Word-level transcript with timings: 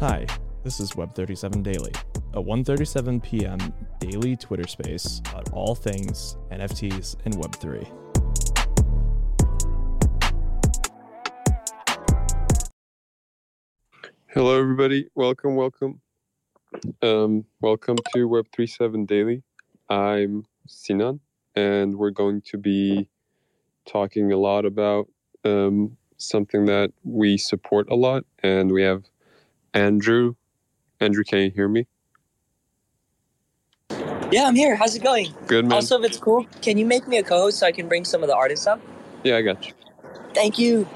Hi, 0.00 0.26
this 0.62 0.78
is 0.78 0.92
Web37 0.92 1.64
Daily, 1.64 1.90
a 2.32 2.40
1:37 2.40 3.20
p.m. 3.20 3.58
daily 3.98 4.36
Twitter 4.36 4.68
space 4.68 5.20
about 5.28 5.52
all 5.52 5.74
things 5.74 6.36
NFTs 6.52 7.16
and 7.24 7.34
Web3. 7.34 7.84
Hello, 14.28 14.56
everybody. 14.56 15.08
Welcome, 15.16 15.56
welcome. 15.56 16.00
Um, 17.02 17.44
welcome 17.60 17.96
to 18.14 18.28
Web37 18.28 19.04
Daily. 19.04 19.42
I'm 19.88 20.44
Sinan, 20.68 21.18
and 21.56 21.96
we're 21.96 22.10
going 22.10 22.42
to 22.42 22.56
be 22.56 23.08
talking 23.84 24.30
a 24.30 24.36
lot 24.36 24.64
about 24.64 25.08
um, 25.44 25.96
something 26.18 26.66
that 26.66 26.92
we 27.02 27.36
support 27.36 27.90
a 27.90 27.96
lot. 27.96 28.22
And 28.44 28.70
we 28.70 28.84
have 28.84 29.02
Andrew. 29.74 30.34
Andrew, 31.00 31.24
can 31.24 31.40
you 31.40 31.50
hear 31.50 31.68
me? 31.68 31.86
Yeah, 34.30 34.44
I'm 34.44 34.54
here. 34.54 34.76
How's 34.76 34.94
it 34.94 35.02
going? 35.02 35.32
Good, 35.46 35.64
man. 35.64 35.72
Also, 35.72 35.98
if 35.98 36.04
it's 36.04 36.18
cool, 36.18 36.44
can 36.60 36.76
you 36.76 36.84
make 36.84 37.08
me 37.08 37.16
a 37.18 37.22
co-host 37.22 37.58
so 37.58 37.66
I 37.66 37.72
can 37.72 37.88
bring 37.88 38.04
some 38.04 38.22
of 38.22 38.28
the 38.28 38.36
artists 38.36 38.66
up? 38.66 38.80
yeah, 39.24 39.36
I 39.36 39.42
got 39.42 39.66
you. 39.66 39.72
Thank 40.34 40.58
you. 40.58 40.86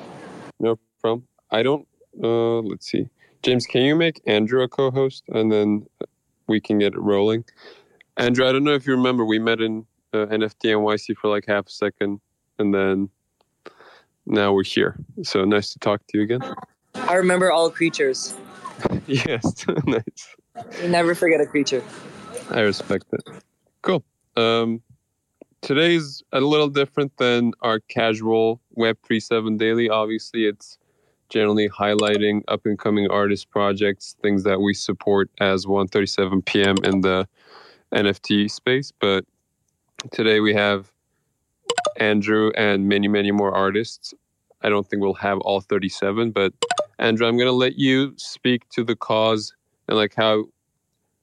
No 0.60 0.78
problem. 1.00 1.26
I 1.50 1.62
don't, 1.62 1.86
uh, 2.22 2.60
let's 2.60 2.90
see. 2.90 3.08
James, 3.42 3.66
can 3.66 3.82
you 3.82 3.96
make 3.96 4.20
Andrew 4.26 4.62
a 4.62 4.68
co 4.68 4.90
host 4.90 5.24
and 5.28 5.50
then 5.50 5.86
we 6.46 6.60
can 6.60 6.78
get 6.78 6.94
it 6.94 7.00
rolling? 7.00 7.44
Andrew, 8.16 8.46
I 8.46 8.52
don't 8.52 8.64
know 8.64 8.74
if 8.74 8.86
you 8.86 8.94
remember, 8.94 9.24
we 9.24 9.38
met 9.38 9.60
in 9.60 9.86
uh, 10.12 10.26
NFT 10.26 10.74
NYC 10.74 11.16
for 11.16 11.28
like 11.28 11.44
half 11.46 11.66
a 11.66 11.70
second 11.70 12.20
and 12.58 12.74
then 12.74 13.08
now 14.26 14.52
we're 14.52 14.62
here. 14.62 14.96
So 15.22 15.44
nice 15.44 15.70
to 15.70 15.78
talk 15.78 16.06
to 16.08 16.18
you 16.18 16.24
again. 16.24 16.40
I 16.94 17.14
remember 17.14 17.50
all 17.50 17.70
creatures. 17.70 18.36
yes, 19.06 19.66
nice. 19.86 20.36
You 20.82 20.88
never 20.88 21.14
forget 21.14 21.40
a 21.40 21.46
creature. 21.46 21.82
I 22.50 22.60
respect 22.60 23.06
it. 23.12 23.22
Cool. 23.82 24.04
Um, 24.36 24.82
today's 25.60 26.22
a 26.32 26.40
little 26.40 26.68
different 26.68 27.16
than 27.16 27.52
our 27.62 27.80
casual 27.80 28.60
Web37 28.76 29.58
daily. 29.58 29.88
Obviously, 29.88 30.46
it's 30.46 30.78
generally 31.28 31.68
highlighting 31.68 32.42
up 32.48 32.66
and 32.66 32.78
coming 32.78 33.10
artist 33.10 33.50
projects, 33.50 34.16
things 34.22 34.44
that 34.44 34.60
we 34.60 34.74
support 34.74 35.30
as 35.40 35.64
1:37 35.66 36.44
p.m. 36.44 36.76
in 36.84 37.00
the 37.00 37.26
NFT 37.94 38.50
space. 38.50 38.92
But 39.00 39.24
today 40.10 40.40
we 40.40 40.54
have 40.54 40.92
Andrew 41.96 42.50
and 42.56 42.88
many, 42.88 43.08
many 43.08 43.30
more 43.30 43.54
artists. 43.54 44.14
I 44.62 44.68
don't 44.68 44.86
think 44.88 45.02
we'll 45.02 45.14
have 45.14 45.38
all 45.40 45.60
37, 45.60 46.30
but 46.30 46.52
Andrew, 46.98 47.26
I'm 47.26 47.36
going 47.36 47.46
to 47.46 47.52
let 47.52 47.76
you 47.76 48.14
speak 48.16 48.68
to 48.70 48.84
the 48.84 48.96
cause 48.96 49.52
and 49.88 49.96
like 49.96 50.14
how 50.16 50.44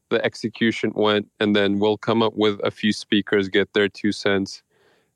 the 0.10 0.24
execution 0.26 0.92
went, 0.96 1.28
and 1.40 1.56
then 1.56 1.80
we'll 1.80 1.98
come 1.98 2.24
up 2.24 2.34
with 2.36 2.60
a 2.64 2.72
few 2.72 2.92
speakers, 2.92 3.48
get 3.48 3.74
their 3.74 3.88
two 3.88 4.12
cents, 4.12 4.64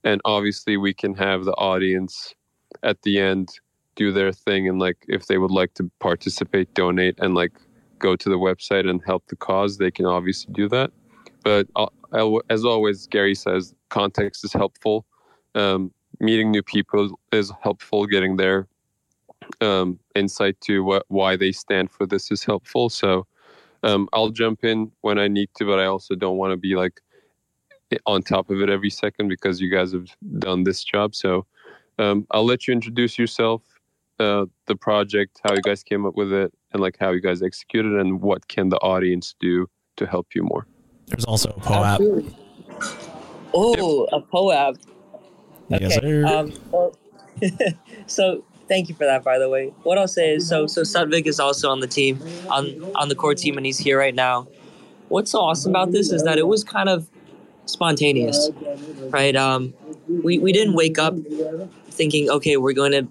and 0.03 0.21
obviously 0.23 0.77
we 0.77 0.93
can 0.93 1.15
have 1.15 1.45
the 1.45 1.53
audience 1.53 2.35
at 2.83 3.01
the 3.01 3.19
end 3.19 3.49
do 3.95 4.11
their 4.11 4.31
thing 4.31 4.67
and 4.67 4.79
like 4.79 4.97
if 5.07 5.27
they 5.27 5.37
would 5.37 5.51
like 5.51 5.73
to 5.75 5.89
participate, 5.99 6.73
donate, 6.73 7.15
and 7.19 7.35
like 7.35 7.51
go 7.99 8.15
to 8.15 8.29
the 8.29 8.37
website 8.37 8.89
and 8.89 9.01
help 9.05 9.23
the 9.27 9.35
cause, 9.35 9.77
they 9.77 9.91
can 9.91 10.05
obviously 10.05 10.51
do 10.53 10.67
that. 10.69 10.91
But 11.43 11.67
I'll, 11.75 12.41
as 12.49 12.65
always, 12.65 13.07
Gary 13.07 13.35
says 13.35 13.73
context 13.89 14.43
is 14.43 14.53
helpful. 14.53 15.05
Um, 15.55 15.91
meeting 16.19 16.51
new 16.51 16.63
people 16.63 17.19
is 17.31 17.51
helpful. 17.61 18.05
Getting 18.05 18.37
their 18.37 18.67
um, 19.61 19.99
insight 20.15 20.59
to 20.61 20.83
what 20.83 21.05
why 21.07 21.35
they 21.35 21.51
stand 21.51 21.91
for 21.91 22.05
this 22.05 22.31
is 22.31 22.43
helpful. 22.43 22.89
So 22.89 23.25
um, 23.83 24.07
I'll 24.13 24.29
jump 24.29 24.63
in 24.63 24.91
when 25.01 25.19
I 25.19 25.27
need 25.27 25.49
to, 25.57 25.65
but 25.65 25.79
I 25.79 25.85
also 25.85 26.15
don't 26.15 26.37
want 26.37 26.51
to 26.51 26.57
be 26.57 26.75
like 26.75 27.01
on 28.05 28.21
top 28.21 28.49
of 28.49 28.61
it 28.61 28.69
every 28.69 28.89
second 28.89 29.27
because 29.27 29.61
you 29.61 29.69
guys 29.69 29.93
have 29.93 30.07
done 30.39 30.63
this 30.63 30.83
job. 30.83 31.13
So 31.15 31.45
um, 31.99 32.25
I'll 32.31 32.45
let 32.45 32.67
you 32.67 32.73
introduce 32.73 33.19
yourself, 33.19 33.61
uh, 34.19 34.45
the 34.65 34.75
project, 34.75 35.39
how 35.43 35.53
you 35.53 35.61
guys 35.61 35.83
came 35.83 36.05
up 36.05 36.15
with 36.15 36.33
it, 36.33 36.51
and 36.71 36.81
like 36.81 36.97
how 36.99 37.11
you 37.11 37.21
guys 37.21 37.41
executed, 37.41 37.93
and 37.93 38.21
what 38.21 38.47
can 38.47 38.69
the 38.69 38.77
audience 38.77 39.35
do 39.39 39.67
to 39.97 40.07
help 40.07 40.27
you 40.33 40.43
more. 40.43 40.65
There's 41.07 41.25
also 41.25 41.49
a 41.49 41.59
POAP. 41.59 41.85
Absolutely. 41.85 42.35
Oh, 43.53 44.07
a 44.11 44.21
POAP. 44.21 44.77
Yes, 45.69 45.95
sir. 45.95 46.25
Um, 46.25 46.53
well, 46.71 46.97
so 48.07 48.43
thank 48.73 48.89
you 48.89 48.95
for 48.95 49.05
that, 49.05 49.23
by 49.23 49.37
the 49.37 49.49
way. 49.49 49.67
What 49.83 49.99
I'll 49.99 50.07
say 50.07 50.33
is, 50.33 50.47
so 50.47 50.65
so 50.65 50.81
Satvik 50.81 51.27
is 51.27 51.39
also 51.39 51.69
on 51.69 51.79
the 51.79 51.87
team, 51.87 52.19
on 52.49 52.63
on 52.95 53.07
the 53.07 53.15
core 53.15 53.35
team, 53.35 53.55
and 53.57 53.65
he's 53.65 53.77
here 53.77 53.99
right 53.99 54.15
now. 54.15 54.47
What's 55.09 55.31
so 55.31 55.41
awesome 55.41 55.71
about 55.71 55.91
this 55.91 56.11
is 56.11 56.23
that 56.23 56.39
it 56.39 56.47
was 56.47 56.63
kind 56.63 56.89
of 56.89 57.07
spontaneous, 57.65 58.49
right? 59.09 59.35
Um, 59.35 59.73
we 60.07 60.39
we 60.39 60.51
didn't 60.51 60.73
wake 60.73 60.97
up 60.97 61.13
thinking, 61.89 62.29
okay, 62.31 62.57
we're 62.57 62.73
going 62.73 62.93
to 62.93 63.03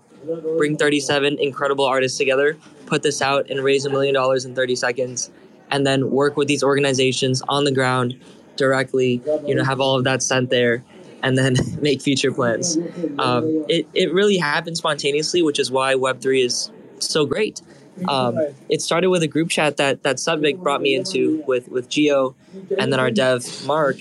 bring 0.58 0.76
37 0.76 1.38
incredible 1.38 1.84
artists 1.84 2.18
together, 2.18 2.56
put 2.86 3.02
this 3.04 3.22
out, 3.22 3.48
and 3.48 3.62
raise 3.62 3.84
a 3.84 3.90
million 3.90 4.14
dollars 4.14 4.44
in 4.44 4.56
30 4.56 4.74
seconds, 4.74 5.30
and 5.70 5.86
then 5.86 6.10
work 6.10 6.36
with 6.36 6.48
these 6.48 6.64
organizations 6.64 7.40
on 7.48 7.62
the 7.62 7.72
ground 7.72 8.18
directly. 8.56 9.22
You 9.46 9.54
know, 9.54 9.62
have 9.62 9.80
all 9.80 9.96
of 9.96 10.02
that 10.04 10.24
sent 10.24 10.50
there 10.50 10.82
and 11.22 11.38
then 11.38 11.56
make 11.80 12.02
future 12.02 12.32
plans. 12.32 12.76
Um, 13.18 13.64
it, 13.68 13.86
it 13.94 14.12
really 14.12 14.36
happened 14.36 14.76
spontaneously, 14.76 15.42
which 15.42 15.58
is 15.58 15.70
why 15.70 15.94
Web3 15.94 16.44
is 16.44 16.70
so 16.98 17.26
great. 17.26 17.62
Um, 18.08 18.38
it 18.68 18.80
started 18.80 19.10
with 19.10 19.22
a 19.22 19.28
group 19.28 19.50
chat 19.50 19.76
that, 19.76 20.02
that 20.02 20.16
Satvik 20.16 20.62
brought 20.62 20.80
me 20.80 20.94
into 20.94 21.42
with, 21.46 21.68
with 21.68 21.88
Geo 21.88 22.34
and 22.78 22.92
then 22.92 22.98
our 22.98 23.10
dev, 23.10 23.44
Mark, 23.66 23.96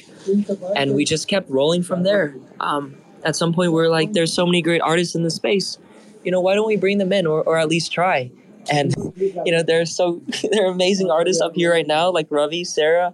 and 0.76 0.96
we 0.96 1.04
just 1.04 1.28
kept 1.28 1.50
rolling 1.50 1.84
from 1.84 2.04
there. 2.04 2.36
Um, 2.60 2.98
at 3.24 3.36
some 3.36 3.54
point, 3.54 3.72
we 3.72 3.76
were 3.76 3.90
like, 3.90 4.14
there's 4.14 4.34
so 4.34 4.46
many 4.46 4.62
great 4.62 4.82
artists 4.82 5.14
in 5.14 5.24
the 5.24 5.30
space. 5.30 5.78
You 6.24 6.32
know, 6.32 6.40
why 6.40 6.56
don't 6.56 6.68
we 6.68 6.78
bring 6.78 6.98
them 7.00 7.12
in 7.12 7.28
or, 7.28 7.44
or 7.44 7.58
at 7.58 7.68
least 7.68 7.92
try? 7.92 8.32
And, 8.72 8.96
you 9.16 9.52
know, 9.52 9.62
there's 9.62 9.94
so, 9.94 10.22
there 10.52 10.66
are 10.66 10.72
amazing 10.72 11.12
artists 11.12 11.42
up 11.42 11.54
here 11.56 11.72
right 11.72 11.86
now, 11.86 12.10
like 12.10 12.28
Ravi, 12.30 12.64
Sarah, 12.64 13.14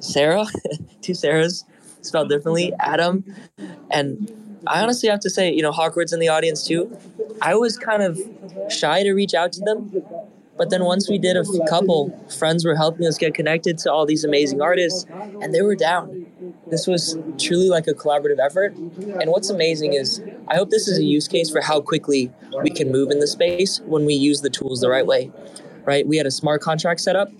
Sarah, 0.00 0.46
two 1.00 1.12
Sarahs 1.12 1.64
spelled 2.06 2.28
differently, 2.28 2.72
Adam. 2.80 3.24
And 3.90 4.30
I 4.66 4.82
honestly 4.82 5.08
have 5.08 5.20
to 5.20 5.30
say, 5.30 5.52
you 5.52 5.62
know, 5.62 5.72
Hawkwood's 5.72 6.12
in 6.12 6.20
the 6.20 6.28
audience 6.28 6.66
too. 6.66 6.96
I 7.42 7.54
was 7.54 7.76
kind 7.76 8.02
of 8.02 8.18
shy 8.70 9.02
to 9.02 9.12
reach 9.12 9.34
out 9.34 9.52
to 9.52 9.60
them. 9.60 10.02
But 10.58 10.70
then 10.70 10.84
once 10.84 11.10
we 11.10 11.18
did 11.18 11.36
a 11.36 11.44
couple, 11.68 12.18
friends 12.38 12.64
were 12.64 12.74
helping 12.74 13.06
us 13.06 13.18
get 13.18 13.34
connected 13.34 13.76
to 13.78 13.92
all 13.92 14.06
these 14.06 14.24
amazing 14.24 14.62
artists, 14.62 15.04
and 15.42 15.54
they 15.54 15.60
were 15.60 15.76
down. 15.76 16.24
This 16.68 16.86
was 16.86 17.18
truly 17.36 17.68
like 17.68 17.86
a 17.86 17.92
collaborative 17.92 18.38
effort. 18.38 18.74
And 18.74 19.30
what's 19.30 19.50
amazing 19.50 19.92
is, 19.92 20.22
I 20.48 20.56
hope 20.56 20.70
this 20.70 20.88
is 20.88 20.98
a 20.98 21.04
use 21.04 21.28
case 21.28 21.50
for 21.50 21.60
how 21.60 21.82
quickly 21.82 22.32
we 22.62 22.70
can 22.70 22.90
move 22.90 23.10
in 23.10 23.18
the 23.18 23.26
space 23.26 23.80
when 23.84 24.06
we 24.06 24.14
use 24.14 24.40
the 24.40 24.48
tools 24.48 24.80
the 24.80 24.88
right 24.88 25.06
way. 25.06 25.30
Right? 25.84 26.06
We 26.06 26.16
had 26.16 26.26
a 26.26 26.30
smart 26.30 26.62
contract 26.62 27.00
set 27.00 27.16
up 27.16 27.30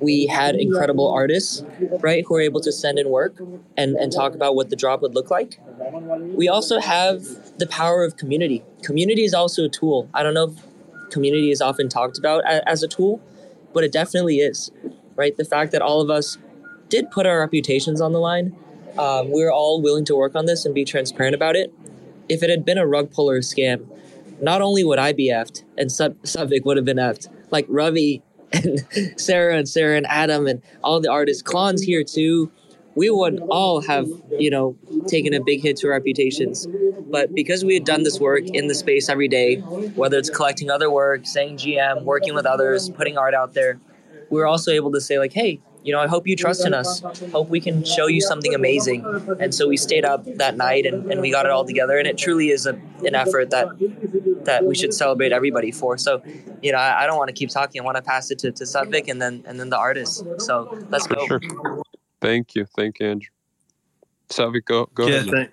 we 0.00 0.26
had 0.26 0.54
incredible 0.54 1.10
artists, 1.10 1.64
right, 2.00 2.24
who 2.26 2.34
were 2.34 2.40
able 2.40 2.60
to 2.60 2.72
send 2.72 2.98
in 2.98 3.08
work 3.08 3.40
and, 3.76 3.96
and 3.96 4.12
talk 4.12 4.34
about 4.34 4.54
what 4.54 4.70
the 4.70 4.76
drop 4.76 5.02
would 5.02 5.14
look 5.14 5.30
like. 5.30 5.60
We 6.36 6.48
also 6.48 6.80
have 6.80 7.24
the 7.58 7.66
power 7.66 8.04
of 8.04 8.16
community. 8.16 8.64
Community 8.82 9.24
is 9.24 9.34
also 9.34 9.64
a 9.64 9.68
tool. 9.68 10.08
I 10.14 10.22
don't 10.22 10.34
know 10.34 10.50
if 10.50 11.10
community 11.10 11.50
is 11.50 11.60
often 11.60 11.88
talked 11.88 12.18
about 12.18 12.44
as 12.46 12.82
a 12.82 12.88
tool, 12.88 13.20
but 13.72 13.84
it 13.84 13.92
definitely 13.92 14.38
is, 14.38 14.70
right? 15.16 15.36
The 15.36 15.44
fact 15.44 15.72
that 15.72 15.82
all 15.82 16.00
of 16.00 16.10
us 16.10 16.38
did 16.88 17.10
put 17.10 17.26
our 17.26 17.40
reputations 17.40 18.00
on 18.00 18.12
the 18.12 18.20
line. 18.20 18.56
Um, 18.98 19.30
we 19.32 19.42
were 19.42 19.52
all 19.52 19.80
willing 19.82 20.04
to 20.06 20.16
work 20.16 20.34
on 20.34 20.46
this 20.46 20.64
and 20.64 20.74
be 20.74 20.84
transparent 20.84 21.34
about 21.34 21.56
it. 21.56 21.72
If 22.28 22.42
it 22.42 22.50
had 22.50 22.64
been 22.64 22.78
a 22.78 22.86
rug 22.86 23.10
pull 23.10 23.30
or 23.30 23.36
a 23.36 23.40
scam, 23.40 23.86
not 24.40 24.62
only 24.62 24.84
would 24.84 24.98
I 24.98 25.12
be 25.12 25.30
effed 25.30 25.64
and 25.76 25.90
Sub- 25.90 26.20
Satvik 26.22 26.64
would 26.64 26.76
have 26.76 26.86
been 26.86 26.98
effed, 26.98 27.28
like 27.50 27.66
Ravi 27.68 28.22
and 28.52 28.84
Sarah 29.20 29.56
and 29.56 29.68
Sarah 29.68 29.96
and 29.96 30.06
Adam 30.06 30.46
and 30.46 30.62
all 30.82 31.00
the 31.00 31.10
artists, 31.10 31.42
Clon's 31.42 31.82
here 31.82 32.04
too. 32.04 32.50
We 32.94 33.10
would 33.10 33.38
all 33.48 33.80
have, 33.82 34.08
you 34.38 34.50
know, 34.50 34.76
taken 35.06 35.32
a 35.32 35.40
big 35.40 35.62
hit 35.62 35.76
to 35.78 35.86
our 35.86 35.92
reputations. 35.92 36.66
But 37.10 37.32
because 37.32 37.64
we 37.64 37.74
had 37.74 37.84
done 37.84 38.02
this 38.02 38.18
work 38.18 38.44
in 38.46 38.66
the 38.66 38.74
space 38.74 39.08
every 39.08 39.28
day, 39.28 39.56
whether 39.56 40.18
it's 40.18 40.30
collecting 40.30 40.68
other 40.68 40.90
work, 40.90 41.24
saying 41.24 41.58
GM, 41.58 42.02
working 42.02 42.34
with 42.34 42.44
others, 42.44 42.90
putting 42.90 43.16
art 43.16 43.34
out 43.34 43.54
there, 43.54 43.78
we 44.30 44.40
were 44.40 44.46
also 44.46 44.72
able 44.72 44.90
to 44.92 45.00
say, 45.00 45.18
like, 45.18 45.32
hey, 45.32 45.60
you 45.88 45.94
know, 45.94 46.00
I 46.00 46.06
hope 46.06 46.26
you 46.26 46.36
trust 46.36 46.66
in 46.66 46.74
us. 46.74 47.00
Hope 47.32 47.48
we 47.48 47.60
can 47.60 47.82
show 47.82 48.08
you 48.08 48.20
something 48.20 48.54
amazing. 48.54 49.06
And 49.40 49.54
so 49.54 49.66
we 49.66 49.78
stayed 49.78 50.04
up 50.04 50.22
that 50.36 50.54
night 50.54 50.84
and, 50.84 51.10
and 51.10 51.22
we 51.22 51.30
got 51.30 51.46
it 51.46 51.50
all 51.50 51.64
together. 51.64 51.96
And 51.96 52.06
it 52.06 52.18
truly 52.18 52.50
is 52.50 52.66
a, 52.66 52.74
an 53.06 53.14
effort 53.14 53.48
that 53.48 53.68
that 54.44 54.66
we 54.66 54.74
should 54.74 54.92
celebrate 54.92 55.32
everybody 55.32 55.72
for. 55.72 55.96
So, 55.96 56.22
you 56.60 56.72
know, 56.72 56.78
I, 56.78 57.04
I 57.04 57.06
don't 57.06 57.16
want 57.16 57.28
to 57.28 57.32
keep 57.34 57.48
talking. 57.48 57.80
I 57.80 57.84
want 57.84 57.96
to 57.96 58.02
pass 58.02 58.30
it 58.30 58.38
to, 58.40 58.52
to 58.52 58.64
Satvik 58.64 59.08
and 59.08 59.22
then 59.22 59.42
and 59.46 59.58
then 59.58 59.70
the 59.70 59.78
artists. 59.78 60.22
So 60.44 60.78
let's 60.90 61.06
For 61.06 61.14
go. 61.14 61.26
sure. 61.26 61.40
Thank 62.20 62.54
you. 62.54 62.66
Thank 62.76 63.00
you, 63.00 63.06
Andrew. 63.06 63.30
Satvik, 64.28 64.66
go, 64.66 64.90
go 64.92 65.06
yeah, 65.06 65.20
ahead. 65.20 65.30
thank, 65.30 65.50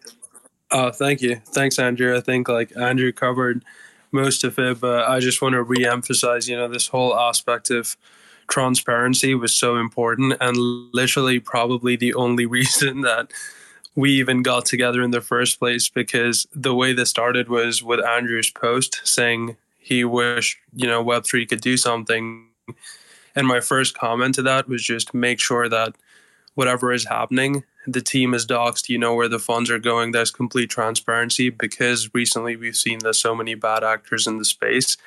oh, 0.72 0.92
thank 0.92 1.22
you. 1.22 1.38
Thanks, 1.46 1.80
Andrew. 1.80 2.14
I 2.18 2.20
think 2.20 2.50
like 2.50 2.76
Andrew 2.76 3.14
covered 3.14 3.64
most 4.12 4.44
of 4.44 4.60
it, 4.60 4.82
but 4.82 5.08
I 5.08 5.22
just 5.22 5.42
want 5.42 5.54
to 5.54 5.64
re-emphasize, 5.64 6.50
you 6.50 6.58
know, 6.58 6.68
this 6.68 6.88
whole 6.88 7.18
aspect 7.18 7.72
of 7.72 7.96
transparency 8.48 9.36
was 9.36 9.56
so 9.56 9.78
important 9.78 10.36
and 10.40 10.58
literally 10.94 11.40
probably 11.40 11.96
the 11.96 12.14
only 12.14 12.46
reason 12.58 13.02
that 13.02 13.32
we 13.96 14.12
even 14.12 14.44
got 14.44 14.66
together 14.66 15.02
in 15.02 15.12
the 15.12 15.22
first 15.22 15.58
place 15.58 15.88
because 15.90 16.46
the 16.54 16.76
way 16.76 16.94
this 16.94 17.10
started 17.10 17.48
was 17.48 17.82
with 17.82 18.04
Andrew's 18.06 18.50
post 18.50 19.02
saying 19.06 19.56
he 19.78 20.04
wished, 20.04 20.58
you 20.74 20.88
know, 20.88 21.04
Web3 21.04 21.48
could 21.48 21.62
do 21.62 21.78
something. 21.78 22.48
And 23.36 23.48
my 23.48 23.62
first 23.62 23.98
comment 23.98 24.36
to 24.36 24.42
that 24.44 24.68
was 24.68 24.84
just 24.84 25.14
make 25.14 25.40
sure 25.40 25.70
that 25.70 25.96
whatever 26.56 26.92
is 26.92 27.06
happening, 27.06 27.64
the 27.88 28.02
team 28.02 28.34
is 28.34 28.46
doxed, 28.46 28.90
you 28.90 28.98
know 28.98 29.14
where 29.14 29.28
the 29.28 29.40
funds 29.40 29.70
are 29.70 29.80
going, 29.80 30.12
there's 30.12 30.32
complete 30.32 30.70
transparency 30.70 31.50
because 31.50 32.10
recently 32.14 32.56
we've 32.56 32.76
seen 32.76 33.00
there's 33.00 33.22
so 33.22 33.36
many 33.36 33.56
bad 33.56 33.84
actors 33.84 34.28
in 34.28 34.40
the 34.40 34.46
space. 34.46 34.98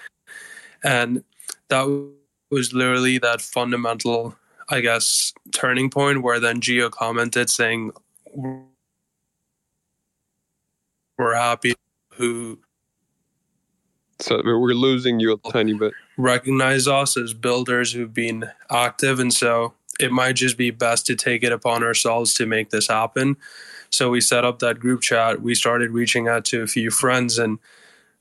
And 0.84 1.24
that 1.68 2.12
was 2.50 2.72
literally 2.72 3.18
that 3.18 3.40
fundamental, 3.40 4.36
I 4.68 4.80
guess, 4.80 5.32
turning 5.52 5.90
point 5.90 6.22
where 6.22 6.40
then 6.40 6.60
Geo 6.60 6.90
commented 6.90 7.50
saying, 7.50 7.92
We're 11.16 11.34
happy 11.34 11.74
who. 12.14 12.58
So 14.20 14.40
we're 14.44 14.74
losing 14.74 15.20
you 15.20 15.32
a 15.34 15.52
tiny 15.52 15.74
bit. 15.74 15.92
Recognize 16.16 16.88
us 16.88 17.16
as 17.16 17.34
builders 17.34 17.92
who've 17.92 18.12
been 18.12 18.50
active. 18.68 19.20
And 19.20 19.32
so 19.32 19.74
it 20.00 20.10
might 20.10 20.34
just 20.34 20.56
be 20.56 20.70
best 20.70 21.06
to 21.06 21.14
take 21.14 21.44
it 21.44 21.52
upon 21.52 21.84
ourselves 21.84 22.34
to 22.34 22.46
make 22.46 22.70
this 22.70 22.88
happen. 22.88 23.36
So 23.90 24.10
we 24.10 24.20
set 24.20 24.44
up 24.44 24.58
that 24.58 24.80
group 24.80 25.00
chat. 25.00 25.40
We 25.40 25.54
started 25.54 25.90
reaching 25.90 26.28
out 26.28 26.44
to 26.46 26.62
a 26.62 26.66
few 26.66 26.90
friends, 26.90 27.38
and 27.38 27.58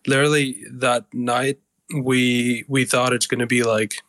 literally 0.06 0.64
that 0.70 1.06
night 1.14 1.60
we 1.94 2.64
we 2.68 2.86
thought 2.86 3.14
it's 3.14 3.28
going 3.28 3.40
to 3.40 3.48
be 3.48 3.64
like 3.64 4.02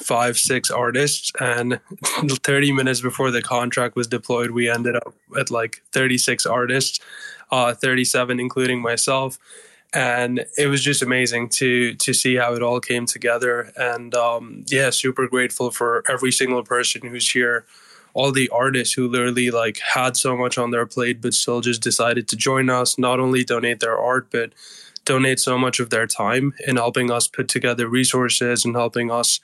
five 0.00 0.38
six 0.38 0.70
artists 0.70 1.32
and 1.40 1.80
30 2.28 2.72
minutes 2.72 3.00
before 3.00 3.30
the 3.30 3.42
contract 3.42 3.94
was 3.94 4.06
deployed 4.06 4.50
we 4.50 4.68
ended 4.68 4.96
up 4.96 5.14
at 5.38 5.50
like 5.50 5.82
36 5.92 6.46
artists 6.46 6.98
uh, 7.52 7.74
37 7.74 8.40
including 8.40 8.80
myself. 8.80 9.38
And 9.94 10.46
it 10.56 10.68
was 10.68 10.82
just 10.82 11.02
amazing 11.02 11.50
to 11.50 11.94
to 11.96 12.14
see 12.14 12.36
how 12.36 12.54
it 12.54 12.62
all 12.62 12.80
came 12.80 13.04
together. 13.04 13.72
And 13.76 14.14
um, 14.14 14.64
yeah 14.68 14.88
super 14.90 15.28
grateful 15.28 15.70
for 15.70 16.02
every 16.08 16.32
single 16.32 16.64
person 16.64 17.06
who's 17.06 17.30
here. 17.30 17.66
All 18.14 18.32
the 18.32 18.48
artists 18.48 18.94
who 18.94 19.08
literally 19.08 19.50
like 19.50 19.78
had 19.78 20.16
so 20.16 20.36
much 20.36 20.56
on 20.56 20.70
their 20.70 20.86
plate 20.86 21.20
but 21.20 21.34
still 21.34 21.60
just 21.60 21.82
decided 21.82 22.26
to 22.28 22.36
join 22.36 22.70
us 22.70 22.98
not 22.98 23.20
only 23.20 23.44
donate 23.44 23.80
their 23.80 23.98
art 23.98 24.28
but 24.30 24.52
donate 25.04 25.40
so 25.40 25.58
much 25.58 25.80
of 25.80 25.90
their 25.90 26.06
time 26.06 26.54
in 26.66 26.76
helping 26.76 27.10
us 27.10 27.26
put 27.26 27.48
together 27.48 27.86
resources 27.88 28.64
and 28.64 28.74
helping 28.74 29.10
us 29.10 29.40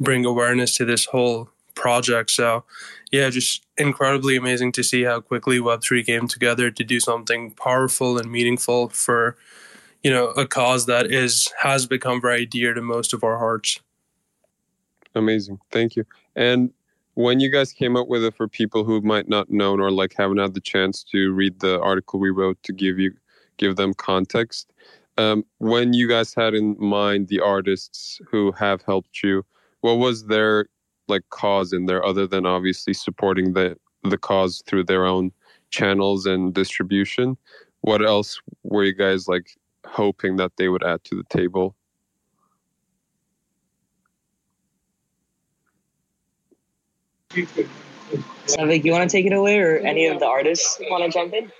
bring 0.00 0.24
awareness 0.24 0.76
to 0.76 0.84
this 0.84 1.06
whole 1.06 1.50
project. 1.74 2.30
So 2.30 2.64
yeah 3.10 3.30
just 3.30 3.64
incredibly 3.76 4.36
amazing 4.36 4.72
to 4.72 4.82
see 4.82 5.04
how 5.04 5.20
quickly 5.20 5.58
web3 5.58 6.04
came 6.04 6.28
together 6.28 6.70
to 6.70 6.84
do 6.84 7.00
something 7.00 7.52
powerful 7.52 8.18
and 8.18 8.30
meaningful 8.30 8.88
for 8.88 9.36
you 10.02 10.10
know 10.10 10.28
a 10.28 10.46
cause 10.46 10.86
that 10.86 11.10
is 11.10 11.52
has 11.60 11.86
become 11.86 12.20
very 12.20 12.46
dear 12.46 12.74
to 12.74 12.82
most 12.82 13.12
of 13.12 13.24
our 13.24 13.38
hearts. 13.38 13.80
Amazing. 15.14 15.58
Thank 15.72 15.96
you. 15.96 16.04
And 16.36 16.70
when 17.14 17.40
you 17.40 17.50
guys 17.50 17.72
came 17.72 17.96
up 17.96 18.06
with 18.06 18.22
it 18.22 18.36
for 18.36 18.46
people 18.46 18.84
who 18.84 19.00
might 19.00 19.28
not 19.28 19.50
know 19.50 19.74
or 19.76 19.90
like 19.90 20.14
haven't 20.16 20.38
had 20.38 20.54
the 20.54 20.60
chance 20.60 21.02
to 21.02 21.32
read 21.32 21.58
the 21.58 21.80
article 21.80 22.20
we 22.20 22.30
wrote 22.30 22.62
to 22.62 22.72
give 22.72 22.98
you 22.98 23.12
give 23.56 23.74
them 23.74 23.92
context 23.94 24.70
um, 25.16 25.44
when 25.58 25.92
you 25.92 26.06
guys 26.06 26.32
had 26.32 26.54
in 26.54 26.76
mind 26.78 27.26
the 27.26 27.40
artists 27.40 28.20
who 28.30 28.52
have 28.52 28.82
helped 28.82 29.20
you 29.24 29.44
what 29.80 29.94
was 29.94 30.26
their 30.26 30.66
like 31.08 31.22
cause 31.30 31.72
in 31.72 31.86
there 31.86 32.04
other 32.04 32.26
than 32.26 32.46
obviously 32.46 32.92
supporting 32.92 33.52
the 33.52 33.76
the 34.04 34.18
cause 34.18 34.62
through 34.66 34.84
their 34.84 35.06
own 35.06 35.32
channels 35.70 36.26
and 36.26 36.54
distribution 36.54 37.36
what 37.80 38.04
else 38.04 38.40
were 38.62 38.84
you 38.84 38.94
guys 38.94 39.28
like 39.28 39.56
hoping 39.86 40.36
that 40.36 40.52
they 40.56 40.68
would 40.68 40.84
add 40.84 41.02
to 41.04 41.16
the 41.16 41.24
table. 41.24 41.74
Satvik, 48.46 48.84
you 48.84 48.92
want 48.92 49.08
to 49.08 49.16
take 49.16 49.26
it 49.26 49.32
away, 49.32 49.58
or 49.58 49.78
any 49.78 50.06
of 50.06 50.18
the 50.20 50.26
artists 50.26 50.78
want 50.90 51.04
to 51.04 51.10
jump 51.10 51.34
in? 51.34 51.50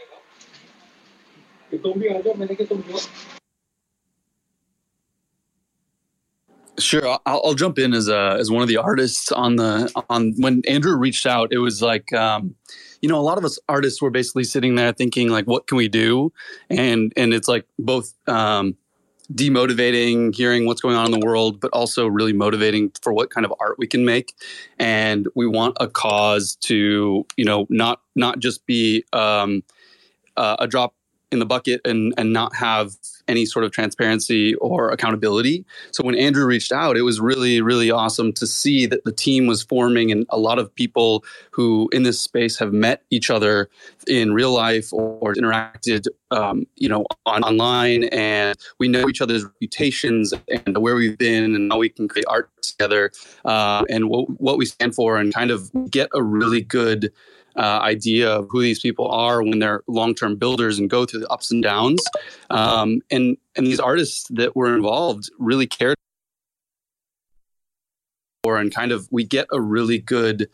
Sure, 6.79 7.09
I'll, 7.09 7.43
I'll, 7.45 7.55
jump 7.55 7.79
in 7.79 7.93
as 7.93 8.09
a 8.09 8.37
as 8.39 8.51
one 8.51 8.63
of 8.63 8.69
the 8.69 8.77
artists 8.77 9.33
on 9.33 9.57
the 9.57 9.91
on 10.09 10.35
when 10.37 10.63
Andrew 10.69 10.97
reached 10.97 11.27
out. 11.27 11.53
It 11.53 11.59
was 11.59 11.83
like 11.83 12.13
um, 12.13 12.55
you 13.01 13.09
know, 13.09 13.19
a 13.19 13.23
lot 13.23 13.39
of 13.39 13.45
us 13.45 13.59
artists 13.69 14.03
were 14.03 14.11
basically 14.11 14.45
sitting 14.45 14.75
there 14.75 14.93
thinking 14.93 15.29
like, 15.29 15.47
what 15.47 15.67
can 15.67 15.77
we 15.77 15.89
do? 15.89 16.33
And 16.71 17.13
and 17.17 17.33
it's 17.33 17.49
like 17.49 17.67
both 17.79 18.13
um, 18.27 18.77
demotivating 19.33 20.35
hearing 20.35 20.67
what's 20.67 20.81
going 20.81 20.97
on 20.97 21.07
in 21.07 21.19
the 21.19 21.25
world, 21.25 21.61
but 21.61 21.71
also 21.73 22.07
really 22.07 22.33
motivating 22.33 22.91
for 23.03 23.13
what 23.13 23.31
kind 23.31 23.45
of 23.45 23.53
art 23.61 23.77
we 23.79 23.87
can 23.87 24.05
make. 24.05 24.35
And 24.79 25.29
we 25.35 25.47
want 25.47 25.77
a 25.81 25.89
cause 25.89 26.57
to, 26.63 27.27
you 27.37 27.45
know, 27.45 27.67
not 27.69 28.01
not 28.17 28.39
just 28.39 28.67
be 28.67 29.05
um, 29.13 29.63
uh, 30.37 30.57
a 30.59 30.67
drop 30.67 30.95
in 31.31 31.39
the 31.39 31.47
bucket 31.47 31.81
and 31.85 32.15
and 32.17 32.33
not 32.33 32.55
have 32.55 32.93
any 33.27 33.45
sort 33.45 33.65
of 33.65 33.71
transparency 33.71 34.55
or 34.57 34.91
accountability. 34.91 35.65
So 35.91 36.03
when 36.03 36.15
Andrew 36.15 36.47
reached 36.47 36.73
out, 36.73 36.97
it 36.97 37.03
was 37.03 37.21
really 37.21 37.61
really 37.61 37.91
awesome 37.91 38.33
to 38.35 38.47
see 38.47 38.87
that 38.87 39.05
the 39.05 39.13
team 39.13 39.47
was 39.47 39.63
forming 39.63 40.11
and 40.11 40.27
a 40.31 40.39
lot 40.39 40.59
of 40.59 40.75
people 40.75 41.25
who 41.51 41.89
in 41.93 42.03
this 42.03 42.21
space 42.21 42.59
have 42.59 42.73
met 42.73 43.03
each 43.11 43.31
other 43.31 43.69
in 44.07 44.33
real 44.33 44.53
life 44.53 44.93
or, 44.93 45.19
interacted 45.39 46.07
um, 46.31 46.67
you 46.77 46.89
know 46.89 47.05
on, 47.27 47.43
online 47.43 48.05
and 48.05 48.59
we 48.79 48.89
know 48.89 49.09
each 49.09 49.21
other's 49.21 49.45
reputations 49.45 50.33
and 50.49 50.79
where 50.79 50.95
we've 50.95 51.19
been 51.19 51.55
and 51.55 51.71
how 51.71 51.79
we 51.79 51.89
can 51.89 52.09
create 52.09 52.25
art 52.29 52.51
together 52.63 53.11
uh, 53.45 53.85
and 53.91 54.09
what, 54.09 54.29
what 54.41 54.57
we 54.57 54.65
stand 54.65 54.95
for 54.95 55.19
and 55.19 55.35
kind 55.35 55.51
of 55.51 55.71
get 55.91 56.09
a 56.15 56.23
really 56.23 56.63
good 56.63 57.13
uh, 57.59 57.81
idea 57.83 58.31
of 58.31 58.47
who 58.51 58.63
these 58.63 58.79
people 58.79 59.09
are 59.09 59.43
when 59.43 59.59
they're 59.59 59.83
long-term 59.89 60.37
builders 60.37 60.79
and 60.79 60.89
go 60.89 61.05
through 61.05 61.21
the 61.21 61.29
ups 61.29 61.51
and 61.51 61.63
downs. 61.63 62.03
Um, 62.50 63.00
and 63.11 63.37
and 63.57 63.67
these 63.67 63.81
artists 63.81 64.27
that 64.31 64.55
were 64.55 64.75
involved 64.75 65.31
really 65.38 65.67
cared 65.67 65.97
for, 68.45 68.59
and 68.59 68.73
kind 68.73 68.93
of 68.93 69.09
we 69.11 69.25
get 69.25 69.47
a 69.53 69.61
really 69.61 69.99
good 69.99 70.49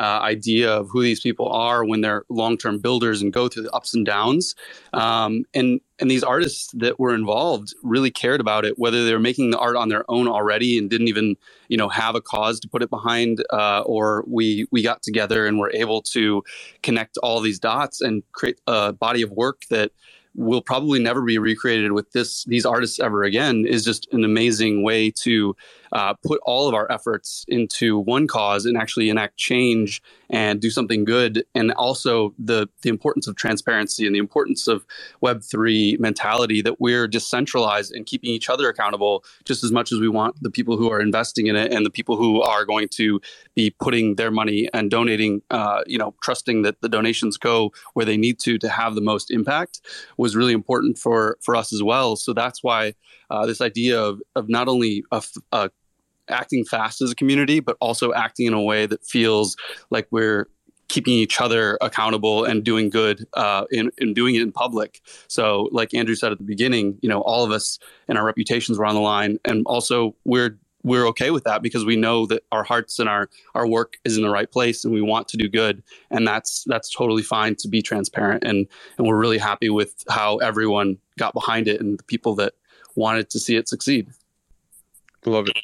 uh, 0.00 0.20
idea 0.22 0.72
of 0.72 0.88
who 0.88 1.02
these 1.02 1.20
people 1.20 1.46
are 1.50 1.84
when 1.84 2.00
they're 2.00 2.24
long-term 2.30 2.78
builders 2.78 3.20
and 3.20 3.34
go 3.34 3.48
through 3.48 3.64
the 3.64 3.72
ups 3.72 3.92
and 3.92 4.06
downs. 4.06 4.54
Um, 4.94 5.44
and 5.52 5.78
and 5.98 6.10
these 6.10 6.24
artists 6.24 6.70
that 6.72 6.98
were 6.98 7.14
involved 7.14 7.74
really 7.82 8.10
cared 8.10 8.40
about 8.40 8.64
it, 8.64 8.78
whether 8.78 9.04
they 9.04 9.12
were 9.12 9.20
making 9.20 9.50
the 9.50 9.58
art 9.58 9.76
on 9.76 9.90
their 9.90 10.10
own 10.10 10.26
already 10.26 10.78
and 10.78 10.88
didn't 10.88 11.08
even 11.08 11.36
you 11.68 11.76
know 11.76 11.90
have 11.90 12.14
a 12.14 12.22
cause 12.22 12.58
to 12.60 12.68
put 12.68 12.82
it 12.82 12.88
behind, 12.88 13.44
uh, 13.50 13.82
or 13.82 14.24
we 14.26 14.66
we 14.70 14.82
got 14.82 15.02
together 15.02 15.44
and 15.44 15.58
were 15.58 15.70
able 15.74 16.00
to 16.00 16.42
connect 16.82 17.18
all 17.18 17.40
these 17.40 17.58
dots 17.58 18.00
and 18.00 18.22
create 18.32 18.58
a 18.66 18.94
body 18.94 19.20
of 19.20 19.30
work 19.32 19.64
that 19.68 19.92
will 20.34 20.62
probably 20.62 20.98
never 20.98 21.20
be 21.20 21.36
recreated 21.36 21.92
with 21.92 22.10
this 22.12 22.44
these 22.44 22.64
artists 22.64 23.00
ever 23.00 23.22
again 23.24 23.66
is 23.66 23.84
just 23.84 24.10
an 24.12 24.24
amazing 24.24 24.82
way 24.82 25.10
to 25.10 25.54
uh, 25.92 26.14
put 26.24 26.40
all 26.44 26.68
of 26.68 26.74
our 26.74 26.90
efforts 26.90 27.44
into 27.48 27.98
one 27.98 28.26
cause 28.26 28.66
and 28.66 28.76
actually 28.76 29.10
enact 29.10 29.36
change 29.36 30.02
and 30.28 30.60
do 30.60 30.70
something 30.70 31.04
good. 31.04 31.44
And 31.54 31.72
also 31.72 32.34
the 32.38 32.68
the 32.82 32.88
importance 32.88 33.26
of 33.26 33.36
transparency 33.36 34.06
and 34.06 34.14
the 34.14 34.18
importance 34.18 34.68
of 34.68 34.86
Web 35.20 35.42
three 35.42 35.96
mentality 35.98 36.62
that 36.62 36.80
we're 36.80 37.08
decentralized 37.08 37.92
and 37.94 38.06
keeping 38.06 38.30
each 38.30 38.48
other 38.48 38.68
accountable 38.68 39.24
just 39.44 39.64
as 39.64 39.72
much 39.72 39.92
as 39.92 40.00
we 40.00 40.08
want 40.08 40.36
the 40.42 40.50
people 40.50 40.76
who 40.76 40.90
are 40.90 41.00
investing 41.00 41.46
in 41.46 41.56
it 41.56 41.72
and 41.72 41.84
the 41.84 41.90
people 41.90 42.16
who 42.16 42.40
are 42.42 42.64
going 42.64 42.88
to 42.88 43.20
be 43.54 43.70
putting 43.70 44.16
their 44.16 44.30
money 44.30 44.68
and 44.72 44.90
donating. 44.90 45.42
Uh, 45.50 45.82
you 45.86 45.98
know, 45.98 46.14
trusting 46.22 46.62
that 46.62 46.80
the 46.80 46.88
donations 46.88 47.36
go 47.36 47.72
where 47.94 48.06
they 48.06 48.16
need 48.16 48.38
to 48.38 48.58
to 48.58 48.68
have 48.68 48.94
the 48.94 49.00
most 49.00 49.30
impact 49.30 49.80
was 50.16 50.36
really 50.36 50.52
important 50.52 50.98
for 50.98 51.36
for 51.40 51.56
us 51.56 51.72
as 51.72 51.82
well. 51.82 52.16
So 52.16 52.32
that's 52.32 52.62
why 52.62 52.94
uh, 53.30 53.46
this 53.46 53.60
idea 53.60 54.00
of 54.00 54.20
of 54.34 54.48
not 54.48 54.68
only 54.68 55.02
a, 55.10 55.22
a 55.52 55.70
acting 56.30 56.64
fast 56.64 57.02
as 57.02 57.10
a 57.10 57.14
community, 57.14 57.60
but 57.60 57.76
also 57.80 58.12
acting 58.12 58.46
in 58.46 58.54
a 58.54 58.62
way 58.62 58.86
that 58.86 59.04
feels 59.04 59.56
like 59.90 60.06
we're 60.10 60.48
keeping 60.88 61.14
each 61.14 61.40
other 61.40 61.78
accountable 61.80 62.44
and 62.44 62.64
doing 62.64 62.90
good 62.90 63.24
uh, 63.34 63.64
in, 63.70 63.92
in 63.98 64.12
doing 64.12 64.34
it 64.34 64.42
in 64.42 64.50
public. 64.50 65.00
So, 65.28 65.68
like 65.70 65.94
Andrew 65.94 66.16
said 66.16 66.32
at 66.32 66.38
the 66.38 66.44
beginning, 66.44 66.98
you 67.00 67.08
know, 67.08 67.20
all 67.20 67.44
of 67.44 67.52
us 67.52 67.78
and 68.08 68.18
our 68.18 68.24
reputations 68.24 68.78
were 68.78 68.86
on 68.86 68.94
the 68.94 69.00
line, 69.00 69.38
and 69.44 69.62
also 69.66 70.16
we're 70.24 70.58
we're 70.82 71.06
okay 71.08 71.30
with 71.30 71.44
that 71.44 71.62
because 71.62 71.84
we 71.84 71.94
know 71.94 72.24
that 72.26 72.42
our 72.52 72.64
hearts 72.64 72.98
and 72.98 73.08
our 73.08 73.28
our 73.54 73.66
work 73.66 73.98
is 74.04 74.16
in 74.16 74.22
the 74.22 74.30
right 74.30 74.50
place 74.50 74.84
and 74.84 74.94
we 74.94 75.02
want 75.02 75.28
to 75.28 75.36
do 75.36 75.46
good 75.46 75.82
and 76.10 76.26
that's 76.26 76.64
that's 76.68 76.90
totally 76.90 77.22
fine 77.22 77.54
to 77.54 77.68
be 77.68 77.82
transparent 77.82 78.42
and 78.44 78.66
and 78.96 79.06
we're 79.06 79.18
really 79.18 79.36
happy 79.36 79.68
with 79.68 80.02
how 80.08 80.38
everyone 80.38 80.96
got 81.18 81.34
behind 81.34 81.68
it 81.68 81.82
and 81.82 81.98
the 81.98 82.04
people 82.04 82.34
that 82.34 82.54
wanted 82.94 83.30
to 83.30 83.38
see 83.38 83.56
it 83.56 83.68
succeed. 83.68 84.08
Love 85.26 85.48
it. 85.48 85.58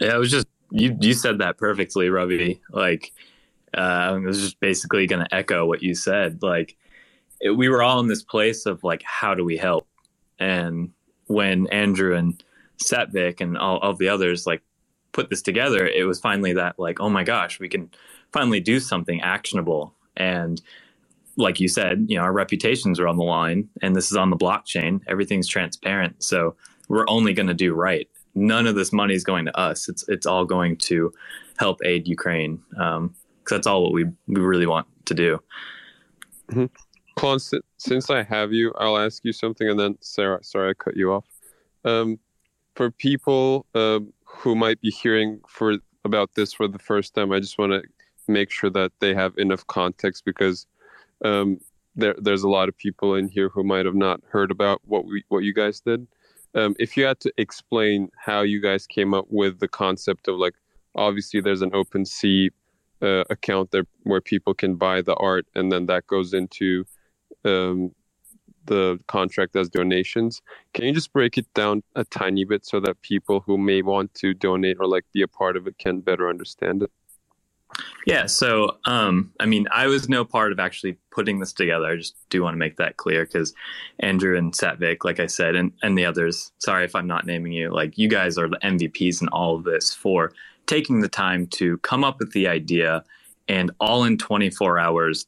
Yeah, 0.00 0.14
it 0.14 0.18
was 0.18 0.30
just 0.30 0.46
you. 0.70 0.96
You 1.00 1.14
said 1.14 1.38
that 1.38 1.58
perfectly, 1.58 2.08
Ravi. 2.08 2.60
Like, 2.70 3.12
uh, 3.76 3.80
I 3.80 4.12
was 4.12 4.40
just 4.40 4.60
basically 4.60 5.06
going 5.06 5.24
to 5.24 5.34
echo 5.34 5.66
what 5.66 5.82
you 5.82 5.94
said. 5.94 6.42
Like, 6.42 6.76
it, 7.40 7.50
we 7.50 7.68
were 7.68 7.82
all 7.82 8.00
in 8.00 8.08
this 8.08 8.22
place 8.22 8.66
of 8.66 8.84
like, 8.84 9.02
how 9.02 9.34
do 9.34 9.44
we 9.44 9.56
help? 9.56 9.86
And 10.38 10.90
when 11.26 11.66
Andrew 11.68 12.14
and 12.14 12.42
Satvik 12.82 13.40
and 13.40 13.58
all 13.58 13.78
of 13.82 13.98
the 13.98 14.08
others 14.08 14.46
like 14.46 14.62
put 15.12 15.30
this 15.30 15.42
together, 15.42 15.86
it 15.86 16.04
was 16.04 16.20
finally 16.20 16.52
that 16.54 16.78
like, 16.78 17.00
oh 17.00 17.10
my 17.10 17.24
gosh, 17.24 17.58
we 17.58 17.68
can 17.68 17.90
finally 18.32 18.60
do 18.60 18.78
something 18.78 19.20
actionable. 19.20 19.92
And 20.16 20.60
like 21.36 21.60
you 21.60 21.68
said, 21.68 22.06
you 22.08 22.16
know, 22.16 22.22
our 22.22 22.32
reputations 22.32 22.98
are 22.98 23.06
on 23.08 23.16
the 23.16 23.24
line, 23.24 23.68
and 23.80 23.94
this 23.94 24.10
is 24.10 24.16
on 24.16 24.30
the 24.30 24.36
blockchain. 24.36 25.00
Everything's 25.06 25.46
transparent, 25.46 26.22
so 26.22 26.56
we're 26.88 27.08
only 27.08 27.32
going 27.32 27.46
to 27.46 27.54
do 27.54 27.74
right. 27.74 28.08
None 28.38 28.66
of 28.66 28.74
this 28.74 28.92
money 28.92 29.14
is 29.14 29.24
going 29.24 29.46
to 29.46 29.58
us. 29.58 29.88
It's 29.88 30.08
it's 30.08 30.26
all 30.26 30.44
going 30.44 30.76
to 30.76 31.12
help 31.58 31.80
aid 31.84 32.06
Ukraine. 32.06 32.62
Um, 32.78 33.14
that's 33.48 33.66
all 33.66 33.82
what 33.82 33.92
we 33.92 34.04
we 34.26 34.40
really 34.40 34.66
want 34.66 34.86
to 35.06 35.14
do. 35.14 35.38
Mm-hmm. 36.50 36.66
Since 37.78 38.10
I 38.10 38.22
have 38.22 38.52
you, 38.52 38.72
I'll 38.78 38.98
ask 38.98 39.24
you 39.24 39.32
something, 39.32 39.68
and 39.68 39.78
then 39.78 39.98
Sarah, 40.00 40.42
sorry 40.42 40.70
I 40.70 40.74
cut 40.74 40.96
you 40.96 41.12
off. 41.12 41.24
Um, 41.84 42.18
for 42.74 42.90
people 42.90 43.66
uh, 43.74 44.00
who 44.24 44.54
might 44.54 44.80
be 44.80 44.90
hearing 44.90 45.40
for 45.48 45.78
about 46.04 46.34
this 46.34 46.52
for 46.52 46.68
the 46.68 46.78
first 46.78 47.14
time, 47.14 47.32
I 47.32 47.40
just 47.40 47.58
want 47.58 47.72
to 47.72 47.82
make 48.28 48.50
sure 48.50 48.70
that 48.70 48.92
they 49.00 49.14
have 49.14 49.36
enough 49.36 49.66
context 49.66 50.24
because 50.24 50.66
um, 51.24 51.58
there, 51.96 52.14
there's 52.18 52.44
a 52.44 52.48
lot 52.48 52.68
of 52.68 52.76
people 52.76 53.14
in 53.14 53.28
here 53.28 53.48
who 53.48 53.64
might 53.64 53.84
have 53.84 53.96
not 53.96 54.20
heard 54.28 54.50
about 54.50 54.80
what 54.84 55.04
we 55.04 55.24
what 55.28 55.40
you 55.40 55.52
guys 55.52 55.80
did. 55.80 56.06
Um, 56.54 56.74
if 56.78 56.96
you 56.96 57.04
had 57.04 57.20
to 57.20 57.32
explain 57.36 58.08
how 58.16 58.42
you 58.42 58.60
guys 58.60 58.86
came 58.86 59.14
up 59.14 59.26
with 59.28 59.60
the 59.60 59.68
concept 59.68 60.28
of 60.28 60.36
like, 60.36 60.54
obviously 60.94 61.40
there's 61.40 61.62
an 61.62 61.70
OpenSea 61.70 62.50
uh, 63.02 63.24
account 63.30 63.70
there 63.70 63.84
where 64.04 64.20
people 64.20 64.54
can 64.54 64.76
buy 64.76 65.02
the 65.02 65.14
art, 65.16 65.46
and 65.54 65.70
then 65.70 65.86
that 65.86 66.06
goes 66.06 66.34
into 66.34 66.84
um, 67.44 67.92
the 68.64 68.98
contract 69.06 69.56
as 69.56 69.68
donations. 69.68 70.42
Can 70.74 70.84
you 70.84 70.92
just 70.92 71.12
break 71.12 71.38
it 71.38 71.46
down 71.54 71.82
a 71.94 72.04
tiny 72.04 72.44
bit 72.44 72.64
so 72.64 72.80
that 72.80 73.00
people 73.02 73.40
who 73.40 73.58
may 73.58 73.82
want 73.82 74.14
to 74.14 74.34
donate 74.34 74.76
or 74.80 74.86
like 74.86 75.04
be 75.12 75.22
a 75.22 75.28
part 75.28 75.56
of 75.56 75.66
it 75.66 75.78
can 75.78 76.00
better 76.00 76.28
understand 76.28 76.82
it? 76.82 76.90
Yeah, 78.06 78.26
so 78.26 78.78
um, 78.86 79.32
I 79.38 79.46
mean, 79.46 79.66
I 79.70 79.86
was 79.86 80.08
no 80.08 80.24
part 80.24 80.52
of 80.52 80.58
actually 80.58 80.96
putting 81.10 81.40
this 81.40 81.52
together. 81.52 81.86
I 81.86 81.96
just 81.96 82.16
do 82.30 82.42
want 82.42 82.54
to 82.54 82.58
make 82.58 82.76
that 82.76 82.96
clear 82.96 83.24
because 83.24 83.52
Andrew 84.00 84.36
and 84.36 84.52
Satvik, 84.52 85.04
like 85.04 85.20
I 85.20 85.26
said, 85.26 85.54
and, 85.54 85.72
and 85.82 85.96
the 85.96 86.04
others, 86.04 86.52
sorry 86.58 86.84
if 86.84 86.94
I'm 86.94 87.06
not 87.06 87.26
naming 87.26 87.52
you, 87.52 87.70
like 87.70 87.98
you 87.98 88.08
guys 88.08 88.38
are 88.38 88.48
the 88.48 88.58
MVPs 88.62 89.20
in 89.20 89.28
all 89.28 89.56
of 89.56 89.64
this 89.64 89.94
for 89.94 90.32
taking 90.66 91.00
the 91.00 91.08
time 91.08 91.46
to 91.48 91.78
come 91.78 92.04
up 92.04 92.18
with 92.18 92.32
the 92.32 92.48
idea 92.48 93.04
and 93.48 93.70
all 93.80 94.04
in 94.04 94.18
24 94.18 94.78
hours, 94.78 95.26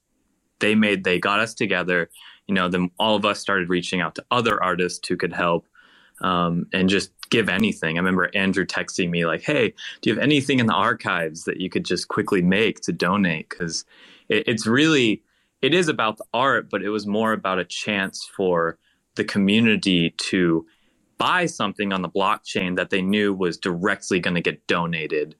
they 0.60 0.74
made, 0.74 1.04
they 1.04 1.18
got 1.18 1.40
us 1.40 1.54
together. 1.54 2.10
You 2.46 2.54
know, 2.54 2.68
then 2.68 2.90
all 2.98 3.16
of 3.16 3.24
us 3.24 3.40
started 3.40 3.68
reaching 3.68 4.00
out 4.00 4.14
to 4.16 4.24
other 4.30 4.62
artists 4.62 5.06
who 5.06 5.16
could 5.16 5.32
help 5.32 5.66
um, 6.20 6.66
and 6.72 6.88
just 6.88 7.10
give 7.30 7.48
anything. 7.48 7.96
I 7.96 8.00
remember 8.00 8.30
Andrew 8.34 8.66
texting 8.66 9.10
me 9.10 9.26
like, 9.26 9.42
"Hey, 9.42 9.72
do 10.00 10.10
you 10.10 10.14
have 10.14 10.22
anything 10.22 10.58
in 10.58 10.66
the 10.66 10.74
archives 10.74 11.44
that 11.44 11.60
you 11.60 11.70
could 11.70 11.84
just 11.84 12.08
quickly 12.08 12.42
make 12.42 12.80
to 12.80 12.92
donate?" 12.92 13.48
Because 13.48 13.84
it, 14.28 14.44
it's 14.46 14.66
really 14.66 15.22
it 15.62 15.74
is 15.74 15.88
about 15.88 16.16
the 16.16 16.24
art, 16.32 16.70
but 16.70 16.82
it 16.82 16.90
was 16.90 17.06
more 17.06 17.32
about 17.32 17.58
a 17.58 17.64
chance 17.64 18.24
for 18.24 18.78
the 19.16 19.24
community 19.24 20.10
to 20.16 20.66
buy 21.18 21.44
something 21.44 21.92
on 21.92 22.00
the 22.00 22.08
blockchain 22.08 22.76
that 22.76 22.88
they 22.88 23.02
knew 23.02 23.34
was 23.34 23.58
directly 23.58 24.20
going 24.20 24.34
to 24.34 24.40
get 24.40 24.66
donated 24.66 25.34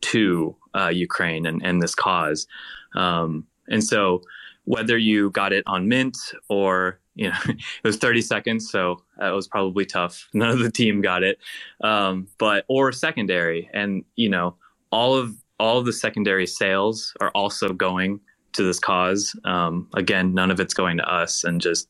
to 0.00 0.56
uh, 0.74 0.88
Ukraine 0.88 1.44
and, 1.44 1.64
and 1.64 1.82
this 1.82 1.94
cause. 1.94 2.46
Um, 2.94 3.46
and 3.68 3.84
so, 3.84 4.22
whether 4.64 4.96
you 4.96 5.30
got 5.30 5.52
it 5.52 5.62
on 5.66 5.88
Mint 5.88 6.16
or 6.48 6.98
you 7.16 7.30
know, 7.30 7.38
it 7.48 7.58
was 7.82 7.96
30 7.96 8.20
seconds, 8.20 8.70
so 8.70 9.02
that 9.18 9.30
was 9.30 9.48
probably 9.48 9.84
tough. 9.84 10.28
None 10.34 10.50
of 10.50 10.60
the 10.60 10.70
team 10.70 11.00
got 11.00 11.24
it, 11.24 11.38
um, 11.82 12.28
but 12.38 12.64
or 12.68 12.92
secondary, 12.92 13.68
and 13.74 14.04
you 14.14 14.28
know, 14.28 14.54
all 14.92 15.16
of 15.16 15.34
all 15.58 15.78
of 15.78 15.86
the 15.86 15.92
secondary 15.92 16.46
sales 16.46 17.14
are 17.20 17.30
also 17.30 17.72
going 17.72 18.20
to 18.52 18.62
this 18.62 18.78
cause. 18.78 19.34
Um, 19.44 19.88
again, 19.94 20.34
none 20.34 20.50
of 20.50 20.60
it's 20.60 20.74
going 20.74 20.98
to 20.98 21.12
us, 21.12 21.42
and 21.42 21.60
just 21.60 21.88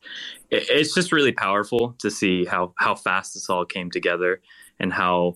it, 0.49 0.65
it's 0.69 0.95
just 0.95 1.11
really 1.11 1.33
powerful 1.33 1.95
to 1.99 2.09
see 2.09 2.45
how 2.45 2.73
how 2.77 2.95
fast 2.95 3.33
this 3.33 3.49
all 3.49 3.65
came 3.65 3.91
together, 3.91 4.41
and 4.79 4.91
how 4.91 5.35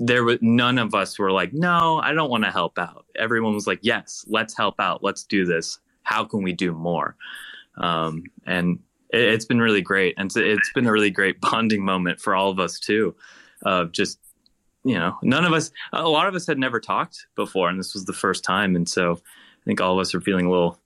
there 0.00 0.22
was 0.22 0.38
none 0.40 0.78
of 0.78 0.94
us 0.94 1.18
were 1.18 1.32
like, 1.32 1.52
no, 1.52 1.98
I 1.98 2.12
don't 2.12 2.30
want 2.30 2.44
to 2.44 2.50
help 2.52 2.78
out. 2.78 3.04
Everyone 3.16 3.54
was 3.54 3.66
like, 3.66 3.80
yes, 3.82 4.24
let's 4.28 4.56
help 4.56 4.76
out, 4.78 5.02
let's 5.02 5.24
do 5.24 5.44
this. 5.44 5.80
How 6.04 6.24
can 6.24 6.42
we 6.42 6.52
do 6.52 6.72
more? 6.72 7.16
Um, 7.78 8.24
and 8.46 8.78
it, 9.10 9.30
has 9.30 9.44
been 9.44 9.60
really 9.60 9.82
great, 9.82 10.14
and 10.18 10.30
it's 10.36 10.72
been 10.72 10.86
a 10.86 10.92
really 10.92 11.10
great 11.10 11.40
bonding 11.42 11.84
moment 11.84 12.20
for 12.20 12.34
all 12.34 12.50
of 12.50 12.58
us 12.58 12.78
too. 12.78 13.14
Of 13.62 13.92
just 13.92 14.18
you 14.84 14.94
know, 14.94 15.18
none 15.22 15.44
of 15.44 15.52
us, 15.52 15.70
a 15.92 16.08
lot 16.08 16.28
of 16.28 16.34
us 16.34 16.46
had 16.46 16.58
never 16.58 16.80
talked 16.80 17.26
before, 17.34 17.68
and 17.68 17.78
this 17.78 17.94
was 17.94 18.04
the 18.04 18.12
first 18.12 18.44
time, 18.44 18.76
and 18.76 18.88
so 18.88 19.14
I 19.14 19.64
think 19.64 19.80
all 19.80 19.94
of 19.94 19.98
us 20.00 20.14
are 20.14 20.20
feeling 20.20 20.46
a 20.46 20.50
little 20.50 20.78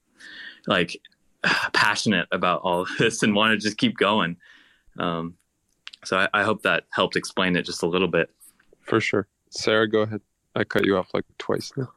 like 0.66 1.00
passionate 1.72 2.26
about 2.32 2.62
all 2.62 2.86
this 2.98 3.22
and 3.22 3.34
want 3.34 3.52
to 3.52 3.58
just 3.58 3.78
keep 3.78 3.96
going. 3.96 4.36
Um, 4.98 5.34
so 6.04 6.18
I, 6.18 6.28
I 6.34 6.42
hope 6.42 6.62
that 6.62 6.84
helped 6.90 7.16
explain 7.16 7.56
it 7.56 7.62
just 7.62 7.82
a 7.82 7.86
little 7.86 8.08
bit. 8.08 8.30
For 8.80 9.00
sure, 9.00 9.28
Sarah, 9.50 9.88
go 9.88 10.00
ahead. 10.00 10.20
I 10.54 10.64
cut 10.64 10.84
you 10.84 10.96
off 10.96 11.14
like 11.14 11.24
twice 11.38 11.72
now. 11.76 11.90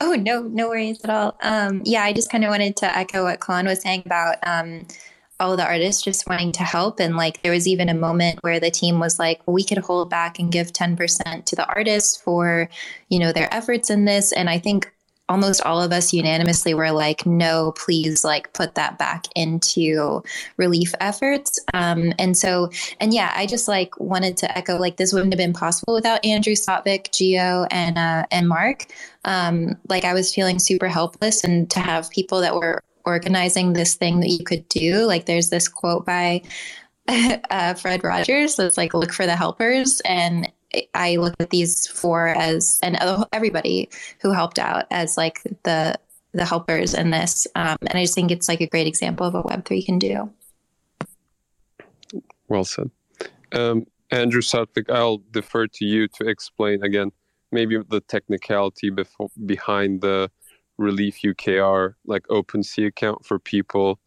Oh 0.00 0.14
no, 0.14 0.42
no 0.42 0.68
worries 0.68 1.04
at 1.04 1.10
all. 1.10 1.36
Um, 1.42 1.82
yeah, 1.84 2.02
I 2.02 2.12
just 2.12 2.30
kind 2.30 2.44
of 2.44 2.50
wanted 2.50 2.76
to 2.76 2.96
echo 2.96 3.24
what 3.24 3.40
Clon 3.40 3.66
was 3.66 3.82
saying 3.82 4.02
about 4.06 4.36
um, 4.44 4.86
all 5.40 5.56
the 5.56 5.66
artists 5.66 6.02
just 6.02 6.28
wanting 6.28 6.52
to 6.52 6.62
help. 6.62 7.00
And 7.00 7.16
like 7.16 7.42
there 7.42 7.52
was 7.52 7.66
even 7.66 7.88
a 7.88 7.94
moment 7.94 8.38
where 8.42 8.60
the 8.60 8.70
team 8.70 8.98
was 9.00 9.18
like, 9.18 9.40
well, 9.46 9.54
we 9.54 9.64
could 9.64 9.78
hold 9.78 10.10
back 10.10 10.38
and 10.38 10.52
give 10.52 10.72
10% 10.72 11.44
to 11.44 11.56
the 11.56 11.66
artists 11.66 12.16
for, 12.16 12.68
you 13.08 13.18
know, 13.18 13.32
their 13.32 13.52
efforts 13.52 13.90
in 13.90 14.04
this. 14.04 14.32
And 14.32 14.50
I 14.50 14.58
think 14.58 14.92
almost 15.30 15.62
all 15.62 15.80
of 15.80 15.92
us 15.92 16.12
unanimously 16.12 16.74
were 16.74 16.90
like, 16.90 17.24
no, 17.24 17.72
please, 17.76 18.24
like 18.24 18.52
put 18.52 18.74
that 18.74 18.98
back 18.98 19.26
into 19.36 20.22
relief 20.56 20.92
efforts. 21.00 21.58
Um, 21.72 22.12
and 22.18 22.36
so, 22.36 22.68
and 22.98 23.14
yeah, 23.14 23.32
I 23.34 23.46
just 23.46 23.68
like 23.68 23.98
wanted 24.00 24.36
to 24.38 24.58
echo 24.58 24.76
like 24.76 24.96
this 24.96 25.12
wouldn't 25.12 25.32
have 25.32 25.38
been 25.38 25.52
possible 25.52 25.94
without 25.94 26.24
Andrew 26.24 26.54
Satvik, 26.54 27.12
Geo, 27.12 27.64
and 27.70 27.96
uh, 27.96 28.26
and 28.32 28.48
Mark. 28.48 28.86
Um, 29.24 29.76
like 29.88 30.04
I 30.04 30.14
was 30.14 30.34
feeling 30.34 30.58
super 30.58 30.88
helpless, 30.88 31.44
and 31.44 31.70
to 31.70 31.80
have 31.80 32.10
people 32.10 32.40
that 32.40 32.54
were 32.54 32.82
organizing 33.04 33.72
this 33.72 33.94
thing 33.94 34.20
that 34.20 34.28
you 34.28 34.44
could 34.44 34.68
do. 34.68 35.06
Like 35.06 35.26
there's 35.26 35.50
this 35.50 35.68
quote 35.68 36.04
by 36.04 36.42
uh, 37.08 37.74
Fred 37.74 38.04
Rogers 38.04 38.56
that's 38.56 38.76
like, 38.76 38.94
look 38.94 39.12
for 39.12 39.26
the 39.26 39.36
helpers. 39.36 40.00
And 40.04 40.50
I 40.94 41.16
look 41.16 41.34
at 41.40 41.50
these 41.50 41.86
four 41.86 42.28
as, 42.28 42.78
and 42.82 42.98
everybody 43.32 43.88
who 44.20 44.32
helped 44.32 44.58
out 44.58 44.86
as 44.90 45.16
like 45.16 45.42
the, 45.64 45.98
the 46.32 46.44
helpers 46.44 46.94
in 46.94 47.10
this. 47.10 47.46
Um, 47.56 47.76
and 47.80 47.98
I 47.98 48.02
just 48.02 48.14
think 48.14 48.30
it's 48.30 48.48
like 48.48 48.60
a 48.60 48.66
great 48.66 48.86
example 48.86 49.26
of 49.26 49.34
what 49.34 49.46
Web3 49.46 49.84
can 49.84 49.98
do. 49.98 50.30
Well 52.48 52.64
said. 52.64 52.90
Um, 53.52 53.86
Andrew 54.10 54.40
Satvik, 54.40 54.90
I'll 54.90 55.22
defer 55.30 55.66
to 55.66 55.84
you 55.84 56.08
to 56.08 56.28
explain 56.28 56.82
again, 56.82 57.10
maybe 57.52 57.78
the 57.88 58.00
technicality 58.00 58.90
before, 58.90 59.28
behind 59.46 60.00
the 60.00 60.30
RELI3F 60.80 61.34
UKR 61.34 61.94
like 62.06 62.24
open 62.30 62.62
OpenSea 62.62 62.86
account 62.86 63.24
for 63.24 63.38
people. 63.38 64.00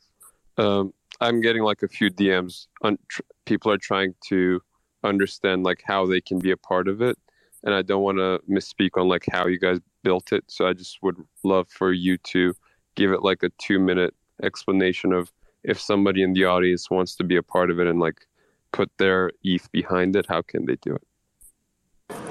Um, 0.57 0.93
I'm 1.21 1.39
getting 1.39 1.63
like 1.63 1.83
a 1.83 1.87
few 1.87 2.09
DMs. 2.09 2.67
On 2.81 2.97
tr- 3.07 3.21
people 3.45 3.71
are 3.71 3.77
trying 3.77 4.15
to 4.27 4.61
understand 5.03 5.63
like 5.63 5.81
how 5.85 6.05
they 6.05 6.19
can 6.19 6.39
be 6.39 6.51
a 6.51 6.57
part 6.57 6.87
of 6.87 7.01
it, 7.01 7.17
and 7.63 7.73
I 7.73 7.81
don't 7.81 8.01
want 8.01 8.17
to 8.17 8.41
misspeak 8.49 8.91
on 8.97 9.07
like 9.07 9.25
how 9.31 9.47
you 9.47 9.59
guys 9.59 9.79
built 10.03 10.33
it. 10.33 10.43
So 10.47 10.67
I 10.67 10.73
just 10.73 10.97
would 11.03 11.17
love 11.43 11.69
for 11.69 11.93
you 11.93 12.17
to 12.17 12.55
give 12.95 13.11
it 13.11 13.23
like 13.23 13.43
a 13.43 13.49
two 13.57 13.79
minute 13.79 14.13
explanation 14.41 15.13
of 15.13 15.31
if 15.63 15.79
somebody 15.79 16.23
in 16.23 16.33
the 16.33 16.45
audience 16.45 16.89
wants 16.89 17.15
to 17.15 17.23
be 17.23 17.37
a 17.37 17.43
part 17.43 17.71
of 17.71 17.79
it 17.79 17.87
and 17.87 17.99
like 17.99 18.27
put 18.71 18.91
their 18.97 19.31
ETH 19.43 19.71
behind 19.71 20.15
it, 20.15 20.25
how 20.27 20.41
can 20.41 20.65
they 20.65 20.75
do 20.81 20.95
it? 20.95 21.03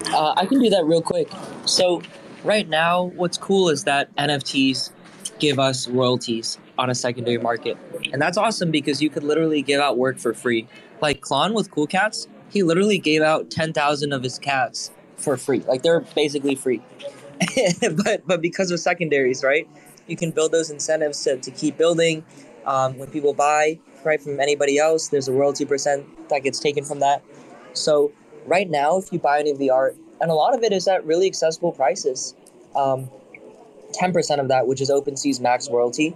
Uh, 0.09 0.35
I 0.37 0.45
can 0.45 0.61
do 0.61 0.69
that 0.69 0.85
real 0.85 1.01
quick. 1.01 1.31
So 1.65 2.03
right 2.45 2.69
now, 2.69 3.05
what's 3.05 3.39
cool 3.39 3.69
is 3.69 3.85
that 3.85 4.15
NFTs 4.17 4.91
give 5.39 5.59
us 5.59 5.89
royalties 5.89 6.59
on 6.79 6.91
a 6.91 6.95
secondary 6.95 7.39
market. 7.39 7.77
And 8.13 8.21
that's 8.21 8.37
awesome 8.37 8.71
because 8.71 9.03
you 9.03 9.11
could 9.11 9.23
literally 9.23 9.63
give 9.63 9.81
out 9.81 9.99
work 9.99 10.19
for 10.19 10.35
free. 10.35 10.67
Like 11.01 11.21
Clon 11.21 11.55
with 11.55 11.71
Cool 11.71 11.87
Cats, 11.87 12.29
he 12.51 12.63
literally 12.63 12.99
gave 12.99 13.23
out 13.23 13.51
10,000 13.51 14.13
of 14.13 14.23
his 14.23 14.39
cats 14.39 14.91
for 15.17 15.37
free. 15.37 15.61
Like 15.61 15.83
they're 15.83 16.01
basically 16.01 16.55
free. 16.55 16.83
but 18.05 18.27
but 18.27 18.41
because 18.41 18.71
of 18.71 18.79
secondaries, 18.79 19.43
right? 19.43 19.69
You 20.07 20.17
can 20.17 20.31
build 20.31 20.53
those 20.53 20.71
incentives 20.71 21.23
to, 21.25 21.39
to 21.39 21.51
keep 21.51 21.77
building. 21.77 22.25
Um, 22.67 22.99
when 22.99 23.09
people 23.11 23.35
buy 23.35 23.81
right 24.05 24.21
from 24.21 24.39
anybody 24.39 24.79
else, 24.79 25.09
there's 25.09 25.29
a 25.29 25.33
royalty 25.33 25.65
percent 25.65 26.07
that 26.29 26.43
gets 26.43 26.61
taken 26.61 26.85
from 26.85 27.01
that. 27.01 27.23
So 27.73 28.13
right 28.47 28.69
now, 28.69 28.99
if 28.99 29.13
you 29.13 29.19
buy 29.19 29.41
any 29.41 29.51
of 29.51 29.59
the 29.59 29.71
art, 29.71 29.97
and 30.21 30.31
a 30.31 30.35
lot 30.35 30.55
of 30.55 30.63
it 30.63 30.73
is 30.73 30.87
at 30.89 31.05
really 31.05 31.27
accessible 31.27 31.73
prices, 31.73 32.35
um, 32.77 33.11
10% 33.93 34.41
of 34.41 34.49
that, 34.49 34.67
which 34.67 34.81
is 34.81 34.91
OpenSea's 34.91 35.41
max 35.41 35.69
royalty, 35.71 36.15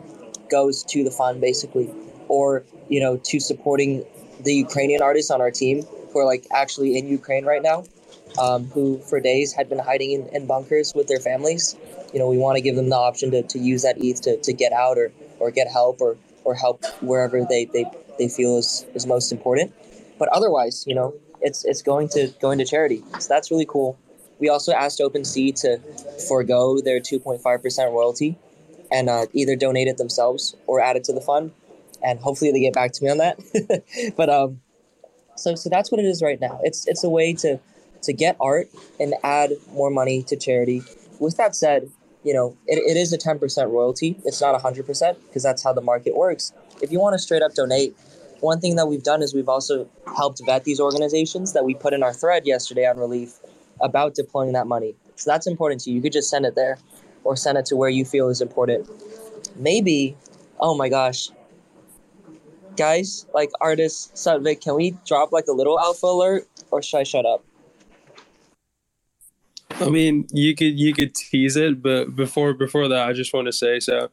goes 0.50 0.82
to 0.84 1.04
the 1.04 1.10
fund 1.10 1.40
basically, 1.40 1.90
or 2.28 2.64
you 2.88 3.00
know, 3.00 3.16
to 3.18 3.40
supporting 3.40 4.04
the 4.40 4.54
Ukrainian 4.54 5.02
artists 5.02 5.30
on 5.30 5.40
our 5.40 5.50
team 5.50 5.82
who 6.12 6.20
are 6.20 6.24
like 6.24 6.46
actually 6.52 6.96
in 6.96 7.08
Ukraine 7.08 7.44
right 7.44 7.62
now, 7.62 7.84
um, 8.40 8.66
who 8.66 8.98
for 8.98 9.20
days 9.20 9.52
had 9.52 9.68
been 9.68 9.78
hiding 9.78 10.12
in, 10.12 10.28
in 10.28 10.46
bunkers 10.46 10.92
with 10.94 11.08
their 11.08 11.20
families. 11.20 11.76
You 12.12 12.18
know, 12.20 12.28
we 12.28 12.38
want 12.38 12.56
to 12.56 12.62
give 12.62 12.76
them 12.76 12.88
the 12.88 12.96
option 12.96 13.30
to, 13.32 13.42
to 13.42 13.58
use 13.58 13.82
that 13.82 13.96
ETH 13.98 14.20
to, 14.22 14.36
to 14.38 14.52
get 14.52 14.72
out 14.72 14.98
or, 14.98 15.12
or 15.40 15.50
get 15.50 15.68
help 15.68 16.00
or, 16.00 16.16
or 16.44 16.54
help 16.54 16.84
wherever 17.00 17.44
they, 17.44 17.64
they, 17.66 17.84
they 18.18 18.28
feel 18.28 18.56
is, 18.56 18.86
is 18.94 19.06
most 19.06 19.32
important. 19.32 19.74
But 20.18 20.28
otherwise, 20.28 20.84
you 20.86 20.94
know, 20.94 21.14
it's 21.40 21.64
it's 21.64 21.82
going 21.82 22.08
to 22.10 22.28
going 22.40 22.58
to 22.58 22.64
charity. 22.64 23.02
So 23.18 23.28
that's 23.28 23.50
really 23.50 23.66
cool. 23.66 23.98
We 24.38 24.48
also 24.48 24.72
asked 24.72 25.00
OpenSea 25.00 25.58
to 25.62 25.78
forego 26.28 26.80
their 26.80 27.00
2.5% 27.00 27.92
royalty 27.92 28.36
and 28.92 29.08
uh, 29.08 29.26
either 29.32 29.56
donate 29.56 29.88
it 29.88 29.96
themselves 29.96 30.54
or 30.66 30.80
add 30.80 30.96
it 30.96 31.04
to 31.04 31.12
the 31.12 31.20
fund. 31.20 31.52
And 32.04 32.20
hopefully 32.20 32.52
they 32.52 32.60
get 32.60 32.74
back 32.74 32.92
to 32.92 33.04
me 33.04 33.10
on 33.10 33.18
that. 33.18 33.40
but 34.16 34.28
um, 34.28 34.60
so 35.36 35.54
so 35.54 35.70
that's 35.70 35.90
what 35.90 35.98
it 35.98 36.04
is 36.04 36.22
right 36.22 36.40
now. 36.40 36.60
It's 36.62 36.86
it's 36.86 37.04
a 37.04 37.08
way 37.08 37.32
to 37.34 37.58
to 38.02 38.12
get 38.12 38.36
art 38.40 38.68
and 39.00 39.14
add 39.24 39.52
more 39.72 39.90
money 39.90 40.22
to 40.24 40.36
charity. 40.36 40.82
With 41.18 41.36
that 41.38 41.56
said, 41.56 41.90
you 42.22 42.34
know 42.34 42.56
it, 42.66 42.78
it 42.78 42.96
is 42.96 43.12
a 43.12 43.18
10% 43.18 43.70
royalty. 43.70 44.18
It's 44.24 44.40
not 44.40 44.60
100% 44.60 45.16
because 45.26 45.42
that's 45.42 45.62
how 45.62 45.72
the 45.72 45.80
market 45.80 46.14
works. 46.14 46.52
If 46.82 46.92
you 46.92 47.00
want 47.00 47.14
to 47.14 47.18
straight 47.18 47.42
up 47.42 47.54
donate, 47.54 47.96
one 48.46 48.60
thing 48.60 48.76
that 48.76 48.86
we've 48.86 49.02
done 49.02 49.22
is 49.22 49.34
we've 49.34 49.48
also 49.48 49.88
helped 50.16 50.40
vet 50.46 50.62
these 50.62 50.80
organizations 50.80 51.52
that 51.52 51.64
we 51.64 51.74
put 51.74 51.92
in 51.92 52.02
our 52.02 52.12
thread 52.12 52.46
yesterday 52.46 52.86
on 52.86 52.96
RELI3F 52.96 53.40
about 53.80 54.14
deploying 54.14 54.52
that 54.52 54.66
money. 54.66 54.94
So 55.16 55.30
that's 55.30 55.46
important 55.46 55.80
to 55.82 55.90
you. 55.90 55.96
You 55.96 56.02
could 56.02 56.12
just 56.12 56.30
send 56.30 56.46
it 56.46 56.54
there 56.54 56.78
or 57.24 57.36
send 57.36 57.58
it 57.58 57.66
to 57.66 57.76
where 57.76 57.90
you 57.90 58.04
feel 58.04 58.28
is 58.28 58.40
important. 58.40 58.88
Maybe, 59.56 60.16
oh 60.60 60.76
my 60.76 60.88
gosh, 60.88 61.30
guys, 62.76 63.26
like 63.34 63.50
artists, 63.60 64.12
Satvik, 64.14 64.60
can 64.60 64.76
we 64.76 64.96
drop 65.04 65.32
like 65.32 65.48
a 65.48 65.52
little 65.52 65.78
alpha 65.78 66.06
alert 66.06 66.46
or 66.70 66.82
should 66.82 66.98
I 66.98 67.02
shut 67.02 67.26
up? 67.26 67.44
I 69.80 69.90
mean, 69.90 70.26
you 70.32 70.54
could 70.54 70.78
you 70.78 70.94
could 70.94 71.14
tease 71.14 71.56
it, 71.56 71.82
but 71.82 72.16
before 72.16 72.54
before 72.54 72.88
that, 72.88 73.08
I 73.08 73.12
just 73.12 73.34
want 73.34 73.46
to 73.46 73.52
say 73.52 73.80
so 73.80 74.10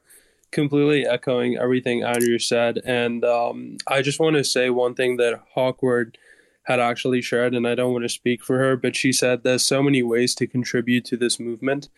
completely 0.53 1.05
echoing 1.05 1.57
everything 1.57 2.03
Andrew 2.03 2.39
said. 2.39 2.79
And 2.85 3.25
um, 3.25 3.77
I 3.87 4.01
just 4.01 4.19
want 4.19 4.35
to 4.37 4.43
say 4.43 4.69
one 4.69 4.95
thing 4.95 5.17
that 5.17 5.41
Hawkward 5.53 6.17
had 6.63 6.79
actually 6.79 7.21
shared, 7.21 7.53
and 7.53 7.67
I 7.67 7.75
don't 7.75 7.91
want 7.91 8.05
to 8.05 8.09
speak 8.09 8.43
for 8.43 8.57
her, 8.57 8.77
but 8.77 8.95
she 8.95 9.11
said 9.11 9.43
there's 9.43 9.65
so 9.65 9.83
many 9.83 10.01
ways 10.01 10.33
to 10.35 10.47
contribute 10.47 11.03
to 11.05 11.17
this 11.17 11.39
movement. 11.39 11.89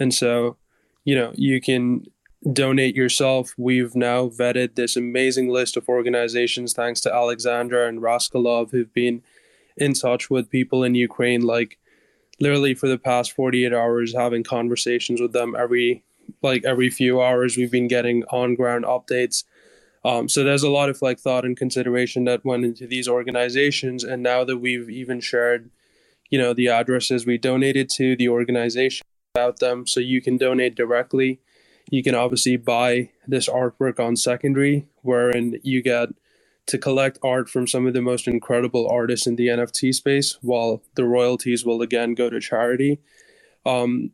And 0.00 0.14
so, 0.14 0.56
you 1.04 1.14
know, 1.14 1.32
you 1.34 1.60
can 1.60 2.06
donate 2.52 2.94
yourself. 2.94 3.54
We've 3.56 3.94
now 3.94 4.28
vetted 4.28 4.74
this 4.74 4.96
amazing 4.96 5.48
list 5.48 5.76
of 5.76 5.88
organizations 5.88 6.72
thanks 6.72 7.00
to 7.02 7.14
Alexandra 7.14 7.88
and 7.88 8.00
Raskolov 8.00 8.70
who've 8.70 8.92
been 8.92 9.22
in 9.76 9.92
touch 9.92 10.30
with 10.30 10.50
people 10.50 10.82
in 10.82 10.94
Ukraine 10.94 11.42
like 11.42 11.78
literally 12.40 12.74
for 12.74 12.88
the 12.88 12.98
past 12.98 13.32
48 13.32 13.72
hours 13.72 14.14
having 14.14 14.42
conversations 14.42 15.20
with 15.20 15.32
them 15.32 15.54
every 15.58 16.02
like 16.42 16.64
every 16.64 16.90
few 16.90 17.22
hours 17.22 17.56
we've 17.56 17.70
been 17.70 17.88
getting 17.88 18.24
on 18.24 18.54
ground 18.54 18.84
updates. 18.84 19.44
Um, 20.04 20.28
so 20.28 20.44
there's 20.44 20.62
a 20.62 20.70
lot 20.70 20.88
of 20.88 21.02
like 21.02 21.18
thought 21.18 21.44
and 21.44 21.56
consideration 21.56 22.24
that 22.24 22.44
went 22.44 22.64
into 22.64 22.86
these 22.86 23.08
organizations 23.08 24.04
and 24.04 24.22
now 24.22 24.44
that 24.44 24.58
we've 24.58 24.88
even 24.88 25.20
shared 25.20 25.70
you 26.30 26.38
know 26.38 26.52
the 26.52 26.68
addresses 26.68 27.26
we 27.26 27.38
donated 27.38 27.88
to 27.90 28.16
the 28.16 28.28
organization 28.28 29.06
about 29.34 29.58
them 29.58 29.86
so 29.86 30.00
you 30.00 30.20
can 30.22 30.36
donate 30.36 30.74
directly. 30.74 31.40
You 31.90 32.02
can 32.02 32.14
obviously 32.14 32.56
buy 32.56 33.10
this 33.28 33.48
artwork 33.48 34.00
on 34.00 34.16
secondary 34.16 34.88
wherein 35.02 35.60
you 35.62 35.82
get 35.82 36.08
to 36.66 36.78
collect 36.78 37.18
art 37.22 37.48
from 37.48 37.66
some 37.66 37.86
of 37.86 37.94
the 37.94 38.02
most 38.02 38.26
incredible 38.26 38.88
artists 38.88 39.26
in 39.26 39.36
the 39.36 39.46
nft 39.46 39.94
space 39.94 40.36
while 40.42 40.82
the 40.96 41.04
royalties 41.04 41.64
will 41.64 41.80
again 41.82 42.14
go 42.14 42.28
to 42.28 42.40
charity. 42.40 42.98
Um, 43.64 44.10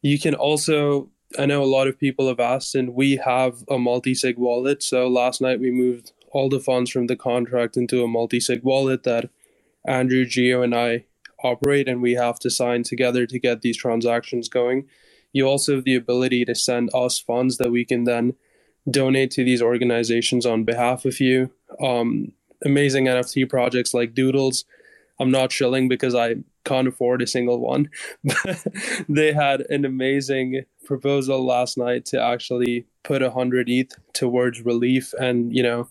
you 0.00 0.18
can 0.18 0.34
also 0.34 1.10
I 1.36 1.46
know 1.46 1.62
a 1.62 1.66
lot 1.66 1.88
of 1.88 1.98
people 1.98 2.28
have 2.28 2.40
asked, 2.40 2.74
and 2.74 2.94
we 2.94 3.16
have 3.16 3.64
a 3.68 3.78
multi 3.78 4.14
sig 4.14 4.38
wallet. 4.38 4.82
So 4.82 5.08
last 5.08 5.40
night 5.40 5.60
we 5.60 5.70
moved 5.70 6.12
all 6.30 6.48
the 6.48 6.60
funds 6.60 6.90
from 6.90 7.06
the 7.06 7.16
contract 7.16 7.76
into 7.76 8.02
a 8.02 8.08
multi 8.08 8.40
sig 8.40 8.62
wallet 8.62 9.02
that 9.02 9.30
Andrew, 9.86 10.24
Geo, 10.24 10.62
and 10.62 10.74
I 10.74 11.04
operate, 11.42 11.88
and 11.88 12.00
we 12.00 12.14
have 12.14 12.38
to 12.40 12.50
sign 12.50 12.82
together 12.82 13.26
to 13.26 13.38
get 13.38 13.60
these 13.60 13.76
transactions 13.76 14.48
going. 14.48 14.86
You 15.32 15.46
also 15.46 15.76
have 15.76 15.84
the 15.84 15.94
ability 15.94 16.44
to 16.46 16.54
send 16.54 16.90
us 16.94 17.18
funds 17.18 17.58
that 17.58 17.70
we 17.70 17.84
can 17.84 18.04
then 18.04 18.34
donate 18.90 19.30
to 19.32 19.44
these 19.44 19.62
organizations 19.62 20.46
on 20.46 20.64
behalf 20.64 21.04
of 21.04 21.20
you. 21.20 21.50
Um, 21.82 22.32
amazing 22.64 23.04
NFT 23.04 23.48
projects 23.48 23.92
like 23.92 24.14
Doodles. 24.14 24.64
I'm 25.20 25.30
not 25.30 25.52
shilling 25.52 25.88
because 25.88 26.14
I 26.14 26.36
can't 26.68 26.88
afford 26.88 27.22
a 27.22 27.26
single 27.26 27.60
one. 27.60 27.88
they 29.08 29.32
had 29.32 29.62
an 29.70 29.84
amazing 29.84 30.62
proposal 30.84 31.44
last 31.44 31.78
night 31.78 32.04
to 32.06 32.22
actually 32.22 32.86
put 33.04 33.22
a 33.22 33.30
hundred 33.30 33.68
ETH 33.68 33.92
towards 34.12 34.64
relief 34.64 35.12
and 35.18 35.54
you 35.54 35.62
know 35.62 35.88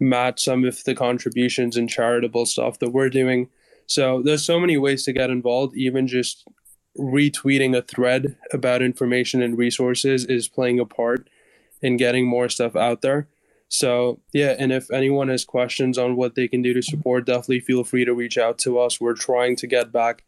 match 0.00 0.44
some 0.44 0.64
of 0.64 0.84
the 0.84 0.94
contributions 0.94 1.76
and 1.76 1.88
charitable 1.88 2.46
stuff 2.46 2.78
that 2.78 2.92
we're 2.92 3.10
doing. 3.10 3.48
So 3.86 4.22
there's 4.22 4.44
so 4.44 4.60
many 4.60 4.76
ways 4.76 5.04
to 5.04 5.12
get 5.12 5.30
involved. 5.30 5.76
Even 5.76 6.06
just 6.06 6.46
retweeting 6.96 7.76
a 7.76 7.82
thread 7.82 8.36
about 8.52 8.82
information 8.82 9.42
and 9.42 9.56
resources 9.56 10.24
is 10.26 10.48
playing 10.48 10.78
a 10.78 10.84
part 10.84 11.28
in 11.80 11.96
getting 11.96 12.26
more 12.26 12.48
stuff 12.48 12.76
out 12.76 13.02
there. 13.02 13.28
So 13.68 14.20
yeah, 14.32 14.56
and 14.58 14.72
if 14.72 14.90
anyone 14.90 15.28
has 15.28 15.44
questions 15.44 15.98
on 15.98 16.16
what 16.16 16.34
they 16.34 16.48
can 16.48 16.62
do 16.62 16.72
to 16.72 16.82
support, 16.82 17.26
definitely 17.26 17.60
feel 17.60 17.84
free 17.84 18.04
to 18.04 18.14
reach 18.14 18.38
out 18.38 18.58
to 18.60 18.78
us. 18.78 19.00
We're 19.00 19.14
trying 19.14 19.56
to 19.56 19.66
get 19.66 19.92
back 19.92 20.24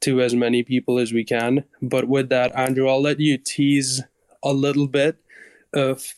to 0.00 0.20
as 0.20 0.34
many 0.34 0.62
people 0.62 0.98
as 0.98 1.12
we 1.12 1.24
can. 1.24 1.64
But 1.82 2.08
with 2.08 2.28
that, 2.30 2.54
Andrew, 2.56 2.88
I'll 2.88 3.02
let 3.02 3.20
you 3.20 3.36
tease 3.36 4.02
a 4.42 4.52
little 4.52 4.86
bit 4.86 5.18
of 5.74 6.14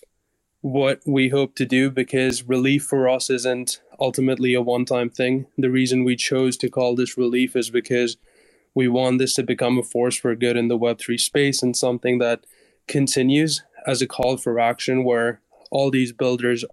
what 0.61 1.01
we 1.07 1.31
hope 1.31 1.55
to 1.57 1.65
do 1.65 1.91
because 1.91 2.43
relief 2.43 2.85
for 2.85 3.09
us 3.09 3.31
isn't 3.31 3.81
ultimately 3.99 4.55
a 4.55 4.61
one 4.61 4.85
time 4.85 5.11
thing. 5.11 5.47
The 5.57 5.71
reason 5.71 6.05
we 6.05 6.17
chose 6.17 6.57
to 6.59 6.71
call 6.71 6.95
this 6.95 7.17
relief 7.17 7.57
is 7.57 7.71
because 7.71 8.17
we 8.75 8.87
want 8.87 9.19
this 9.19 9.35
to 9.35 9.43
become 9.43 9.79
a 9.79 9.83
force 9.83 10.17
for 10.17 10.35
good 10.35 10.57
in 10.57 10.69
the 10.69 10.79
Web3 10.79 11.19
space 11.19 11.63
and 11.63 11.77
something 11.77 12.19
that 12.19 12.45
continues 12.87 13.63
as 13.87 14.03
a 14.03 14.07
call 14.07 14.37
for 14.37 14.61
action 14.61 15.05
where 15.05 15.41
all 15.71 15.91
these 15.91 16.13
builders 16.13 16.65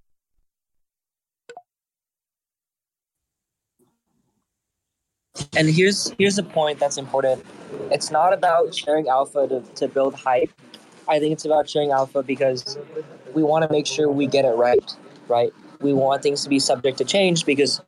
And 5.55 5.69
here's 5.69 6.11
here's 6.17 6.37
a 6.37 6.43
point 6.43 6.79
that's 6.79 6.97
important. 6.97 7.45
It's 7.91 8.11
not 8.11 8.33
about 8.33 8.73
sharing 8.75 9.07
alpha 9.07 9.47
to, 9.47 9.61
to 9.75 9.87
build 9.87 10.15
hype. 10.15 10.51
I 11.07 11.19
think 11.19 11.33
it's 11.33 11.45
about 11.45 11.69
sharing 11.69 11.91
alpha 11.91 12.23
because 12.23 12.77
we 13.33 13.43
want 13.43 13.63
to 13.63 13.71
make 13.71 13.87
sure 13.87 14.09
we 14.09 14.27
get 14.27 14.45
it 14.45 14.55
right, 14.55 14.91
right? 15.27 15.53
We 15.79 15.93
want 15.93 16.23
things 16.23 16.43
to 16.43 16.49
be 16.49 16.59
subject 16.59 16.97
to 16.97 17.05
change 17.05 17.45
because, 17.45 17.81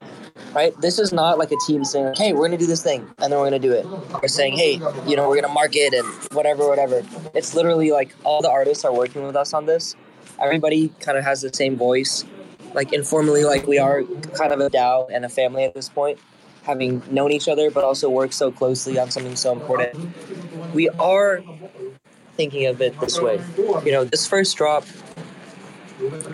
right? 0.54 0.80
This 0.80 1.00
is 1.00 1.12
not 1.12 1.38
like 1.38 1.52
a 1.52 1.58
team 1.66 1.84
saying, 1.84 2.14
"Hey, 2.16 2.34
we're 2.34 2.50
to 2.50 2.58
do 2.58 2.68
this 2.68 2.84
thing," 2.84 3.08
and 3.20 3.32
then 3.34 3.40
we're 3.40 3.50
to 3.50 3.60
do 3.60 3.72
it. 3.74 3.86
We're 4.22 4.28
saying, 4.28 4.58
"Hey, 4.58 4.74
you 5.08 5.16
know, 5.16 5.28
we're 5.28 5.42
to 5.42 5.48
market 5.48 5.94
and 5.94 6.08
whatever, 6.34 6.68
whatever." 6.68 7.02
It's 7.34 7.56
literally 7.56 7.92
like 7.92 8.16
all 8.24 8.42
the 8.42 8.50
artists 8.50 8.86
are 8.86 8.94
working 8.94 9.24
with 9.26 9.36
us 9.36 9.54
on 9.54 9.66
this. 9.66 9.96
Everybody 10.42 10.90
kind 11.00 11.18
of 11.18 11.24
has 11.24 11.42
the 11.42 11.54
same 11.54 11.76
voice, 11.76 12.26
like 12.74 12.94
informally, 12.94 13.44
like 13.44 13.68
we 13.68 13.80
are 13.80 14.04
kind 14.34 14.52
of 14.52 14.60
a 14.60 14.70
DAO 14.70 15.08
and 15.12 15.26
a 15.26 15.30
family 15.30 15.64
at 15.64 15.74
this 15.74 15.90
point 15.90 16.20
having 16.64 17.02
known 17.10 17.32
each 17.32 17.48
other, 17.48 17.72
but 17.72 17.84
also 17.84 18.10
worked 18.10 18.34
so 18.34 18.52
closely 18.52 19.00
on 19.00 19.10
something 19.10 19.36
so 19.36 19.52
important. 19.52 20.14
We 20.74 20.90
are 20.90 21.42
thinking 22.36 22.68
of 22.68 22.82
it 22.82 23.00
this 23.00 23.20
way. 23.20 23.42
You 23.58 23.92
know, 23.92 24.04
this 24.04 24.28
first 24.28 24.56
drop 24.56 24.86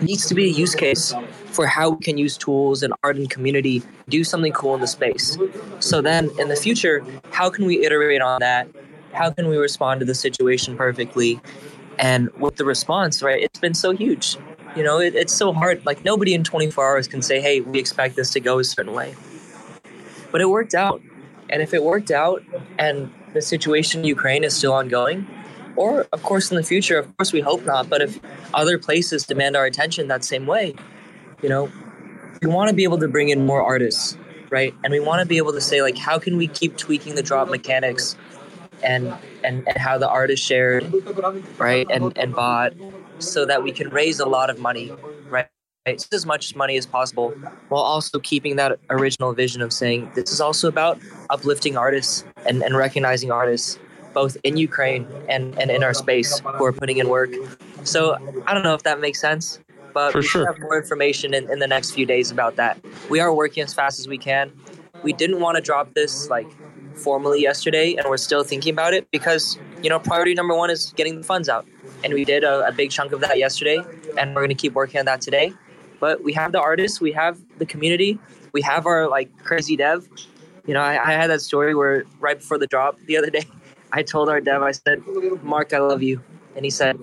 needs 0.02 0.26
to 0.26 0.34
be 0.34 0.44
a 0.44 0.52
use 0.52 0.74
case 0.74 1.14
for 1.46 1.66
how 1.66 1.90
we 1.90 2.04
can 2.04 2.18
use 2.18 2.36
tools 2.36 2.82
and 2.82 2.92
art 3.02 3.16
and 3.16 3.30
community 3.30 3.82
do 4.08 4.22
something 4.22 4.52
cool 4.52 4.74
in 4.74 4.80
the 4.80 4.86
space. 4.86 5.38
So 5.80 6.00
then 6.00 6.30
in 6.38 6.48
the 6.48 6.56
future, 6.56 7.04
how 7.30 7.50
can 7.50 7.64
we 7.64 7.84
iterate 7.84 8.20
on 8.20 8.38
that? 8.40 8.68
How 9.12 9.30
can 9.30 9.48
we 9.48 9.56
respond 9.56 10.00
to 10.00 10.06
the 10.06 10.14
situation 10.14 10.76
perfectly? 10.76 11.40
And 11.98 12.30
with 12.38 12.56
the 12.56 12.64
response, 12.64 13.22
right, 13.22 13.42
it's 13.42 13.58
been 13.58 13.74
so 13.74 13.92
huge. 13.92 14.36
You 14.74 14.82
know, 14.82 15.00
it, 15.00 15.14
it's 15.14 15.32
so 15.32 15.52
hard. 15.52 15.84
Like 15.86 16.04
nobody 16.04 16.34
in 16.34 16.44
24 16.44 16.86
hours 16.86 17.08
can 17.08 17.22
say, 17.22 17.40
hey, 17.40 17.60
we 17.60 17.78
expect 17.78 18.16
this 18.16 18.30
to 18.32 18.40
go 18.40 18.58
a 18.58 18.64
certain 18.64 18.92
way 18.92 19.14
but 20.36 20.42
it 20.42 20.50
worked 20.50 20.74
out. 20.74 21.00
And 21.48 21.62
if 21.62 21.72
it 21.72 21.82
worked 21.82 22.10
out 22.10 22.42
and 22.78 23.10
the 23.32 23.40
situation 23.40 24.00
in 24.00 24.06
Ukraine 24.06 24.44
is 24.44 24.54
still 24.54 24.74
ongoing, 24.74 25.26
or 25.76 26.06
of 26.12 26.22
course 26.22 26.50
in 26.50 26.58
the 26.58 26.62
future, 26.62 26.98
of 26.98 27.16
course 27.16 27.32
we 27.32 27.40
hope 27.40 27.64
not, 27.64 27.88
but 27.88 28.02
if 28.02 28.20
other 28.52 28.78
places 28.78 29.24
demand 29.24 29.56
our 29.56 29.64
attention 29.64 30.08
that 30.08 30.24
same 30.24 30.46
way, 30.46 30.74
you 31.42 31.48
know, 31.48 31.70
we 32.42 32.48
want 32.48 32.68
to 32.68 32.74
be 32.74 32.84
able 32.84 32.98
to 32.98 33.08
bring 33.08 33.30
in 33.30 33.46
more 33.46 33.62
artists. 33.62 34.18
right? 34.50 34.74
And 34.84 34.92
we 34.92 35.00
want 35.00 35.20
to 35.20 35.26
be 35.26 35.38
able 35.38 35.52
to 35.52 35.60
say 35.62 35.80
like, 35.80 35.96
how 35.96 36.18
can 36.18 36.36
we 36.36 36.48
keep 36.48 36.76
tweaking 36.76 37.14
the 37.14 37.22
drop 37.22 37.48
mechanics, 37.48 38.14
and 38.82 39.14
and 39.44 39.66
and 39.66 39.78
how 39.78 39.98
the 39.98 40.08
art 40.08 40.30
is 40.30 40.40
shared, 40.40 40.92
right? 41.58 41.86
And 41.90 42.16
and 42.16 42.34
bought, 42.34 42.72
so 43.18 43.44
that 43.46 43.62
we 43.62 43.72
can 43.72 43.88
raise 43.90 44.20
a 44.20 44.26
lot 44.26 44.50
of 44.50 44.58
money, 44.58 44.92
right? 45.28 45.48
as 45.86 46.26
much 46.26 46.56
money 46.56 46.76
as 46.76 46.84
possible 46.84 47.30
while 47.68 47.82
also 47.82 48.18
keeping 48.18 48.56
that 48.56 48.76
original 48.90 49.32
vision 49.32 49.62
of 49.62 49.72
saying 49.72 50.10
this 50.16 50.32
is 50.32 50.40
also 50.40 50.66
about 50.66 50.98
uplifting 51.30 51.76
artists 51.76 52.24
and, 52.44 52.60
and 52.62 52.76
recognizing 52.76 53.30
artists 53.30 53.78
both 54.12 54.36
in 54.44 54.56
Ukraine 54.56 55.06
and, 55.28 55.56
and 55.60 55.70
in 55.70 55.84
our 55.84 55.92
space 55.94 56.40
who 56.40 56.64
are 56.64 56.72
putting 56.72 56.96
in 56.96 57.08
work. 57.08 57.30
So 57.84 58.16
I 58.46 58.54
don't 58.54 58.62
know 58.62 58.74
if 58.74 58.82
that 58.84 58.98
makes 58.98 59.20
sense, 59.20 59.60
but 59.92 60.12
For 60.12 60.22
we 60.22 60.26
sure. 60.26 60.46
have 60.46 60.58
more 60.58 60.78
information 60.78 61.34
in, 61.34 61.50
in 61.50 61.58
the 61.58 61.66
next 61.66 61.90
few 61.90 62.06
days 62.06 62.30
about 62.30 62.56
that. 62.56 62.78
We 63.10 63.20
are 63.20 63.32
working 63.32 63.62
as 63.62 63.74
fast 63.74 64.00
as 64.00 64.08
we 64.08 64.16
can. 64.16 64.50
We 65.02 65.12
didn't 65.12 65.40
want 65.40 65.56
to 65.56 65.62
drop 65.62 65.92
this 65.92 66.30
like 66.30 66.48
formally 66.96 67.40
yesterday, 67.40 67.94
and 67.94 68.08
we're 68.08 68.16
still 68.16 68.44
thinking 68.44 68.72
about 68.72 68.94
it 68.94 69.10
because 69.10 69.58
you 69.82 69.90
know 69.90 69.98
priority 69.98 70.34
number 70.34 70.54
one 70.56 70.70
is 70.70 70.92
getting 70.96 71.16
the 71.16 71.22
funds 71.22 71.48
out, 71.48 71.66
and 72.02 72.14
we 72.14 72.24
did 72.24 72.44
a, 72.44 72.66
a 72.66 72.72
big 72.72 72.90
chunk 72.90 73.12
of 73.12 73.20
that 73.20 73.38
yesterday, 73.38 73.78
and 74.18 74.34
we're 74.34 74.42
going 74.42 74.48
to 74.48 74.54
keep 74.54 74.72
working 74.74 74.98
on 74.98 75.06
that 75.06 75.20
today. 75.20 75.52
But 76.00 76.22
we 76.22 76.32
have 76.34 76.52
the 76.52 76.60
artists, 76.60 77.00
we 77.00 77.12
have 77.12 77.38
the 77.58 77.66
community, 77.66 78.18
we 78.52 78.62
have 78.62 78.86
our 78.86 79.08
like 79.08 79.30
crazy 79.42 79.76
dev. 79.76 80.08
You 80.66 80.74
know, 80.74 80.80
I, 80.80 80.92
I 81.02 81.12
had 81.12 81.28
that 81.30 81.40
story 81.40 81.74
where 81.74 82.04
right 82.18 82.38
before 82.38 82.58
the 82.58 82.66
drop 82.66 82.98
the 83.06 83.16
other 83.16 83.30
day, 83.38 83.44
I 83.92 84.02
told 84.02 84.28
our 84.28 84.40
dev, 84.40 84.62
I 84.62 84.72
said, 84.72 85.02
"Mark, 85.42 85.72
I 85.72 85.78
love 85.78 86.02
you," 86.02 86.22
and 86.54 86.64
he 86.64 86.70
said, 86.70 86.98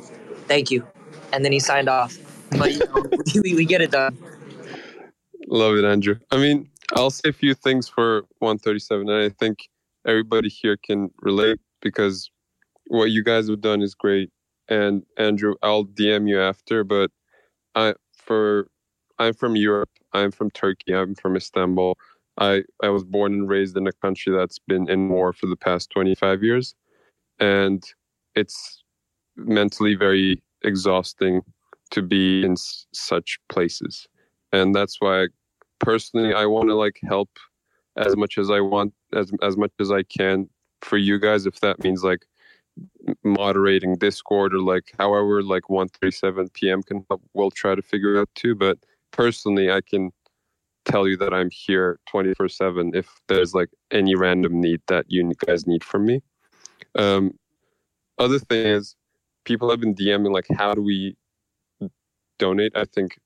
"Thank 0.47 0.71
you," 0.71 0.86
and 1.32 1.45
then 1.45 1.51
he 1.51 1.60
signed 1.60 1.89
off. 1.89 2.17
But 2.58 2.73
you 2.73 2.79
know, 2.79 3.03
we, 3.43 3.56
we 3.56 3.65
get 3.65 3.82
it 3.82 3.91
done. 3.91 4.17
Love 5.47 5.75
it, 5.77 5.86
Andrew. 5.86 6.15
I 6.32 6.38
mean, 6.38 6.69
I'll 6.93 7.10
say 7.10 7.29
a 7.29 7.34
few 7.34 7.53
things 7.53 7.88
for 7.88 8.23
137, 8.39 9.10
and 9.10 9.23
I 9.23 9.29
think 9.29 9.69
everybody 10.08 10.50
here 10.50 10.78
can 10.78 11.12
relate 11.22 11.60
because 11.82 12.30
what 12.88 13.12
you 13.12 13.24
guys 13.24 13.50
have 13.50 13.62
done 13.62 13.82
is 13.82 13.96
great. 13.96 14.32
And 14.70 15.04
Andrew, 15.18 15.56
I'll 15.63 15.86
DM 15.86 16.30
you 16.30 16.42
after, 16.42 16.84
but 16.84 17.12
I 17.76 17.96
for 18.18 18.68
I'm 19.20 19.34
from 19.34 19.56
Europe. 19.56 19.89
I'm 20.13 20.32
from 20.32 20.52
Turkey. 20.52 20.96
I'm 20.96 21.16
from 21.16 21.36
Istanbul. 21.36 21.98
I 22.39 22.63
I 22.82 22.89
was 22.89 23.04
born 23.04 23.34
and 23.34 23.50
raised 23.50 23.78
in 23.78 23.88
a 23.88 23.94
country 23.94 24.34
that's 24.36 24.60
been 24.60 24.89
in 24.89 25.10
war 25.10 25.34
for 25.34 25.48
the 25.48 25.58
past 25.58 25.89
25 25.92 26.44
years, 26.44 26.76
and 27.39 27.84
it's 28.36 28.84
mentally 29.38 29.96
very 29.96 30.42
exhausting 30.63 31.42
to 31.92 32.02
be 32.02 32.44
in 32.44 32.54
s- 32.54 32.88
such 32.94 33.39
places 33.50 34.08
and 34.52 34.74
that's 34.76 34.98
why 35.02 35.28
personally 35.80 36.34
i 36.34 36.46
want 36.46 36.70
to 36.70 36.76
like 36.76 37.00
help 37.04 37.30
as 37.97 38.15
much 38.15 38.38
as 38.38 38.49
i 38.49 38.60
want 38.60 38.93
as 39.13 39.32
as 39.41 39.58
much 39.58 39.71
as 39.79 39.91
i 39.91 40.03
can 40.03 40.49
for 40.82 40.97
you 40.97 41.19
guys 41.19 41.45
if 41.45 41.60
that 41.60 41.82
means 41.84 42.03
like 42.03 42.25
moderating 43.23 43.95
discord 43.95 44.53
or 44.53 44.60
like 44.60 44.91
however 44.97 45.43
like 45.43 45.69
137 45.69 46.49
pm 46.49 46.82
can 46.82 47.06
help 47.10 47.21
we'll 47.34 47.51
try 47.51 47.75
to 47.75 47.82
figure 47.82 48.19
out 48.19 48.29
too. 48.36 48.56
But 48.56 48.79
personally 49.12 49.71
i 49.71 49.79
can 49.82 50.12
tell 50.86 51.08
you 51.08 51.15
that 51.17 51.34
i'm 51.34 51.49
here 51.51 51.99
24 52.10 52.49
7 52.49 52.91
if 52.95 53.21
there's 53.27 53.53
like 53.53 53.69
any 53.91 54.15
random 54.15 54.60
need 54.60 54.82
that 54.88 55.06
you 55.08 55.32
guys 55.45 55.67
need 55.67 55.84
from 55.84 56.06
me. 56.06 56.21
Um 56.95 57.38
other 58.17 58.39
thing 58.39 58.65
is 58.65 58.95
people 59.45 59.69
have 59.69 59.79
been 59.79 59.95
dming 59.95 60.34
like 60.34 60.47
how 60.58 60.73
do 60.73 60.82
we 60.82 61.15
donate? 62.39 62.75
I 62.75 62.86
think 62.86 63.19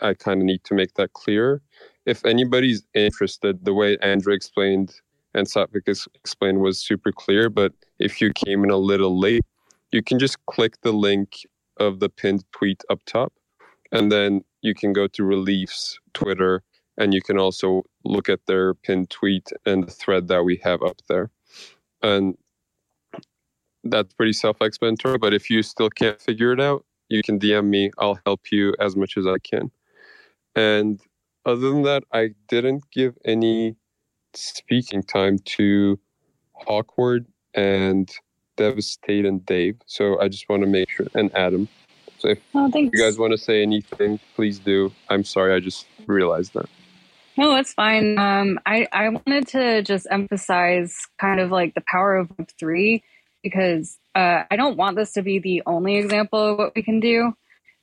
I 0.00 0.14
kind 0.14 0.40
of 0.40 0.46
need 0.46 0.64
to 0.64 0.74
make 0.74 0.94
that 0.94 1.12
clear. 1.12 1.62
If 2.06 2.24
anybody's 2.24 2.82
interested, 2.94 3.64
the 3.64 3.74
way 3.74 3.96
Andrew 3.98 4.34
explained 4.34 5.00
and 5.34 5.46
Satvik 5.46 5.88
explained 6.14 6.60
was 6.60 6.78
super 6.78 7.12
clear. 7.12 7.48
But 7.48 7.72
if 7.98 8.20
you 8.20 8.32
came 8.32 8.64
in 8.64 8.70
a 8.70 8.76
little 8.76 9.18
late, 9.18 9.44
you 9.90 10.02
can 10.02 10.18
just 10.18 10.44
click 10.46 10.80
the 10.82 10.92
link 10.92 11.46
of 11.78 12.00
the 12.00 12.08
pinned 12.08 12.44
tweet 12.52 12.82
up 12.90 13.00
top, 13.06 13.32
and 13.92 14.12
then 14.12 14.44
you 14.60 14.74
can 14.74 14.92
go 14.92 15.06
to 15.06 15.22
RELI3F's 15.22 15.98
Twitter, 16.12 16.62
and 16.98 17.14
you 17.14 17.22
can 17.22 17.38
also 17.38 17.82
look 18.04 18.28
at 18.28 18.40
their 18.46 18.74
pinned 18.74 19.10
tweet 19.10 19.48
and 19.64 19.84
the 19.84 19.90
thread 19.90 20.28
that 20.28 20.44
we 20.44 20.56
have 20.62 20.82
up 20.82 21.00
there. 21.08 21.30
And 22.02 22.36
that's 23.84 24.12
pretty 24.14 24.32
self-explanatory. 24.32 25.18
But 25.18 25.34
if 25.34 25.50
you 25.50 25.62
still 25.62 25.90
can't 25.90 26.20
figure 26.20 26.52
it 26.52 26.60
out, 26.60 26.84
you 27.08 27.22
can 27.22 27.38
DM 27.38 27.66
me. 27.68 27.90
I'll 27.98 28.20
help 28.26 28.52
you 28.52 28.74
as 28.78 28.96
much 28.96 29.16
as 29.16 29.26
I 29.26 29.38
can. 29.38 29.70
And 30.54 31.00
other 31.46 31.70
than 31.70 31.82
that, 31.82 32.04
I 32.12 32.30
didn't 32.48 32.84
give 32.92 33.16
any 33.24 33.76
speaking 34.34 35.02
time 35.02 35.38
to 35.40 35.98
Hawkward 36.54 37.26
and 37.54 38.10
Devastate 38.56 39.24
and 39.26 39.44
Dave. 39.46 39.76
So 39.86 40.20
I 40.20 40.28
just 40.28 40.48
want 40.48 40.62
to 40.62 40.68
make 40.68 40.90
sure, 40.90 41.06
and 41.14 41.34
Adam. 41.36 41.68
So 42.18 42.28
if 42.28 42.38
Oh, 42.54 42.70
you 42.74 42.90
guys 42.90 43.18
want 43.18 43.32
to 43.32 43.38
say 43.38 43.62
anything, 43.62 44.20
please 44.36 44.58
do. 44.58 44.92
I'm 45.08 45.24
sorry, 45.24 45.54
I 45.54 45.60
just 45.60 45.86
realized 46.06 46.54
that. 46.54 46.68
No, 47.36 47.50
that's 47.54 47.72
fine. 47.72 48.18
Um, 48.18 48.60
I, 48.66 48.86
I 48.92 49.08
wanted 49.08 49.48
to 49.48 49.82
just 49.82 50.06
emphasize 50.10 50.94
kind 51.18 51.40
of 51.40 51.50
like 51.50 51.74
the 51.74 51.82
power 51.90 52.16
of 52.16 52.28
Web3 52.28 53.02
because 53.42 53.98
uh, 54.14 54.44
I 54.50 54.56
don't 54.56 54.76
want 54.76 54.96
this 54.96 55.12
to 55.12 55.22
be 55.22 55.38
the 55.38 55.62
only 55.66 55.96
example 55.96 56.52
of 56.52 56.58
what 56.58 56.74
we 56.76 56.82
can 56.82 57.00
do. 57.00 57.34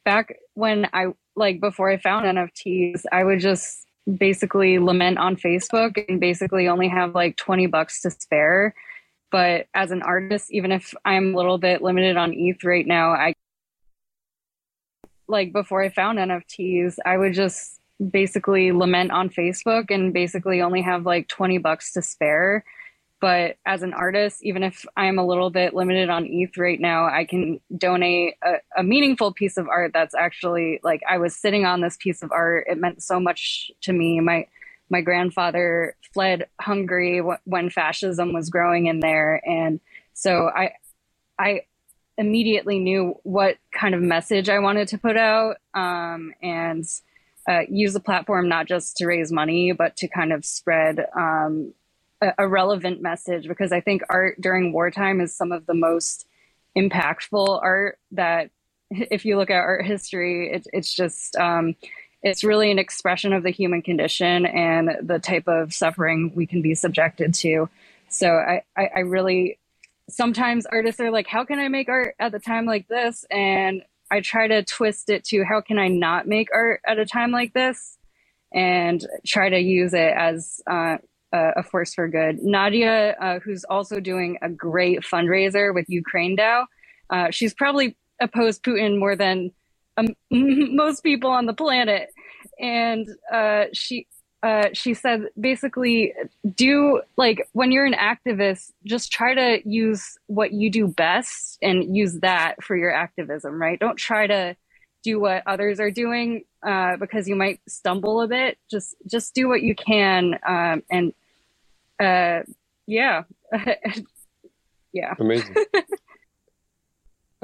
Back 0.05 0.37
when 0.53 0.87
I, 0.93 1.07
like, 1.39 1.59
before 1.59 1.89
I 1.89 1.97
found 1.97 2.25
NFTs, 2.25 3.05
I 3.11 3.23
would 3.23 3.39
just 3.39 3.87
basically 4.17 4.79
lament 4.79 5.17
on 5.17 5.35
Facebook 5.35 6.03
and 6.07 6.19
basically 6.19 6.67
only 6.67 6.87
have 6.87 7.15
like 7.15 7.37
20 7.37 7.67
bucks 7.67 8.01
to 8.01 8.11
spare. 8.11 8.75
But 9.31 9.67
as 9.73 9.91
an 9.91 10.01
artist, 10.01 10.51
even 10.51 10.71
if 10.71 10.93
I'm 11.05 11.33
a 11.33 11.37
little 11.37 11.57
bit 11.57 11.81
limited 11.81 12.17
on 12.17 12.33
ETH 12.33 12.63
right 12.63 12.85
now, 12.85 13.11
I 13.11 13.33
like 15.27 15.53
before 15.53 15.81
I 15.81 15.89
found 15.89 16.17
NFTs, 16.17 16.97
I 17.05 17.17
would 17.17 17.33
just 17.33 17.79
basically 18.09 18.71
lament 18.71 19.11
on 19.11 19.29
Facebook 19.29 19.91
and 19.91 20.13
basically 20.13 20.61
only 20.61 20.81
have 20.81 21.05
like 21.05 21.27
20 21.27 21.59
bucks 21.59 21.93
to 21.93 22.01
spare. 22.01 22.65
But 23.21 23.57
as 23.65 23.83
an 23.83 23.93
artist, 23.93 24.43
even 24.43 24.63
if 24.63 24.85
I'm 24.95 25.19
a 25.19 25.25
little 25.25 25.49
bit 25.49 25.73
limited 25.73 26.09
on 26.09 26.25
ETH 26.25 26.57
right 26.57 26.79
now, 26.79 27.05
I 27.05 27.25
can 27.25 27.59
donate 27.77 28.35
a, 28.41 28.55
a 28.77 28.83
meaningful 28.83 29.33
piece 29.33 29.57
of 29.57 29.67
art 29.67 29.91
that's 29.93 30.15
actually 30.15 30.79
like 30.83 31.01
I 31.09 31.17
was 31.17 31.35
sitting 31.35 31.65
on 31.65 31.81
this 31.81 31.97
piece 31.97 32.23
of 32.23 32.31
art. 32.31 32.67
It 32.69 32.77
meant 32.77 33.03
so 33.03 33.19
much 33.19 33.71
to 33.81 33.93
me. 33.93 34.19
My 34.21 34.47
my 34.89 35.01
grandfather 35.01 35.95
fled 36.13 36.47
Hungary 36.59 37.19
wh- 37.19 37.45
when 37.47 37.69
fascism 37.69 38.33
was 38.33 38.49
growing 38.49 38.87
in 38.87 39.01
there, 39.01 39.41
and 39.45 39.81
so 40.13 40.49
I 40.55 40.73
I 41.37 41.61
immediately 42.17 42.79
knew 42.79 43.15
what 43.23 43.57
kind 43.71 43.95
of 43.95 44.01
message 44.01 44.49
I 44.49 44.59
wanted 44.59 44.87
to 44.89 44.97
put 44.97 45.17
out, 45.17 45.57
um, 45.73 46.33
and 46.41 46.85
uh, 47.49 47.61
use 47.69 47.93
the 47.93 47.99
platform 47.99 48.47
not 48.47 48.67
just 48.67 48.97
to 48.97 49.07
raise 49.07 49.31
money, 49.31 49.71
but 49.71 49.95
to 49.97 50.07
kind 50.07 50.31
of 50.31 50.45
spread 50.45 51.05
um, 51.17 51.73
a, 52.21 52.33
a 52.39 52.47
relevant 52.47 53.01
message. 53.01 53.47
Because 53.47 53.71
I 53.71 53.81
think 53.81 54.01
art 54.09 54.39
during 54.39 54.73
wartime 54.73 55.21
is 55.21 55.35
some 55.35 55.51
of 55.51 55.65
the 55.65 55.73
most 55.73 56.27
impactful 56.77 57.61
art 57.61 57.97
that, 58.11 58.51
if 58.91 59.25
you 59.25 59.37
look 59.37 59.49
at 59.49 59.55
art 59.55 59.85
history, 59.85 60.51
it, 60.51 60.67
it's 60.73 60.93
just 60.93 61.35
um, 61.35 61.75
it's 62.23 62.43
really 62.43 62.71
an 62.71 62.79
expression 62.79 63.33
of 63.33 63.43
the 63.43 63.51
human 63.51 63.81
condition 63.81 64.45
and 64.45 64.89
the 65.01 65.19
type 65.19 65.47
of 65.47 65.73
suffering 65.73 66.31
we 66.35 66.45
can 66.45 66.61
be 66.61 66.75
subjected 66.75 67.33
to. 67.35 67.69
So 68.09 68.33
I, 68.33 68.63
I, 68.75 68.89
I 68.95 68.99
really 69.01 69.59
sometimes 70.09 70.65
artists 70.65 70.99
are 70.99 71.11
like, 71.11 71.27
how 71.27 71.45
can 71.45 71.59
I 71.59 71.67
make 71.67 71.87
art 71.87 72.15
at 72.19 72.31
the 72.31 72.39
time 72.39 72.65
like 72.65 72.87
this? 72.87 73.25
And 73.29 73.83
I 74.11 74.21
try 74.21 74.47
to 74.47 74.63
twist 74.63 75.09
it 75.09 75.23
to 75.25 75.43
how 75.43 75.61
can 75.61 75.77
I 75.77 75.87
not 75.87 76.27
make 76.27 76.49
art 76.51 76.81
at 76.85 76.97
a 76.97 77.05
time 77.05 77.31
like 77.31 77.53
this 77.53 77.97
and 78.51 79.05
try 79.25 79.49
to 79.49 79.59
use 79.59 79.93
it 79.93 80.13
as 80.17 80.61
uh, 80.65 80.97
a 81.33 81.51
a 81.57 81.63
force 81.63 81.93
for 81.93 82.07
good. 82.07 82.39
Nadia, 82.41 83.15
uh, 83.19 83.39
who's 83.39 83.63
also 83.65 83.99
doing 83.99 84.37
a 84.41 84.49
great 84.49 85.01
fundraiser 85.01 85.73
with 85.73 85.85
Ukraine 85.89 86.35
DAO, 86.37 86.65
uh, 87.09 87.31
she's 87.31 87.53
probably 87.53 87.95
opposed 88.21 88.63
Putin 88.63 88.99
more 88.99 89.15
than 89.15 89.51
um, 89.97 90.07
most 90.31 91.01
people 91.01 91.31
on 91.31 91.45
the 91.45 91.53
planet. 91.53 92.09
And 92.59 93.07
uh, 93.31 93.65
she 93.73 94.07
uh, 94.41 94.69
she 94.73 94.93
said 94.93 95.25
basically 95.39 96.13
do 96.55 97.01
like 97.17 97.47
when 97.51 97.71
you're 97.71 97.85
an 97.85 97.93
activist 97.93 98.71
just 98.85 99.11
try 99.11 99.33
to 99.33 99.59
use 99.69 100.17
what 100.27 100.53
you 100.53 100.71
do 100.71 100.87
best 100.87 101.57
and 101.61 101.95
use 101.95 102.19
that 102.21 102.55
for 102.63 102.77
your 102.77 102.89
activism 102.89 103.61
right 103.61 103.79
don't 103.79 103.97
try 103.97 104.27
to 104.27 104.55
do 105.03 105.19
what 105.19 105.43
others 105.45 105.79
are 105.81 105.91
doing 105.91 106.43
uh, 106.65 106.95
because 106.97 107.27
you 107.27 107.35
might 107.35 107.59
stumble 107.67 108.21
a 108.21 108.27
bit 108.27 108.57
just 108.71 108.95
just 109.05 109.35
do 109.35 109.49
what 109.49 109.61
you 109.61 109.75
can 109.75 110.39
um, 110.47 110.83
and 110.89 111.13
uh, 111.99 112.39
yeah 112.87 113.23
yeah 114.93 115.15
Amazing. 115.19 115.55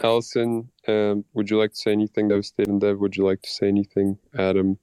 Allison, 0.03 0.69
um, 0.89 1.23
would 1.33 1.49
you 1.49 1.57
like 1.57 1.71
to 1.71 1.77
say 1.77 1.93
anything? 1.93 2.27
that 2.27 2.35
Devastated 2.35 2.69
and 2.69 2.81
Dev, 2.81 2.99
would 2.99 3.15
you 3.15 3.25
like 3.25 3.41
to 3.43 3.49
say 3.49 3.69
anything? 3.69 4.17
Adam, 4.37 4.77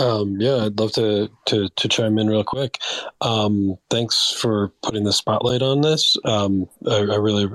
Um, 0.00 0.40
yeah, 0.40 0.64
I'd 0.64 0.78
love 0.78 0.92
to, 0.92 1.30
to, 1.46 1.68
to 1.68 1.88
chime 1.88 2.18
in 2.18 2.28
real 2.28 2.44
quick. 2.44 2.78
Um, 3.20 3.76
thanks 3.90 4.32
for 4.32 4.72
putting 4.82 5.04
the 5.04 5.12
spotlight 5.12 5.62
on 5.62 5.82
this. 5.82 6.16
Um, 6.24 6.68
I, 6.88 6.96
I, 6.96 7.16
really, 7.16 7.48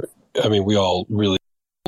I 0.43 0.49
mean, 0.49 0.63
we 0.63 0.75
all 0.75 1.07
really, 1.09 1.39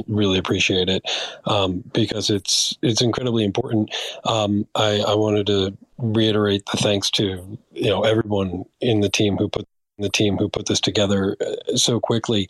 really 0.08 0.38
appreciate 0.38 0.90
it 0.90 1.04
um, 1.46 1.84
because 1.94 2.30
it's 2.30 2.78
it's 2.82 3.02
incredibly 3.02 3.44
important. 3.44 3.94
Um, 4.26 4.68
I, 4.76 5.00
I 5.00 5.16
wanted 5.16 5.48
to 5.48 5.78
reiterate 5.98 6.64
the 6.72 6.78
thanks 6.78 7.10
to 7.12 7.58
you 7.72 7.90
know 7.90 8.04
everyone 8.04 8.66
in 8.82 9.02
the 9.02 9.10
team 9.10 9.38
who 9.38 9.50
put 9.50 9.68
the 9.98 10.10
team 10.10 10.38
who 10.38 10.48
put 10.48 10.68
this 10.68 10.80
together 10.80 11.36
uh, 11.42 11.76
so 11.76 12.00
quickly 12.00 12.48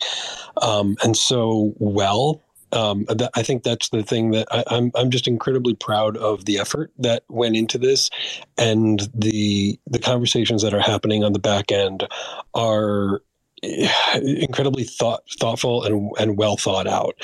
um, 0.60 0.96
and 1.02 1.16
so 1.16 1.72
well 1.78 2.42
um, 2.72 3.06
that, 3.08 3.30
I 3.34 3.42
think 3.42 3.62
that's 3.62 3.88
the 3.88 4.02
thing 4.02 4.32
that 4.32 4.46
I, 4.50 4.64
I'm 4.66 4.90
I'm 4.94 5.10
just 5.10 5.26
incredibly 5.26 5.74
proud 5.74 6.16
of 6.16 6.44
the 6.44 6.58
effort 6.58 6.92
that 6.98 7.24
went 7.28 7.56
into 7.56 7.78
this, 7.78 8.10
and 8.58 9.08
the 9.14 9.78
the 9.86 9.98
conversations 9.98 10.62
that 10.62 10.74
are 10.74 10.80
happening 10.80 11.24
on 11.24 11.32
the 11.32 11.38
back 11.38 11.72
end 11.72 12.06
are 12.54 13.22
incredibly 14.22 14.84
thought 14.84 15.22
thoughtful 15.38 15.84
and 15.84 16.10
and 16.18 16.36
well 16.36 16.56
thought 16.56 16.86
out. 16.86 17.14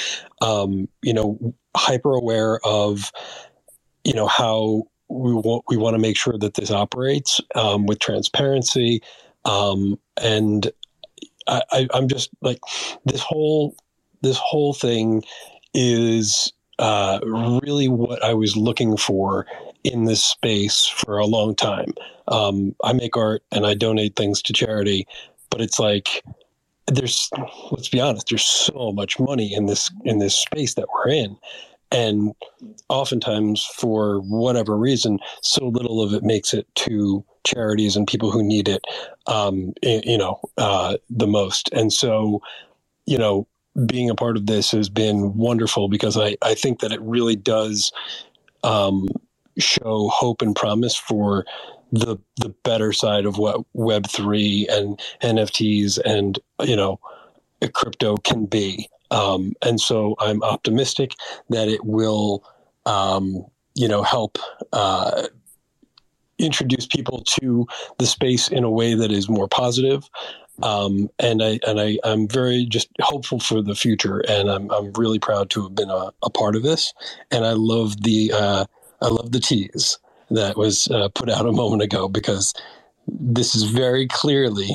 Um, 0.41 0.89
you 1.03 1.15
know, 1.15 1.55
hyper 1.77 2.15
aware 2.15 2.61
of 2.65 3.13
you 4.05 4.15
know 4.15 4.27
how 4.27 4.85
we 5.09 5.33
want 5.33 5.65
we 5.69 5.77
want 5.77 5.95
to 5.95 6.01
make 6.01 6.17
sure 6.17 6.39
that 6.39 6.55
this 6.55 6.71
operates 6.71 7.41
um, 7.55 7.87
with 7.87 7.99
transparency, 7.99 9.01
um, 9.45 9.99
and 10.23 10.71
I, 11.47 11.89
I'm 11.93 12.09
just 12.09 12.31
like 12.41 12.59
this 13.05 13.21
whole 13.21 13.77
this 14.23 14.39
whole 14.39 14.73
thing 14.73 15.23
is 15.75 16.53
uh, 16.79 17.21
really 17.25 17.89
what 17.89 18.23
I 18.23 18.35
was 18.35 18.57
looking 18.57 18.97
for 18.97 19.47
in 19.85 20.05
this 20.05 20.23
space 20.23 20.87
for 20.87 21.19
a 21.19 21.27
long 21.27 21.55
time. 21.55 21.93
Um, 22.29 22.75
I 22.83 22.95
make 22.95 23.17
art 23.17 23.43
and 23.53 23.67
I 23.67 23.75
donate 23.75 24.17
things 24.17 24.41
to 24.43 24.53
charity, 24.53 25.07
but 25.55 25.61
it's 25.61 25.79
like 25.79 26.25
there's 26.89 27.31
let's 27.71 27.89
be 27.89 28.01
honest, 28.01 28.27
there's 28.29 28.43
so 28.43 28.91
much 28.91 29.21
money 29.21 29.55
in 29.55 29.67
this 29.67 29.89
in 30.05 30.19
this 30.19 30.35
space 30.35 30.75
that 30.75 30.89
we're 30.93 31.13
in. 31.13 31.37
And 31.93 32.35
oftentimes, 32.89 33.65
for 33.65 34.19
whatever 34.23 34.77
reason, 34.77 35.21
so 35.43 35.69
little 35.69 36.03
of 36.03 36.13
it 36.13 36.25
makes 36.25 36.55
it 36.55 36.67
to 36.75 37.25
charities 37.45 37.95
and 37.95 38.05
people 38.05 38.33
who 38.33 38.43
need 38.43 38.69
it, 38.69 38.85
um, 39.29 39.73
you 39.81 40.19
know, 40.19 40.41
uh, 40.59 40.97
the 41.09 41.29
most. 41.29 41.71
And 41.73 41.93
so, 41.93 42.43
you 43.07 43.17
know, 43.17 43.47
being 43.87 44.11
a 44.11 44.17
part 44.17 44.37
of 44.37 44.47
this 44.47 44.73
has 44.73 44.89
been 44.89 45.37
wonderful 45.37 45.89
because 45.89 46.17
I, 46.17 46.37
I 46.43 46.55
think 46.55 46.81
that 46.81 46.91
it 46.91 47.01
really 47.01 47.37
does 47.37 47.93
um, 48.65 49.07
show 49.57 50.09
hope 50.09 50.43
and 50.43 50.57
promise 50.57 50.97
for 50.97 51.45
the 51.93 52.17
the 52.37 52.51
better 52.65 52.93
side 52.93 53.27
of 53.27 53.39
what 53.39 53.65
Web 53.73 54.09
three 54.09 54.67
and 54.71 55.01
NFTs 55.23 55.99
and 56.05 56.39
you 56.63 56.77
know 56.77 56.99
crypto 57.73 58.17
can 58.19 58.47
be. 58.47 58.89
Um, 59.11 59.53
and 59.63 59.81
so 59.81 60.17
I'm 60.19 60.43
optimistic 60.43 61.13
that 61.51 61.69
it 61.69 61.85
will 61.85 62.45
um, 62.87 63.45
you 63.75 63.89
know 63.89 64.03
help 64.03 64.39
uh, 64.73 65.29
introduce 66.39 66.87
people 66.87 67.23
to 67.25 67.67
the 67.99 68.07
space 68.07 68.49
in 68.49 68.65
a 68.65 68.71
way 68.71 68.95
that 68.95 69.13
is 69.13 69.29
more 69.29 69.49
positive. 69.49 70.09
Um, 70.63 71.11
and 71.19 71.43
I 71.43 71.59
and 71.67 71.81
I 71.81 71.99
I'm 72.05 72.29
very 72.29 72.65
just 72.67 72.89
hopeful 73.01 73.41
for 73.41 73.61
the 73.61 73.75
future, 73.75 74.21
and 74.29 74.49
I'm 74.49 74.71
I'm 74.71 74.93
really 74.93 75.19
proud 75.19 75.51
to 75.51 75.63
have 75.65 75.75
been 75.75 75.91
a, 75.91 76.13
a 76.23 76.31
part 76.31 76.57
of 76.57 76.63
this, 76.63 76.93
and 77.31 77.45
I 77.45 77.53
love 77.53 78.03
the 78.03 78.33
uh, 78.33 78.65
I 79.03 79.09
love 79.09 79.33
the 79.33 79.41
tease 79.41 79.99
that 80.31 80.57
was 80.57 80.89
uh, 80.89 81.09
put 81.15 81.31
out 81.31 81.47
a 81.47 81.53
moment 81.53 81.83
ago 81.83 82.09
because 82.09 82.55
this 83.07 83.55
is 83.55 83.65
very 83.65 84.07
clearly, 84.07 84.71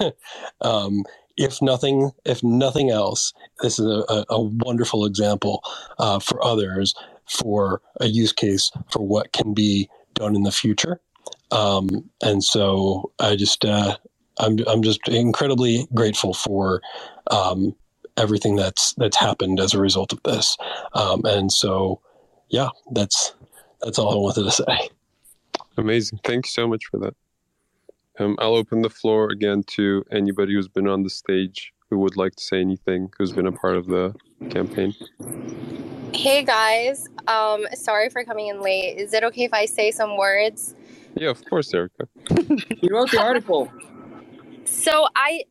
um, 0.60 1.04
if 1.36 1.62
nothing 1.62 2.10
if 2.24 2.42
nothing 2.42 2.90
else, 2.90 3.32
this 3.62 3.78
is 3.78 3.86
a, 3.86 4.24
a 4.28 4.40
wonderful 4.40 5.06
example 5.06 5.62
uh, 5.98 6.18
for 6.18 6.44
others 6.44 6.94
for 7.26 7.80
a 8.00 8.06
use 8.06 8.32
case 8.32 8.70
for 8.90 9.06
what 9.06 9.32
can 9.32 9.54
be 9.54 9.88
done 10.14 10.36
in 10.36 10.42
the 10.42 10.52
future. 10.52 11.00
Um, 11.50 12.10
and 12.22 12.42
so 12.42 13.12
I 13.18 13.36
just 13.36 13.64
uh, 13.64 13.96
I'm 14.38 14.58
I'm 14.66 14.82
just 14.82 15.08
incredibly 15.08 15.86
grateful 15.94 16.34
for 16.34 16.82
um, 17.30 17.74
everything 18.16 18.56
that's 18.56 18.94
that's 18.94 19.16
happened 19.16 19.60
as 19.60 19.74
a 19.74 19.80
result 19.80 20.12
of 20.12 20.22
this. 20.24 20.56
Um, 20.94 21.22
and 21.24 21.52
so, 21.52 22.00
yeah, 22.48 22.68
that's 22.92 23.34
that's 23.82 23.98
all 23.98 24.12
I 24.12 24.16
wanted 24.16 24.44
to 24.44 24.50
say. 24.50 24.90
Amazing. 25.76 26.20
Thank 26.24 26.46
you 26.46 26.50
so 26.50 26.68
much 26.68 26.86
for 26.86 26.98
that. 26.98 27.14
Um, 28.18 28.36
I'll 28.38 28.54
open 28.54 28.82
the 28.82 28.90
floor 28.90 29.30
again 29.30 29.62
to 29.68 30.04
anybody 30.12 30.54
who's 30.54 30.68
been 30.68 30.86
on 30.86 31.02
the 31.02 31.10
stage 31.10 31.72
who 31.90 31.98
would 31.98 32.16
like 32.16 32.34
to 32.36 32.42
say 32.42 32.60
anything, 32.60 33.10
who's 33.18 33.32
been 33.32 33.46
a 33.46 33.52
part 33.52 33.76
of 33.76 33.86
the 33.86 34.14
campaign. 34.50 34.94
Hey 36.14 36.44
guys, 36.44 37.08
um, 37.26 37.66
sorry 37.74 38.10
for 38.10 38.22
coming 38.24 38.48
in 38.48 38.60
late. 38.60 38.98
Is 38.98 39.12
it 39.12 39.24
okay 39.24 39.44
if 39.44 39.54
I 39.54 39.64
say 39.64 39.90
some 39.90 40.16
words? 40.16 40.74
Yeah, 41.14 41.30
of 41.30 41.44
course, 41.44 41.72
Erica. 41.74 42.08
you 42.30 42.94
wrote 42.94 43.10
the 43.10 43.20
article. 43.20 43.70
So 44.64 45.06
I 45.16 45.44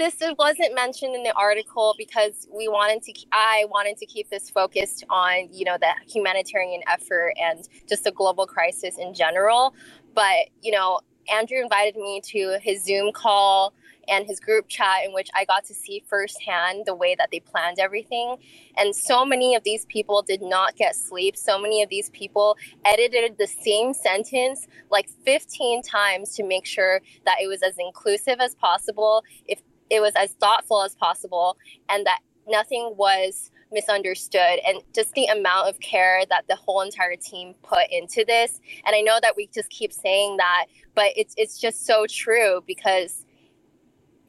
this 0.00 0.16
wasn't 0.38 0.74
mentioned 0.74 1.14
in 1.14 1.22
the 1.22 1.32
article 1.34 1.94
because 1.98 2.48
we 2.50 2.68
wanted 2.68 3.02
to 3.02 3.12
i 3.32 3.66
wanted 3.68 3.98
to 3.98 4.06
keep 4.06 4.30
this 4.30 4.48
focused 4.48 5.04
on 5.10 5.46
you 5.52 5.62
know 5.62 5.76
the 5.78 5.92
humanitarian 6.10 6.80
effort 6.88 7.34
and 7.38 7.68
just 7.86 8.04
the 8.04 8.10
global 8.10 8.46
crisis 8.46 8.96
in 8.96 9.12
general 9.12 9.74
but 10.14 10.48
you 10.62 10.72
know 10.72 11.00
andrew 11.30 11.60
invited 11.60 11.96
me 11.96 12.18
to 12.24 12.58
his 12.62 12.82
zoom 12.82 13.12
call 13.12 13.74
and 14.08 14.26
his 14.26 14.40
group 14.40 14.66
chat 14.68 15.04
in 15.04 15.12
which 15.12 15.28
I 15.34 15.44
got 15.44 15.64
to 15.66 15.74
see 15.74 16.02
firsthand 16.08 16.84
the 16.86 16.94
way 16.94 17.14
that 17.14 17.28
they 17.30 17.38
planned 17.38 17.78
everything. 17.78 18.36
And 18.76 18.96
so 18.96 19.24
many 19.24 19.54
of 19.54 19.62
these 19.62 19.86
people 19.86 20.22
did 20.22 20.42
not 20.42 20.74
get 20.74 20.96
sleep. 20.96 21.36
So 21.36 21.60
many 21.60 21.82
of 21.82 21.88
these 21.90 22.10
people 22.10 22.56
edited 22.84 23.38
the 23.38 23.46
same 23.46 23.94
sentence 23.94 24.66
like 24.90 25.08
15 25.24 25.82
times 25.82 26.34
to 26.36 26.42
make 26.42 26.66
sure 26.66 27.00
that 27.24 27.36
it 27.40 27.46
was 27.46 27.62
as 27.62 27.76
inclusive 27.78 28.40
as 28.40 28.56
possible, 28.56 29.22
if 29.46 29.60
it 29.90 30.00
was 30.00 30.12
as 30.16 30.32
thoughtful 30.32 30.82
as 30.82 30.94
possible, 30.94 31.56
and 31.88 32.06
that 32.06 32.20
nothing 32.48 32.94
was 32.96 33.50
misunderstood 33.72 34.58
and 34.66 34.78
just 34.92 35.12
the 35.12 35.26
amount 35.26 35.68
of 35.68 35.78
care 35.78 36.24
that 36.28 36.44
the 36.48 36.56
whole 36.56 36.80
entire 36.80 37.14
team 37.14 37.54
put 37.62 37.84
into 37.92 38.24
this 38.26 38.58
and 38.84 38.96
i 38.96 39.00
know 39.00 39.20
that 39.22 39.36
we 39.36 39.48
just 39.54 39.70
keep 39.70 39.92
saying 39.92 40.36
that 40.38 40.66
but 40.96 41.12
it's 41.14 41.34
it's 41.36 41.56
just 41.56 41.86
so 41.86 42.04
true 42.08 42.64
because 42.66 43.24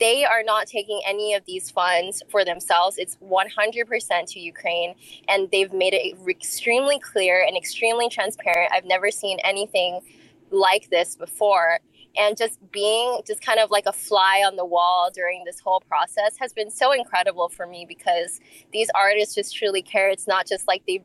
they 0.02 0.26
are 0.26 0.41
not 0.43 0.65
taking 0.65 1.00
any 1.08 1.36
of 1.36 1.45
these 1.45 1.69
funds 1.69 2.24
for 2.32 2.43
themselves. 2.43 2.97
It's 2.97 3.17
100% 3.17 4.26
to 4.32 4.39
Ukraine. 4.39 4.95
And 5.30 5.47
they've 5.52 5.71
made 5.71 5.93
it 5.93 6.17
extremely 6.28 6.97
clear 6.97 7.45
and 7.47 7.56
extremely 7.56 8.10
transparent. 8.10 8.71
I've 8.74 8.86
never 8.86 9.12
seen 9.12 9.38
anything 9.43 10.02
like 10.50 10.89
this 10.89 11.15
before. 11.15 11.80
And 12.17 12.36
just 12.38 12.60
being 12.71 13.21
just 13.26 13.41
kind 13.41 13.60
of 13.60 13.71
like 13.71 13.86
a 13.86 13.93
fly 13.93 14.43
on 14.45 14.56
the 14.58 14.65
wall 14.65 15.10
during 15.13 15.43
this 15.45 15.60
whole 15.60 15.82
process 15.82 16.36
has 16.38 16.52
been 16.54 16.69
so 16.69 16.91
incredible 16.91 17.50
for 17.50 17.65
me 17.65 17.86
because 17.88 18.39
these 18.74 18.89
artists 18.95 19.36
just 19.36 19.56
truly 19.56 19.82
care. 19.82 20.10
It's 20.10 20.28
not 20.28 20.47
just 20.47 20.67
like 20.67 20.84
they 20.86 21.04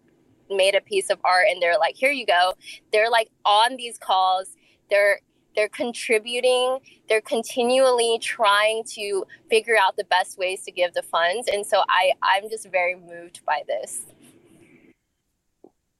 made 0.50 0.74
a 0.74 0.80
piece 0.80 1.10
of 1.10 1.18
art 1.24 1.46
and 1.50 1.62
they're 1.62 1.78
like, 1.78 1.94
here 1.96 2.10
you 2.10 2.26
go. 2.26 2.54
They're 2.92 3.10
like 3.10 3.30
on 3.44 3.76
these 3.76 3.98
calls. 3.98 4.56
They're 4.90 5.20
they're 5.56 5.68
contributing 5.70 6.78
they're 7.08 7.22
continually 7.22 8.18
trying 8.20 8.84
to 8.84 9.24
figure 9.48 9.76
out 9.80 9.96
the 9.96 10.04
best 10.04 10.38
ways 10.38 10.62
to 10.62 10.70
give 10.70 10.92
the 10.92 11.02
funds 11.02 11.48
and 11.48 11.66
so 11.66 11.82
i 11.88 12.12
i'm 12.22 12.48
just 12.50 12.70
very 12.70 12.94
moved 12.94 13.40
by 13.46 13.62
this 13.66 14.02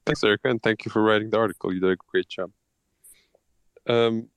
thanks 0.05 0.23
erica 0.23 0.47
and 0.49 0.61
thank 0.61 0.85
you 0.85 0.91
for 0.91 1.01
writing 1.01 1.29
the 1.29 1.37
article 1.37 1.73
you 1.73 1.79
did 1.79 1.91
a 1.91 1.97
great 2.11 2.29
job 2.29 2.51
um 3.87 4.29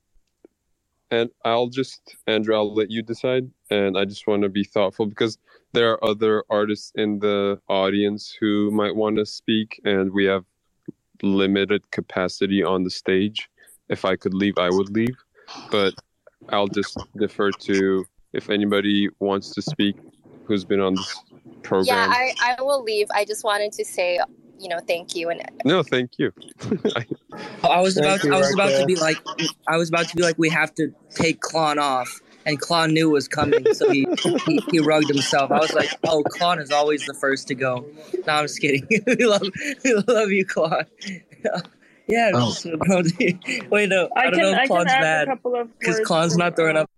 and 1.10 1.30
i'll 1.44 1.68
just 1.68 2.16
andrew 2.26 2.54
i'll 2.54 2.74
let 2.74 2.90
you 2.90 3.02
decide 3.02 3.50
and 3.70 3.98
i 3.98 4.04
just 4.04 4.26
want 4.26 4.42
to 4.42 4.48
be 4.48 4.64
thoughtful 4.64 5.06
because 5.06 5.38
there 5.72 5.90
are 5.92 6.04
other 6.04 6.44
artists 6.50 6.92
in 6.96 7.18
the 7.20 7.60
audience 7.68 8.36
who 8.40 8.70
might 8.70 8.94
want 8.94 9.16
to 9.16 9.24
speak 9.24 9.80
and 9.84 10.12
we 10.12 10.24
have 10.24 10.44
limited 11.22 11.88
capacity 11.90 12.62
on 12.62 12.82
the 12.82 12.90
stage 12.90 13.48
if 13.90 14.04
I 14.04 14.16
could 14.16 14.32
leave, 14.32 14.56
I 14.56 14.70
would 14.70 14.88
leave. 14.90 15.16
But 15.70 15.94
I'll 16.48 16.68
just 16.68 16.98
defer 17.16 17.50
to 17.50 18.04
if 18.32 18.48
anybody 18.48 19.08
wants 19.18 19.52
to 19.54 19.62
speak 19.62 19.96
who's 20.44 20.64
been 20.64 20.80
on 20.80 20.94
this 20.94 21.22
program. 21.62 22.10
Yeah, 22.10 22.16
I, 22.16 22.56
I 22.58 22.62
will 22.62 22.82
leave. 22.82 23.08
I 23.12 23.24
just 23.24 23.44
wanted 23.44 23.72
to 23.72 23.84
say, 23.84 24.20
you 24.60 24.68
know, 24.68 24.78
thank 24.86 25.14
you 25.16 25.30
and 25.30 25.42
no, 25.64 25.82
thank 25.82 26.18
you. 26.18 26.32
I 27.64 27.80
was 27.80 27.96
about 27.96 28.20
to, 28.20 28.32
I 28.34 28.38
was 28.38 28.52
about 28.52 28.78
to 28.78 28.84
be 28.86 28.96
like 28.96 29.16
I 29.66 29.76
was 29.76 29.88
about 29.88 30.08
to 30.08 30.16
be 30.16 30.22
like 30.22 30.36
we 30.38 30.48
have 30.50 30.74
to 30.76 30.92
take 31.14 31.40
Clon 31.40 31.78
off. 31.78 32.20
And 32.46 32.58
Clon 32.58 32.92
knew 32.94 33.10
was 33.10 33.28
coming, 33.28 33.74
so 33.74 33.90
he, 33.90 34.06
he, 34.46 34.62
he 34.70 34.78
rugged 34.80 35.10
himself. 35.10 35.50
I 35.50 35.58
was 35.58 35.74
like, 35.74 35.90
"Oh, 36.04 36.24
Clon 36.24 36.58
is 36.58 36.70
always 36.70 37.04
the 37.04 37.12
first 37.12 37.46
to 37.48 37.54
go." 37.54 37.84
No, 38.26 38.32
I'm 38.32 38.44
just 38.44 38.62
kidding. 38.62 38.88
we 39.06 39.26
love 39.26 39.42
we 39.84 39.92
love 40.08 40.30
you, 40.30 40.46
Clon. 40.46 40.86
Yeah, 42.08 42.32
Oh. 42.34 42.50
just- 42.52 42.64
wait, 43.70 43.88
no, 43.88 44.08
I, 44.16 44.20
I, 44.20 44.22
don't 44.24 44.32
can 44.32 44.40
know 44.40 44.52
I 44.52 44.62
if 44.64 44.68
Clon's 44.70 44.92
a 44.92 45.00
mad 45.00 45.28
couple 45.28 45.54
of 45.54 45.78
because 45.78 45.98
words 45.98 46.10
Clon's 46.10 46.36
not 46.36 46.56
throwing 46.56 46.76
up. 46.76 46.90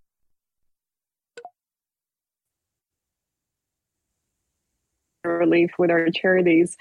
relief 5.24 5.70
with 5.78 5.90
our 5.90 6.08
charities. 6.10 6.76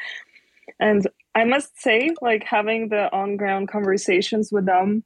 And 0.81 1.07
I 1.35 1.45
must 1.45 1.79
say, 1.79 2.09
like 2.21 2.43
having 2.43 2.89
the 2.89 3.13
on 3.13 3.37
ground 3.37 3.69
conversations 3.69 4.51
with 4.51 4.65
them, 4.65 5.03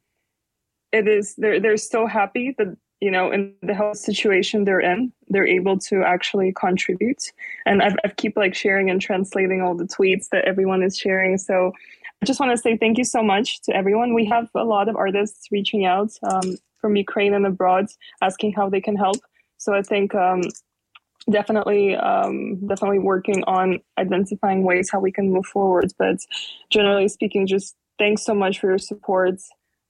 it 0.90 1.06
is 1.06 1.36
they're 1.36 1.60
they're 1.60 1.76
so 1.76 2.06
happy 2.06 2.54
that 2.58 2.76
you 3.00 3.10
know 3.10 3.30
in 3.30 3.54
the 3.62 3.74
health 3.74 3.98
situation 3.98 4.64
they're 4.64 4.80
in, 4.80 5.12
they're 5.28 5.46
able 5.46 5.78
to 5.80 6.02
actually 6.02 6.52
contribute. 6.52 7.30
And 7.66 7.82
I've 7.82 7.96
I've 8.04 8.16
keep 8.16 8.36
like 8.36 8.54
sharing 8.54 8.90
and 8.90 9.00
translating 9.00 9.60
all 9.60 9.76
the 9.76 9.84
tweets 9.84 10.30
that 10.32 10.46
everyone 10.46 10.82
is 10.82 10.96
sharing. 10.96 11.36
So 11.36 11.72
I 12.22 12.26
just 12.26 12.40
want 12.40 12.52
to 12.52 12.58
say 12.58 12.78
thank 12.78 12.96
you 12.96 13.04
so 13.04 13.22
much 13.22 13.60
to 13.62 13.76
everyone. 13.76 14.14
We 14.14 14.24
have 14.24 14.48
a 14.54 14.64
lot 14.64 14.88
of 14.88 14.96
artists 14.96 15.48
reaching 15.52 15.84
out 15.84 16.10
um, 16.22 16.56
from 16.80 16.96
Ukraine 16.96 17.34
and 17.34 17.46
abroad, 17.46 17.86
asking 18.22 18.54
how 18.54 18.70
they 18.70 18.80
can 18.80 18.96
help. 18.96 19.18
So 19.58 19.74
I 19.74 19.82
think 19.82 20.14
um, 20.14 20.42
definitely 21.30 21.96
um, 21.96 22.66
definitely 22.66 22.98
working 22.98 23.42
on 23.44 23.80
identifying 23.98 24.62
ways 24.62 24.88
how 24.90 25.00
we 25.00 25.10
can 25.10 25.32
move 25.32 25.46
forward 25.46 25.92
but 25.98 26.18
generally 26.70 27.08
speaking 27.08 27.46
just 27.46 27.76
thanks 27.98 28.24
so 28.24 28.34
much 28.34 28.60
for 28.60 28.68
your 28.68 28.78
support. 28.78 29.40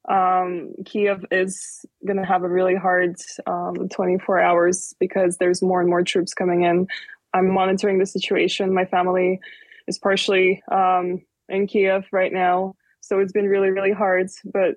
Um, 0.08 0.72
kiev 0.84 1.24
is 1.32 1.84
going 2.06 2.18
to 2.18 2.24
have 2.24 2.44
a 2.44 2.48
really 2.48 2.76
hard 2.76 3.16
um, 3.48 3.88
24 3.88 4.40
hours 4.40 4.94
because 5.00 5.38
there's 5.38 5.62
more 5.62 5.80
and 5.80 5.90
more 5.90 6.04
troops 6.04 6.32
coming 6.32 6.62
in. 6.62 6.86
I'm 7.34 7.52
monitoring 7.52 7.98
the 7.98 8.06
situation. 8.06 8.72
My 8.72 8.84
family 8.84 9.40
is 9.88 9.98
partially 9.98 10.62
um, 10.70 11.22
in 11.48 11.66
kiev 11.66 12.06
right 12.12 12.32
now 12.32 12.74
so 13.00 13.20
it's 13.20 13.32
been 13.32 13.46
really 13.46 13.70
really 13.70 13.92
hard 13.92 14.28
but 14.44 14.76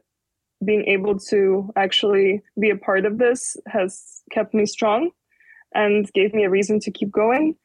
being 0.64 0.86
able 0.86 1.18
to 1.18 1.72
actually 1.76 2.42
be 2.60 2.70
a 2.70 2.76
part 2.76 3.06
of 3.06 3.18
this 3.18 3.58
has 3.68 4.22
kept 4.32 4.54
me 4.54 4.66
strong 4.66 5.10
and 5.74 6.12
gave 6.14 6.34
me 6.34 6.44
a 6.44 6.50
reason 6.50 6.80
to 6.82 6.92
keep 6.92 7.12
going. 7.12 7.56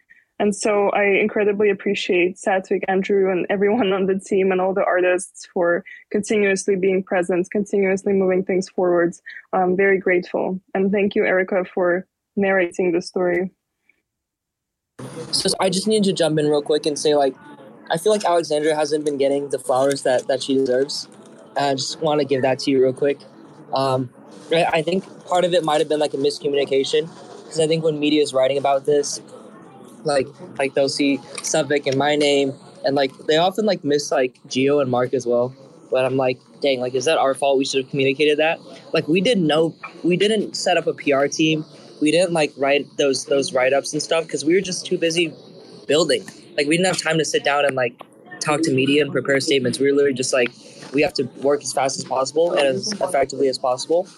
And 0.41 0.55
so 0.55 0.91
I 0.91 1.05
incredibly 1.05 1.71
appreciate 1.71 2.37
Satvik, 2.37 2.83
Andrew, 2.89 3.31
and 3.31 3.47
everyone 3.51 3.93
on 3.93 4.07
the 4.07 4.19
team 4.19 4.51
and 4.51 4.61
all 4.61 4.75
the 4.75 4.85
artists 4.85 5.47
for 5.55 5.85
continuously 6.11 6.75
being 6.75 7.05
present, 7.05 7.51
continuously 7.51 8.13
moving 8.13 8.45
things 8.45 8.69
forward. 8.69 9.15
I'm 9.53 9.77
very 9.77 9.99
grateful. 9.99 10.61
And 10.75 10.91
thank 10.91 11.15
you, 11.15 11.25
Erica, 11.25 11.65
for 11.65 12.07
narrating 12.35 12.91
the 12.91 13.01
story. 13.01 13.53
So 15.31 15.51
I 15.61 15.71
just 15.71 15.87
need 15.87 16.03
to 16.05 16.13
jump 16.13 16.39
in 16.39 16.49
real 16.49 16.63
quick 16.63 16.87
and 16.87 16.99
say, 16.99 17.15
like, 17.15 17.37
I 17.91 17.97
feel 17.97 18.11
like 18.11 18.25
Alexandra 18.25 18.75
hasn't 18.75 19.05
been 19.05 19.19
getting 19.19 19.51
the 19.51 19.59
flowers 19.59 20.03
that, 20.03 20.27
that 20.27 20.43
she 20.43 20.55
deserves. 20.55 21.09
And 21.57 21.67
I 21.67 21.75
just 21.75 22.01
want 22.01 22.21
to 22.21 22.27
give 22.27 22.43
that 22.43 22.59
to 22.61 22.71
you 22.73 22.83
real 22.83 22.93
quick. 22.93 23.19
Um, 23.73 24.11
I 24.53 24.83
think 24.83 25.05
part 25.27 25.45
of 25.45 25.55
it 25.55 25.63
might 25.65 25.81
have 25.81 25.89
been 25.89 26.01
like 26.01 26.15
a 26.15 26.17
miscommunication 26.17 27.09
because 27.55 27.65
I 27.65 27.69
think 27.69 27.85
when 27.85 28.01
media 28.01 28.21
is 28.21 28.35
writing 28.35 28.59
about 28.59 28.85
this, 28.85 29.21
like 30.03 30.27
like 30.59 30.75
they'll 30.75 30.89
see 30.89 31.19
Satvik 31.19 31.87
and 31.87 31.97
my 31.97 32.17
name, 32.17 32.53
and 32.85 32.97
like 32.97 33.17
they 33.27 33.37
often 33.37 33.65
like 33.65 33.85
miss 33.85 34.11
like 34.11 34.41
Gio 34.49 34.83
and 34.83 34.91
Mark 34.91 35.15
as 35.15 35.25
well. 35.25 35.55
But 35.91 36.05
I'm 36.05 36.17
like, 36.17 36.41
dang, 36.61 36.81
like 36.81 36.95
is 36.95 37.05
that 37.05 37.17
our 37.17 37.35
fault? 37.35 37.59
We 37.59 37.65
should 37.65 37.85
have 37.85 37.91
communicated 37.91 38.39
that. 38.39 38.59
Like 38.93 39.07
we 39.07 39.21
didn't 39.21 39.47
know, 39.47 39.75
we 40.03 40.17
didn't 40.17 40.57
set 40.57 40.77
up 40.77 40.89
a 40.89 40.95
PR 40.95 41.27
team. 41.27 41.65
We 42.03 42.11
didn't 42.11 42.33
like 42.33 42.53
write 42.57 42.87
those 42.97 43.27
those 43.27 43.53
write 43.53 43.73
ups 43.73 43.93
and 43.93 44.03
stuff 44.03 44.25
because 44.25 44.45
we 44.45 44.55
were 44.55 44.61
just 44.61 44.85
too 44.85 44.99
busy 44.99 45.33
building. 45.87 46.25
Like 46.57 46.67
we 46.67 46.77
didn't 46.77 46.87
have 46.87 47.01
time 47.01 47.19
to 47.19 47.25
sit 47.25 47.45
down 47.45 47.65
and 47.65 47.77
like 47.77 48.03
talk 48.41 48.63
to 48.63 48.75
media 48.75 49.03
and 49.03 49.13
prepare 49.13 49.39
statements. 49.41 49.79
We 49.79 49.87
were 49.87 49.97
literally 49.97 50.15
just 50.15 50.33
like, 50.33 50.51
we 50.93 51.03
have 51.03 51.15
to 51.15 51.25
work 51.41 51.63
as 51.63 51.73
fast 51.73 51.99
as 51.99 52.05
possible 52.05 52.53
and 52.53 52.67
as 52.67 52.93
effectively 53.01 53.49
as 53.49 53.59
possible. 53.59 54.09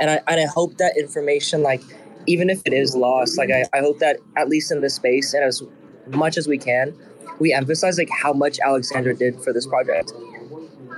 And 0.00 0.10
I 0.10 0.20
and 0.26 0.40
I 0.40 0.46
hope 0.46 0.78
that 0.78 0.96
information 0.96 1.62
like 1.62 1.82
even 2.26 2.50
if 2.50 2.62
it 2.64 2.72
is 2.72 2.94
lost, 2.94 3.38
like 3.38 3.50
I, 3.50 3.64
I 3.72 3.80
hope 3.80 3.98
that 3.98 4.18
at 4.36 4.48
least 4.48 4.70
in 4.72 4.80
this 4.80 4.94
space 4.94 5.34
and 5.34 5.44
as 5.44 5.62
much 6.08 6.36
as 6.36 6.46
we 6.46 6.58
can, 6.58 6.94
we 7.38 7.52
emphasize 7.52 7.98
like 7.98 8.10
how 8.10 8.32
much 8.32 8.58
Alexandra 8.64 9.14
did 9.14 9.42
for 9.42 9.52
this 9.52 9.66
project. 9.66 10.12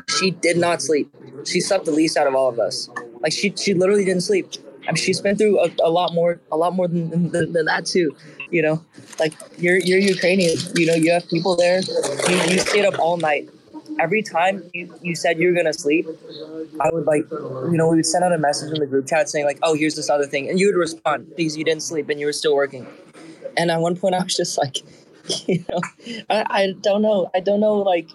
She 0.08 0.30
did 0.30 0.56
not 0.56 0.82
sleep. 0.82 1.12
She 1.44 1.60
slept 1.60 1.84
the 1.84 1.92
least 1.92 2.16
out 2.16 2.26
of 2.26 2.34
all 2.34 2.48
of 2.48 2.58
us. 2.58 2.88
Like 3.20 3.32
she 3.32 3.54
she 3.56 3.74
literally 3.74 4.04
didn't 4.04 4.22
sleep. 4.22 4.48
I 4.82 4.86
mean, 4.86 4.96
she's 4.96 5.20
been 5.20 5.36
through 5.36 5.60
a, 5.60 5.70
a 5.82 5.90
lot 5.90 6.12
more 6.12 6.40
a 6.50 6.56
lot 6.56 6.74
more 6.74 6.88
than, 6.88 7.30
than, 7.30 7.52
than 7.52 7.66
that 7.66 7.86
too. 7.86 8.16
You 8.50 8.62
know, 8.62 8.84
like 9.18 9.32
you're 9.58 9.78
you're 9.78 9.98
Ukrainian. 9.98 10.58
You 10.74 10.86
know, 10.86 10.94
you 10.94 11.12
have 11.12 11.28
people 11.28 11.56
there. 11.56 11.80
You, 12.28 12.36
you 12.52 12.58
stayed 12.58 12.84
up 12.84 12.98
all 12.98 13.16
night. 13.16 13.48
Every 14.00 14.22
time 14.22 14.62
you, 14.72 14.94
you 15.02 15.14
said 15.14 15.38
you 15.38 15.48
were 15.48 15.54
gonna 15.54 15.72
sleep, 15.72 16.06
I 16.80 16.90
would 16.92 17.06
like, 17.06 17.26
you 17.30 17.76
know, 17.76 17.88
we 17.88 17.96
would 17.96 18.06
send 18.06 18.24
out 18.24 18.32
a 18.32 18.38
message 18.38 18.72
in 18.72 18.80
the 18.80 18.86
group 18.86 19.06
chat 19.06 19.28
saying 19.28 19.44
like, 19.44 19.58
"Oh, 19.62 19.74
here's 19.74 19.94
this 19.96 20.10
other 20.10 20.26
thing," 20.26 20.48
and 20.48 20.58
you 20.58 20.66
would 20.66 20.76
respond 20.78 21.28
because 21.36 21.56
you 21.56 21.64
didn't 21.64 21.82
sleep 21.82 22.08
and 22.08 22.18
you 22.20 22.26
were 22.26 22.32
still 22.32 22.54
working. 22.54 22.86
And 23.56 23.70
at 23.70 23.80
one 23.80 23.96
point, 23.96 24.14
I 24.14 24.22
was 24.22 24.36
just 24.36 24.58
like, 24.58 24.78
you 25.48 25.64
know, 25.68 25.80
I, 26.30 26.44
I 26.50 26.74
don't 26.80 27.02
know, 27.02 27.30
I 27.34 27.40
don't 27.40 27.60
know, 27.60 27.74
like, 27.74 28.08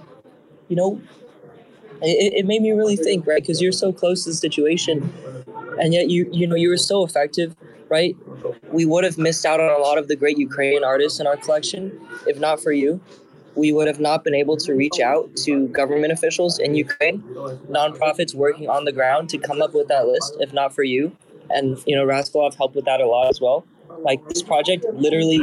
you 0.70 0.76
know, 0.76 1.02
it, 2.02 2.34
it 2.34 2.46
made 2.46 2.62
me 2.62 2.72
really 2.72 2.96
think, 2.96 3.26
right? 3.26 3.42
Because 3.42 3.62
you're 3.62 3.72
so 3.72 3.92
close 3.92 4.24
to 4.24 4.32
the 4.32 4.36
situation, 4.36 5.12
and 5.80 5.94
yet 5.94 6.10
you, 6.10 6.30
you 6.32 6.48
know, 6.48 6.56
you 6.56 6.70
were 6.70 6.78
so 6.78 7.04
effective, 7.04 7.56
right? 7.90 8.16
We 8.72 8.86
would 8.86 9.04
have 9.04 9.18
missed 9.18 9.46
out 9.46 9.60
on 9.60 9.70
a 9.70 9.82
lot 9.82 9.98
of 9.98 10.08
the 10.08 10.16
great 10.16 10.38
Ukrainian 10.38 10.84
artists 10.84 11.20
in 11.20 11.28
our 11.28 11.38
collection 11.38 12.00
if 12.26 12.40
not 12.40 12.62
for 12.62 12.72
you 12.72 13.00
we 13.58 13.74
would 13.74 13.88
have 13.88 14.00
not 14.00 14.24
been 14.24 14.36
able 14.36 14.56
to 14.56 14.74
reach 14.74 15.00
out 15.00 15.36
to 15.36 15.68
government 15.70 16.14
officials 16.14 16.60
in 16.60 16.76
Ukraine, 16.76 17.22
nonprofits 17.70 18.36
working 18.36 18.70
on 18.70 18.86
the 18.86 18.92
ground 18.92 19.30
to 19.30 19.38
come 19.40 19.62
up 19.62 19.74
with 19.74 19.88
that 19.88 20.08
list, 20.08 20.38
if 20.40 20.54
not 20.54 20.74
for 20.74 20.84
you. 20.84 21.12
And, 21.50 21.82
you 21.88 21.96
know, 21.96 22.06
Raskolov 22.06 22.56
helped 22.56 22.76
with 22.76 22.86
that 22.86 23.02
a 23.02 23.08
lot 23.08 23.30
as 23.30 23.42
well. 23.42 23.66
Like, 24.00 24.28
this 24.30 24.44
project 24.44 24.86
literally 24.94 25.42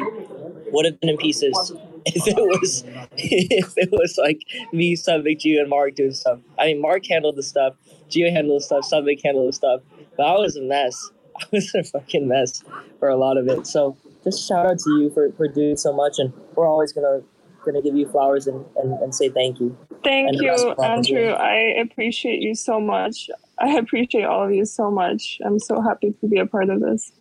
would 0.71 0.85
have 0.85 1.01
been 1.01 1.11
in 1.11 1.17
pieces 1.17 1.73
if 2.07 2.27
it 2.27 2.37
was, 2.37 2.85
if 3.17 3.75
it 3.77 3.91
was 3.91 4.17
like 4.17 4.43
me, 4.73 4.95
Satvik, 4.97 5.41
Gio, 5.41 5.61
and 5.61 5.69
Mark 5.69 5.97
doing 5.97 6.13
stuff. 6.13 6.39
I 6.59 6.67
mean, 6.67 6.81
Mark 6.81 7.05
handled 7.07 7.37
the 7.37 7.43
stuff, 7.43 7.75
Gio 8.09 8.31
handled 8.31 8.61
the 8.61 8.65
stuff, 8.65 8.85
Satvik 8.91 9.21
handled 9.25 9.49
the 9.49 9.53
stuff. 9.53 9.81
But 10.17 10.27
I 10.27 10.39
was 10.39 10.57
a 10.57 10.63
mess. 10.63 11.11
I 11.41 11.47
was 11.51 11.75
a 11.75 11.83
fucking 11.83 12.29
mess 12.29 12.63
for 13.01 13.09
a 13.09 13.17
lot 13.17 13.37
of 13.37 13.49
it. 13.49 13.67
So, 13.67 13.97
just 14.23 14.47
shout 14.47 14.67
out 14.67 14.79
to 14.79 14.91
you 15.01 15.11
for, 15.11 15.33
for 15.33 15.49
doing 15.49 15.77
so 15.77 15.93
much. 15.93 16.19
And 16.19 16.33
we're 16.55 16.67
always 16.67 16.93
to 16.93 17.25
going 17.65 17.75
to 17.75 17.83
give 17.83 17.97
you 17.97 18.09
flowers 18.09 18.47
and, 18.47 18.65
and, 18.77 18.93
and 19.03 19.15
say 19.15 19.29
thank 19.29 19.61
you. 19.61 19.77
Thank 20.03 20.29
And 20.29 20.41
you, 20.41 20.51
rest 20.51 20.67
of 20.67 20.77
the 20.77 20.85
Andrew. 20.85 21.29
I 21.31 21.81
appreciate 21.81 22.41
you 22.41 22.55
so 22.55 22.81
much. 22.81 23.31
I 23.59 23.77
appreciate 23.79 24.25
all 24.25 24.45
of 24.45 24.53
you 24.53 24.65
so 24.65 24.91
much. 24.91 25.39
I'm 25.45 25.59
so 25.59 25.81
happy 25.81 26.15
to 26.21 26.29
be 26.29 26.39
a 26.39 26.47
part 26.47 26.71
of 26.71 26.81
this. 26.81 27.13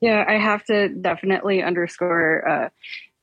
Yeah, 0.00 0.24
I 0.26 0.34
have 0.34 0.64
to 0.64 0.88
definitely 0.88 1.62
underscore 1.62 2.46
uh, 2.48 2.68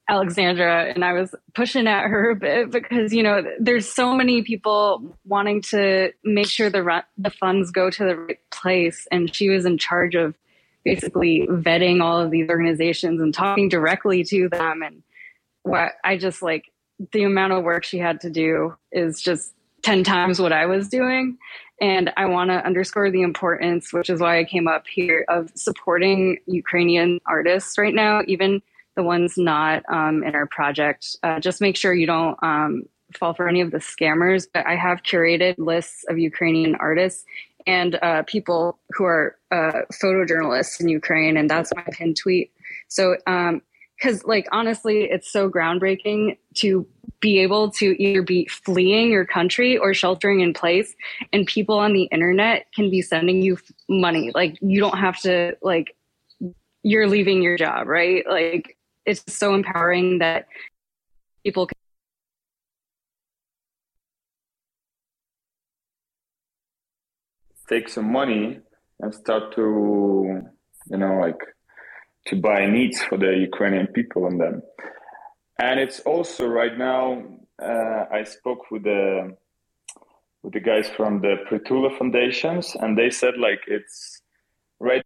Alexandra, 0.09 0.91
and 0.93 1.05
I 1.05 1.13
was 1.13 1.33
pushing 1.53 1.87
at 1.87 2.07
her 2.07 2.31
a 2.31 2.35
bit 2.35 2.71
because 2.71 3.13
you 3.13 3.23
know 3.23 3.43
there's 3.59 3.87
so 3.87 4.15
many 4.15 4.41
people 4.41 5.15
wanting 5.23 5.61
to 5.69 6.11
make 6.23 6.47
sure 6.47 6.69
the 6.69 6.83
ru- 6.83 7.01
the 7.17 7.29
funds 7.29 7.71
go 7.71 7.89
to 7.89 8.03
the 8.03 8.17
right 8.17 8.39
place, 8.51 9.07
and 9.11 9.33
she 9.33 9.49
was 9.49 9.65
in 9.65 9.77
charge 9.77 10.15
of 10.15 10.35
basically 10.83 11.47
vetting 11.49 12.01
all 12.01 12.19
of 12.19 12.31
these 12.31 12.49
organizations 12.49 13.21
and 13.21 13.33
talking 13.33 13.69
directly 13.69 14.23
to 14.25 14.49
them. 14.49 14.81
And 14.83 15.03
what 15.63 15.93
I 16.03 16.17
just 16.17 16.41
like 16.41 16.71
the 17.11 17.23
amount 17.23 17.53
of 17.53 17.63
work 17.63 17.83
she 17.83 17.97
had 17.97 18.21
to 18.21 18.29
do 18.29 18.75
is 18.91 19.21
just 19.21 19.53
ten 19.81 20.03
times 20.03 20.39
what 20.39 20.53
I 20.53 20.65
was 20.65 20.87
doing. 20.87 21.37
And 21.81 22.11
I 22.15 22.25
want 22.25 22.49
to 22.51 22.65
underscore 22.65 23.11
the 23.11 23.23
importance, 23.23 23.91
which 23.91 24.09
is 24.09 24.21
why 24.21 24.39
I 24.39 24.43
came 24.43 24.67
up 24.67 24.85
here, 24.87 25.25
of 25.27 25.51
supporting 25.55 26.37
Ukrainian 26.45 27.19
artists 27.25 27.77
right 27.77 27.93
now, 27.93 28.21
even 28.27 28.61
the 28.95 29.03
ones 29.03 29.33
not 29.37 29.83
um, 29.91 30.23
in 30.23 30.35
our 30.35 30.45
project. 30.45 31.17
Uh, 31.23 31.39
just 31.39 31.61
make 31.61 31.75
sure 31.75 31.93
you 31.93 32.05
don't 32.05 32.37
um, 32.43 32.83
fall 33.17 33.33
for 33.33 33.49
any 33.49 33.59
of 33.61 33.71
the 33.71 33.79
scammers. 33.79 34.47
But 34.53 34.65
I 34.67 34.75
have 34.75 35.03
curated 35.03 35.55
lists 35.57 36.05
of 36.07 36.19
Ukrainian 36.19 36.75
artists 36.75 37.25
and 37.65 37.95
uh, 38.01 38.23
people 38.23 38.77
who 38.91 39.05
are 39.05 39.37
uh, 39.51 39.81
photojournalists 40.01 40.79
in 40.79 40.89
Ukraine, 40.89 41.37
and 41.37 41.49
that's 41.49 41.73
my 41.75 41.83
pinned 41.91 42.17
tweet. 42.17 42.51
So, 42.87 43.17
because 44.03 44.23
like 44.25 44.47
honestly, 44.51 45.03
it's 45.03 45.31
so 45.31 45.49
groundbreaking 45.49 46.37
to 46.55 46.85
be 47.21 47.39
able 47.39 47.71
to 47.71 48.03
either 48.03 48.21
be 48.21 48.45
fleeing 48.47 49.09
your 49.09 49.25
country 49.25 49.77
or 49.77 49.93
sheltering 49.93 50.41
in 50.41 50.53
place 50.53 50.93
and 51.31 51.47
people 51.47 51.79
on 51.79 51.93
the 51.93 52.03
internet 52.03 52.67
can 52.75 52.89
be 52.89 53.01
sending 53.01 53.41
you 53.41 53.57
money. 53.87 54.31
Like 54.35 54.57
you 54.61 54.81
don't 54.81 54.97
have 54.97 55.19
to 55.21 55.55
like 55.61 55.95
you're 56.83 57.07
leaving 57.07 57.41
your 57.41 57.57
job 57.57 57.87
right? 57.87 58.25
Like 58.27 58.77
it's 59.05 59.23
so 59.33 59.55
empowering 59.55 60.19
that 60.19 60.47
people 61.45 61.67
can 61.67 61.77
take 67.69 67.87
some 67.87 68.11
money 68.11 68.59
and 68.99 69.15
start 69.15 69.55
to 69.55 70.41
you 70.91 70.97
know 70.97 71.19
like 71.21 71.39
to 72.25 72.35
buy 72.35 72.65
needs 72.65 73.01
for 73.01 73.17
the 73.17 73.37
ukrainian 73.37 73.87
people 73.87 74.25
and 74.27 74.39
them 74.39 74.61
and 75.59 75.79
it's 75.79 75.99
also 76.01 76.47
right 76.47 76.77
now 76.77 77.23
uh, 77.61 78.05
i 78.11 78.23
spoke 78.23 78.71
with 78.71 78.83
the 78.83 79.35
with 80.43 80.53
the 80.53 80.59
guys 80.59 80.89
from 80.89 81.21
the 81.21 81.37
Pritula 81.49 81.97
Foundations, 81.97 82.75
and 82.75 82.97
they 82.97 83.09
said 83.09 83.35
like 83.37 83.61
it's 83.67 84.21
right 84.79 85.01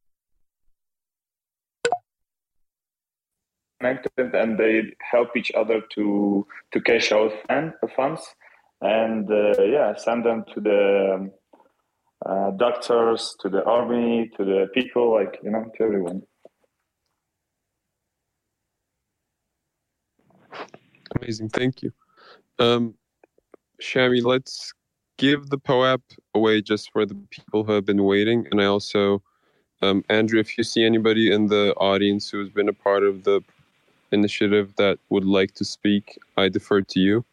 connected, 3.80 4.34
and 4.34 4.58
they 4.58 4.96
help 5.12 5.38
each 5.38 5.52
other 5.56 5.82
to 5.94 6.46
to 6.74 6.82
cash 6.82 7.12
out 7.12 7.32
fan, 7.48 7.74
funds, 7.96 8.36
and 8.82 9.30
uh, 9.32 9.62
yeah, 9.62 9.96
send 9.96 10.26
them 10.26 10.44
to 10.54 10.60
the 10.60 11.14
um, 11.16 11.32
uh, 12.26 12.52
doctors, 12.58 13.36
to 13.40 13.50
the 13.50 13.64
army, 13.64 14.32
to 14.36 14.44
the 14.44 14.68
people, 14.74 15.14
like 15.14 15.38
you 15.44 15.52
know, 15.52 15.66
to 15.78 15.84
everyone. 15.84 16.24
Amazing, 21.28 21.50
thank 21.50 21.82
you. 21.82 21.92
Um, 22.58 22.94
Shami, 23.82 24.24
let's 24.24 24.74
give 25.18 25.50
the 25.50 25.58
POAP 25.58 26.02
away 26.34 26.62
just 26.62 26.90
for 26.92 27.06
the 27.06 27.16
people 27.30 27.66
who 27.66 27.74
have 27.74 27.84
been 27.86 28.06
waiting. 28.06 28.48
And 28.50 28.62
I 28.62 28.66
also, 28.66 29.22
um, 29.82 30.06
Andrew, 30.08 30.40
if 30.40 30.58
you 30.58 30.64
see 30.64 30.86
anybody 30.86 31.30
in 31.30 31.48
the 31.48 31.74
audience 31.76 32.30
who 32.30 32.40
has 32.40 32.48
been 32.50 32.70
a 32.70 32.74
part 32.74 33.04
of 33.04 33.26
the 33.26 33.42
initiative 34.14 34.74
that 34.78 35.00
would 35.10 35.26
like 35.26 35.54
to 35.56 35.66
speak, 35.66 36.18
I 36.38 36.48
defer 36.48 36.80
to 36.82 37.00
you. 37.02 37.26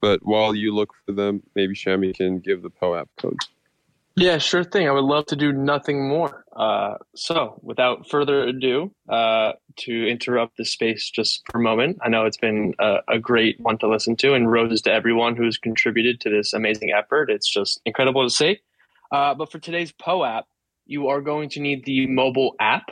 But 0.00 0.18
while 0.24 0.52
you 0.52 0.74
look 0.74 0.92
for 1.06 1.12
them, 1.12 1.40
maybe 1.54 1.76
Shami 1.76 2.12
can 2.12 2.40
give 2.40 2.62
the 2.62 2.70
POAP 2.70 3.08
code. 3.18 3.38
Yeah, 4.18 4.38
sure 4.38 4.64
thing. 4.64 4.88
I 4.88 4.90
would 4.90 5.04
love 5.04 5.26
to 5.26 5.36
do 5.36 5.52
nothing 5.52 6.08
more. 6.08 6.44
Uh, 6.56 6.96
so, 7.14 7.60
without 7.62 8.10
further 8.10 8.42
ado, 8.42 8.90
uh, 9.08 9.52
to 9.76 10.08
interrupt 10.08 10.56
the 10.56 10.64
space 10.64 11.08
just 11.08 11.42
for 11.48 11.60
a 11.60 11.62
moment, 11.62 11.98
I 12.02 12.08
know 12.08 12.26
it's 12.26 12.36
been 12.36 12.74
a, 12.80 12.96
a, 13.08 13.20
great 13.20 13.60
one 13.60 13.78
to 13.78 13.88
listen 13.88 14.16
to, 14.16 14.34
and 14.34 14.50
roses 14.50 14.82
to 14.82 14.92
everyone 14.92 15.36
who's 15.36 15.56
contributed 15.56 16.20
to 16.22 16.30
this 16.30 16.52
amazing 16.52 16.90
effort. 16.90 17.30
It's 17.30 17.48
just 17.48 17.80
incredible 17.84 18.24
to 18.24 18.30
see. 18.30 18.58
Uh, 19.12 19.34
but 19.34 19.52
for 19.52 19.60
today's 19.60 19.92
POAP, 19.92 20.46
you 20.84 21.06
are 21.06 21.20
going 21.20 21.50
to 21.50 21.60
need 21.60 21.84
the 21.84 22.08
mobile 22.08 22.56
app 22.58 22.86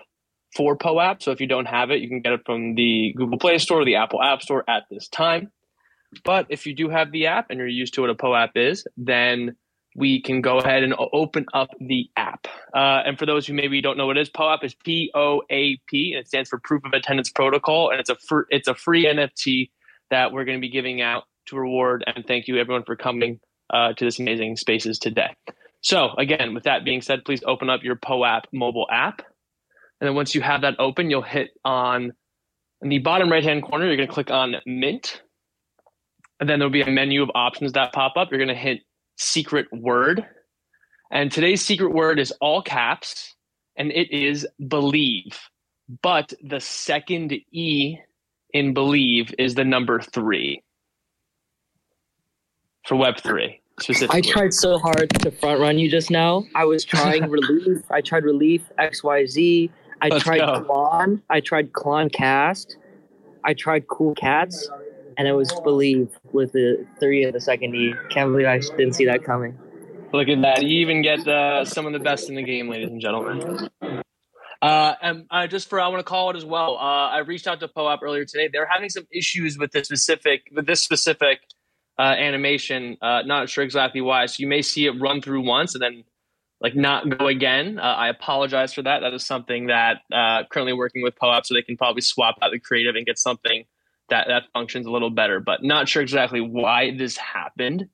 for 0.55 0.77
POAP. 0.77 1.25
So, 1.25 1.33
if 1.33 1.41
you 1.41 1.49
don't 1.49 1.67
have 1.67 1.91
it, 1.91 2.01
you 2.01 2.09
can 2.09 2.21
get 2.21 2.35
it 2.35 2.43
from 2.47 2.77
the 2.77 3.13
Google 3.17 3.41
Play 3.41 3.59
Store 3.59 3.81
or 3.81 3.85
the 3.85 3.97
Apple 3.97 4.23
App 4.23 4.43
Store 4.43 4.63
at 4.71 4.85
this 4.93 5.09
time. 5.09 5.51
But 6.25 6.47
if 6.51 6.67
you 6.67 6.75
do 6.77 6.89
have 6.89 7.11
the 7.11 7.27
app 7.27 7.47
and 7.51 7.59
you're 7.59 7.67
used 7.67 7.95
to 7.95 8.03
what 8.03 8.11
a 8.11 8.15
POAP 8.15 8.51
is, 8.55 8.87
then 8.97 9.57
we 9.97 10.21
can 10.21 10.43
go 10.43 10.59
ahead 10.59 10.83
and 10.83 10.95
open 11.13 11.47
up 11.55 11.71
the 11.81 12.11
app. 12.17 12.47
Uh, 12.75 13.03
and 13.07 13.19
for 13.19 13.25
those 13.25 13.47
who 13.47 13.55
maybe 13.55 13.81
don't 13.81 13.97
know 13.97 14.07
what 14.07 14.19
it 14.19 14.21
is, 14.21 14.29
POAP 14.29 14.63
is 14.63 14.75
P 14.75 15.11
O 15.15 15.43
A 15.51 15.79
P, 15.89 16.13
and 16.13 16.21
it 16.21 16.29
stands 16.29 16.51
for 16.51 16.59
Proof 16.59 16.85
of 16.85 16.93
Attendance 16.93 17.31
Protocol, 17.31 17.91
and 17.91 17.99
it's 17.99 18.11
a 18.11 18.17
fr- 18.17 18.47
it's 18.51 18.69
a 18.69 18.75
free 18.75 19.07
NFT 19.07 19.71
that 20.11 20.33
we're 20.33 20.45
going 20.45 20.59
to 20.59 20.61
be 20.61 20.69
giving 20.69 21.01
out 21.01 21.25
to 21.47 21.57
reward 21.57 22.05
and 22.07 22.27
thank 22.27 22.47
you 22.47 22.59
everyone 22.59 22.85
for 22.85 22.95
coming 22.97 23.41
uh, 23.73 23.93
to 23.95 24.05
this 24.05 24.19
amazing 24.19 24.57
spaces 24.57 24.99
today. 24.99 25.35
So 25.81 26.11
again, 26.19 26.55
with 26.55 26.65
that 26.65 26.85
being 26.85 27.01
said, 27.01 27.25
please 27.25 27.43
open 27.47 27.71
up 27.71 27.83
your 27.83 27.97
POAP 27.97 28.43
mobile 28.53 28.87
app, 28.91 29.23
and 30.01 30.09
then 30.09 30.15
once 30.15 30.35
you 30.35 30.43
have 30.43 30.61
that 30.61 30.75
open, 30.79 31.09
you'll 31.09 31.23
hit 31.23 31.51
on 31.65 32.13
in 32.83 32.91
the 32.91 32.99
bottom 32.99 33.33
right 33.33 33.43
hand 33.43 33.63
corner. 33.63 33.87
You're 33.87 33.97
going 33.97 34.09
to 34.09 34.15
click 34.15 34.31
on 34.31 34.57
Mint, 34.67 35.23
and 36.39 36.47
then 36.47 36.59
there'll 36.59 36.71
be 36.71 36.83
a 36.83 36.91
menu 36.91 37.23
of 37.23 37.31
options 37.35 37.73
that 37.73 37.95
pop 37.95 38.19
up. 38.19 38.29
You're 38.31 38.45
going 38.45 38.49
to 38.49 38.55
hit 38.55 38.81
secret 39.17 39.67
word. 39.73 40.27
And 41.11 41.31
today's 41.31 41.65
secret 41.65 41.93
word 41.93 42.19
is 42.19 42.33
all 42.41 42.63
caps 42.63 43.35
and 43.77 43.91
it 43.93 44.11
is 44.11 44.47
believe. 44.69 45.39
But 46.03 46.33
the 46.43 46.61
second 46.61 47.33
E 47.53 47.99
in 48.53 48.75
believe 48.75 49.35
is 49.39 49.55
the 49.55 49.65
number 49.65 50.01
three 50.01 50.63
for 52.87 52.97
Web3 52.97 53.61
specifically. 53.81 54.19
I 54.19 54.21
tried 54.23 54.55
so 54.55 54.79
hard 54.79 55.11
to 55.11 55.31
front 55.31 55.61
run 55.61 55.79
you 55.79 55.91
just 55.91 56.11
now. 56.11 56.45
I 56.55 56.65
was 56.65 56.85
trying 56.85 57.23
RELI3F. 57.31 57.85
I 57.91 58.01
tried 58.01 58.25
RELI3F 58.25 58.63
XYZ. 58.79 59.71
I 60.03 60.09
Let's 60.09 60.25
tried 60.25 60.39
go. 60.39 60.65
Clon. 60.65 61.23
I 61.31 61.41
tried 61.41 61.73
Clon 61.73 62.13
Cast. 62.13 62.77
I 63.45 63.55
tried 63.55 63.87
Cool 63.87 64.15
Cats 64.15 64.69
and 65.17 65.27
it 65.27 65.33
was 65.33 65.53
believe 65.65 66.11
with 66.33 66.53
the 66.53 66.87
three 67.01 67.25
of 67.25 67.33
the 67.33 67.41
second 67.41 67.75
E. 67.75 67.95
Can't 68.11 68.31
believe 68.31 68.47
I 68.47 68.59
didn't 68.59 68.93
see 68.93 69.07
that 69.07 69.25
coming. 69.25 69.59
Look 70.13 70.29
at 70.29 70.41
that! 70.43 70.63
You 70.63 70.81
even 70.81 71.03
get 71.03 71.27
uh, 71.27 71.65
some 71.65 71.87
of 71.87 71.93
the 71.93 71.99
best 71.99 72.29
in 72.29 72.37
the 72.37 72.43
game, 72.43 72.69
ladies 72.69 72.89
and 72.89 73.01
gentlemen. 73.01 73.69
Uh, 74.63 74.95
and 75.03 75.27
uh, 75.31 75.47
just 75.47 75.69
for 75.69 75.81
I 75.81 75.89
want 75.89 76.01
to 76.01 76.05
call 76.05 76.31
it 76.31 76.37
as 76.37 76.45
well. 76.45 76.77
Uh, 76.77 77.11
I 77.11 77.19
reached 77.19 77.47
out 77.47 77.61
to 77.61 77.69
POAP 77.69 78.01
earlier 78.03 78.25
today. 78.25 78.49
They're 78.51 78.69
having 78.71 78.89
some 78.89 79.07
issues 79.13 79.59
with 79.59 79.73
this 79.73 79.87
specific 79.87 80.49
with 80.55 80.67
this 80.67 80.81
specific 80.81 81.41
uh, 81.99 82.03
animation. 82.03 82.97
Uh, 83.03 83.23
not 83.23 83.49
sure 83.49 83.65
exactly 83.65 84.01
why. 84.01 84.27
So 84.27 84.37
you 84.39 84.47
may 84.47 84.63
see 84.63 84.87
it 84.87 84.93
run 84.93 85.21
through 85.21 85.43
once 85.43 85.75
and 85.75 85.83
then 85.83 86.05
like 86.61 86.75
not 86.75 87.19
go 87.19 87.27
again. 87.27 87.79
I 87.79 88.09
apologize 88.09 88.73
for 88.73 88.83
that. 88.83 89.01
That 89.01 89.13
is 89.13 89.27
something 89.27 89.67
that 89.67 90.01
currently 90.51 90.73
working 90.73 91.03
with 91.03 91.15
POAP, 91.17 91.45
so 91.45 91.55
they 91.55 91.63
can 91.63 91.77
probably 91.77 92.01
swap 92.01 92.37
out 92.41 92.51
the 92.51 92.59
creative 92.59 92.95
and 92.95 93.05
get 93.05 93.19
something 93.19 93.65
that 94.11 94.27
that 94.29 94.45
functions 94.53 94.87
a 94.87 94.91
little 94.91 95.11
better. 95.11 95.41
But 95.41 95.63
not 95.63 95.89
sure 95.89 96.03
exactly 96.03 96.41
why 96.41 96.97
this 96.97 97.17
happened. 97.17 97.87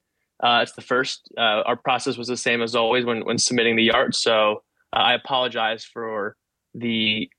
Uh, 0.43 0.61
it's 0.63 0.73
the 0.73 0.83
first. 0.83 1.33
Uh, 1.37 1.63
our 1.65 1.77
process 1.77 2.17
was 2.17 2.29
the 2.29 2.37
same 2.37 2.63
as 2.63 2.75
always 2.75 3.05
when 3.05 3.25
when 3.25 3.39
submitting 3.39 3.77
the 3.77 3.91
art. 3.93 4.15
So 4.15 4.63
uh, 4.93 5.01
I 5.01 5.15
apologize 5.15 5.85
for 5.85 6.37
the 6.75 7.31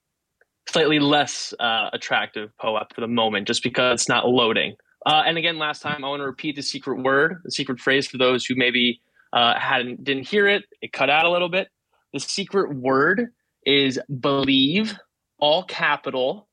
slightly 0.70 1.00
less 1.00 1.54
uh, 1.60 1.90
attractive 1.92 2.52
POAP 2.62 2.94
for 2.94 3.02
the 3.02 3.08
moment, 3.08 3.48
just 3.48 3.64
because 3.64 4.02
it's 4.02 4.10
not 4.10 4.28
loading. 4.28 4.76
Uh, 5.06 5.24
and 5.26 5.38
again, 5.38 5.58
last 5.58 5.82
time 5.82 6.04
I 6.04 6.08
want 6.08 6.22
to 6.22 6.26
repeat 6.26 6.56
the 6.56 6.62
secret 6.62 7.04
word, 7.04 7.42
the 7.44 7.52
secret 7.52 7.80
phrase 7.80 8.08
for 8.08 8.18
those 8.18 8.46
who 8.46 8.56
maybe 8.56 9.02
uh, 9.34 9.60
hadn't 9.60 10.04
didn't 10.04 10.28
hear 10.28 10.48
it. 10.48 10.64
It 10.82 10.94
cut 10.94 11.10
out 11.10 11.26
a 11.26 11.30
little 11.30 11.50
bit. 11.50 11.68
The 12.14 12.20
secret 12.20 12.74
word 12.76 13.30
is 13.66 14.00
believe, 14.20 14.98
all 15.40 15.64
capital, 15.64 16.48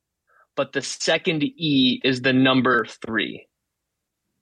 but 0.55 0.73
the 0.73 0.81
second 0.81 1.43
E 1.43 2.01
is 2.03 2.21
the 2.21 2.33
number 2.33 2.85
three. 3.05 3.47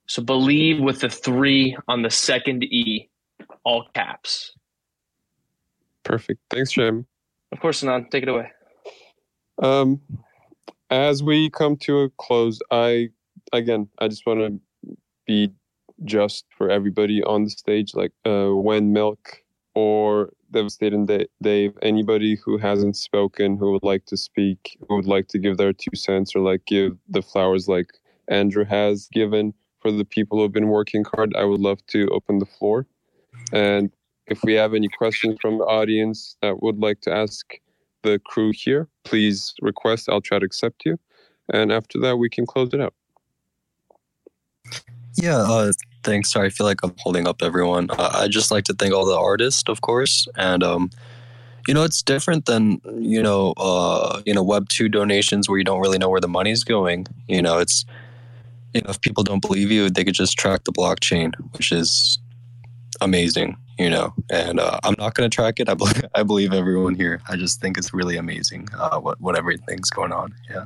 So 0.07 0.23
believe 0.23 0.79
with 0.79 1.01
the 1.01 1.09
three 1.09 1.77
on 1.87 2.01
the 2.01 2.09
second 2.09 2.63
E, 2.63 3.09
all 3.63 3.87
caps. 3.93 4.53
Perfect. 6.03 6.39
Thanks, 6.49 6.71
Jim. 6.71 7.05
Of 7.51 7.59
course, 7.59 7.83
Anand. 7.83 8.09
Take 8.09 8.23
it 8.23 8.29
away. 8.29 8.51
Um, 9.61 10.01
as 10.89 11.21
we 11.21 11.49
come 11.51 11.77
to 11.77 11.99
a 12.01 12.09
close, 12.17 12.59
I 12.71 13.09
again, 13.53 13.87
I 13.99 14.07
just 14.07 14.25
want 14.25 14.39
to 14.39 14.97
be 15.27 15.53
just 16.05 16.45
for 16.57 16.69
everybody 16.69 17.21
on 17.23 17.43
the 17.43 17.49
stage. 17.49 17.93
Like 17.93 18.11
uh, 18.25 18.49
when 18.49 18.93
Milk 18.93 19.43
or 19.79 20.33
Devastating 20.51 21.05
Dave, 21.41 21.77
anybody 21.81 22.35
who 22.35 22.57
hasn't 22.57 22.97
spoken, 22.97 23.55
who 23.55 23.71
would 23.71 23.83
like 23.83 24.05
to 24.07 24.17
speak, 24.17 24.77
who 24.87 24.95
would 24.97 25.05
like 25.05 25.27
to 25.29 25.39
give 25.39 25.55
their 25.55 25.71
two 25.71 25.95
cents 25.95 26.35
or 26.35 26.41
like 26.41 26.65
give 26.65 26.97
the 27.07 27.21
flowers 27.21 27.69
like 27.69 27.89
Andrew 28.27 28.65
has 28.65 29.07
given 29.13 29.53
for 29.81 29.89
the 29.91 30.03
people 30.03 30.37
who 30.37 30.43
have 30.43 30.51
been 30.51 30.67
working 30.67 31.05
hard, 31.13 31.33
I 31.35 31.45
would 31.45 31.61
love 31.61 31.79
to 31.87 32.09
open 32.09 32.39
the 32.39 32.45
floor. 32.45 32.85
And 33.53 33.89
if 34.27 34.43
we 34.43 34.53
have 34.55 34.73
any 34.73 34.89
questions 34.89 35.37
from 35.41 35.57
the 35.59 35.63
audience 35.63 36.35
that 36.41 36.61
would 36.61 36.79
like 36.79 36.99
to 37.01 37.13
ask 37.13 37.45
the 38.03 38.19
crew 38.25 38.51
here, 38.53 38.89
please 39.05 39.53
request. 39.61 40.09
I'll 40.09 40.19
try 40.19 40.39
to 40.39 40.45
accept 40.45 40.83
you. 40.85 40.99
And 41.53 41.71
after 41.71 41.99
that, 42.01 42.17
we 42.17 42.29
can 42.29 42.45
close 42.45 42.73
it 42.73 42.81
out. 42.81 42.93
Yeah, 45.15 45.37
uh, 45.37 45.71
thanks. 46.03 46.31
Sorry, 46.31 46.47
I 46.47 46.49
feel 46.49 46.65
like 46.65 46.81
I'm 46.83 46.93
holding 46.99 47.27
up 47.27 47.41
everyone. 47.41 47.89
Uh, 47.89 48.11
I 48.13 48.27
just 48.27 48.51
like 48.51 48.65
to 48.65 48.73
thank 48.73 48.93
all 48.93 49.05
the 49.05 49.17
artists, 49.17 49.63
of 49.67 49.81
course, 49.81 50.27
and 50.35 50.63
um, 50.63 50.89
you 51.67 51.73
know, 51.73 51.83
it's 51.83 52.01
different 52.01 52.45
than 52.45 52.81
you 52.97 53.21
know, 53.21 53.53
uh, 53.57 54.21
you 54.25 54.33
know, 54.33 54.43
Web 54.43 54.69
two 54.69 54.89
donations 54.89 55.47
where 55.47 55.57
you 55.57 55.63
don't 55.63 55.81
really 55.81 55.97
know 55.97 56.09
where 56.09 56.21
the 56.21 56.27
money's 56.27 56.63
going. 56.63 57.07
You 57.27 57.41
know, 57.41 57.59
it's 57.59 57.85
you 58.73 58.81
know, 58.81 58.89
if 58.89 59.01
people 59.01 59.23
don't 59.23 59.41
believe 59.41 59.71
you, 59.71 59.89
they 59.89 60.03
could 60.03 60.13
just 60.13 60.37
track 60.37 60.63
the 60.63 60.71
blockchain, 60.71 61.33
which 61.53 61.71
is 61.71 62.19
amazing. 63.01 63.57
You 63.77 63.89
know, 63.89 64.13
and 64.29 64.59
uh, 64.59 64.79
I'm 64.83 64.95
not 64.97 65.13
going 65.13 65.29
to 65.29 65.33
track 65.33 65.59
it. 65.59 65.69
I 65.69 65.73
believe, 65.73 66.03
I 66.15 66.23
believe 66.23 66.53
everyone 66.53 66.95
here. 66.95 67.21
I 67.29 67.37
just 67.37 67.61
think 67.61 67.77
it's 67.77 67.93
really 67.93 68.17
amazing 68.17 68.67
uh, 68.77 68.99
what 68.99 69.19
what 69.21 69.37
everything's 69.37 69.89
going 69.89 70.11
on. 70.11 70.33
Yeah. 70.49 70.65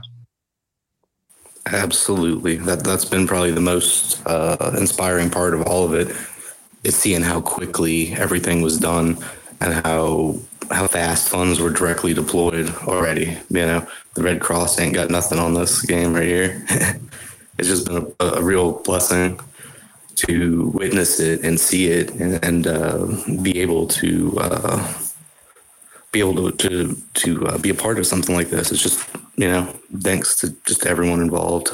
Absolutely. 1.66 2.58
That 2.58 2.84
that's 2.84 3.06
been 3.06 3.26
probably 3.26 3.52
the 3.52 3.62
most 3.62 4.22
uh, 4.28 4.76
inspiring 4.78 5.30
part 5.30 5.54
of 5.54 5.62
all 5.64 5.86
of 5.86 5.94
it 5.94 6.16
is 6.84 6.96
seeing 6.96 7.22
how 7.22 7.40
quickly 7.40 8.14
everything 8.14 8.62
was 8.62 8.78
done 8.78 9.18
and 9.62 9.86
how 9.86 10.36
how 10.72 10.88
fast 10.88 11.30
funds 11.30 11.60
were 11.60 11.70
directly 11.70 12.14
deployed 12.14 12.70
already. 12.84 13.38
You 13.50 13.66
know, 13.66 13.88
the 14.16 14.24
Red 14.24 14.42
Cross 14.42 14.80
ain't 14.80 14.94
got 14.94 15.10
nothing 15.10 15.40
on 15.40 15.54
this 15.54 15.82
game 15.82 16.14
right 16.14 16.28
here. 16.28 16.66
it's 17.58 17.68
just 17.68 17.88
been 17.88 18.14
a, 18.20 18.26
a, 18.26 18.42
real 18.42 18.74
blessing 18.84 19.40
to 20.16 20.72
witness 20.74 21.20
it 21.20 21.44
and 21.44 21.60
see 21.60 21.88
it 21.88 22.12
and, 22.12 22.44
and 22.44 22.68
uh, 22.68 23.06
be 23.42 23.60
able 23.60 23.88
to 23.88 24.38
uh, 24.40 24.94
be 26.14 26.20
able 26.22 26.52
to 26.52 26.52
to 26.70 26.96
to 27.16 27.48
uh, 27.48 27.58
be 27.58 27.70
a 27.72 27.76
part 27.76 28.00
of 28.00 28.08
something 28.08 28.36
like 28.36 28.50
this. 28.50 28.72
It's 28.72 28.82
just 28.82 29.10
you 29.36 29.50
know 29.50 29.76
thanks 30.00 30.40
to 30.40 30.56
just 30.66 30.86
everyone 30.86 31.22
involved. 31.22 31.72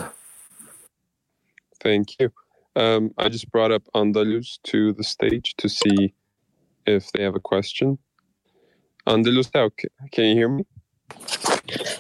Thank 1.82 2.20
you. 2.20 2.32
Um, 2.76 3.12
I 3.18 3.30
just 3.30 3.52
brought 3.52 3.72
up 3.72 3.84
Andalus 3.94 4.58
to 4.66 4.94
the 4.94 5.04
stage 5.04 5.56
to 5.58 5.70
see 5.70 6.14
if 6.88 7.12
they 7.12 7.24
have 7.24 7.36
a 7.36 7.40
question. 7.40 8.00
Andalus, 9.08 9.50
how 9.54 9.70
can 10.12 10.26
you 10.26 10.36
hear 10.36 10.50
me? 10.50 10.66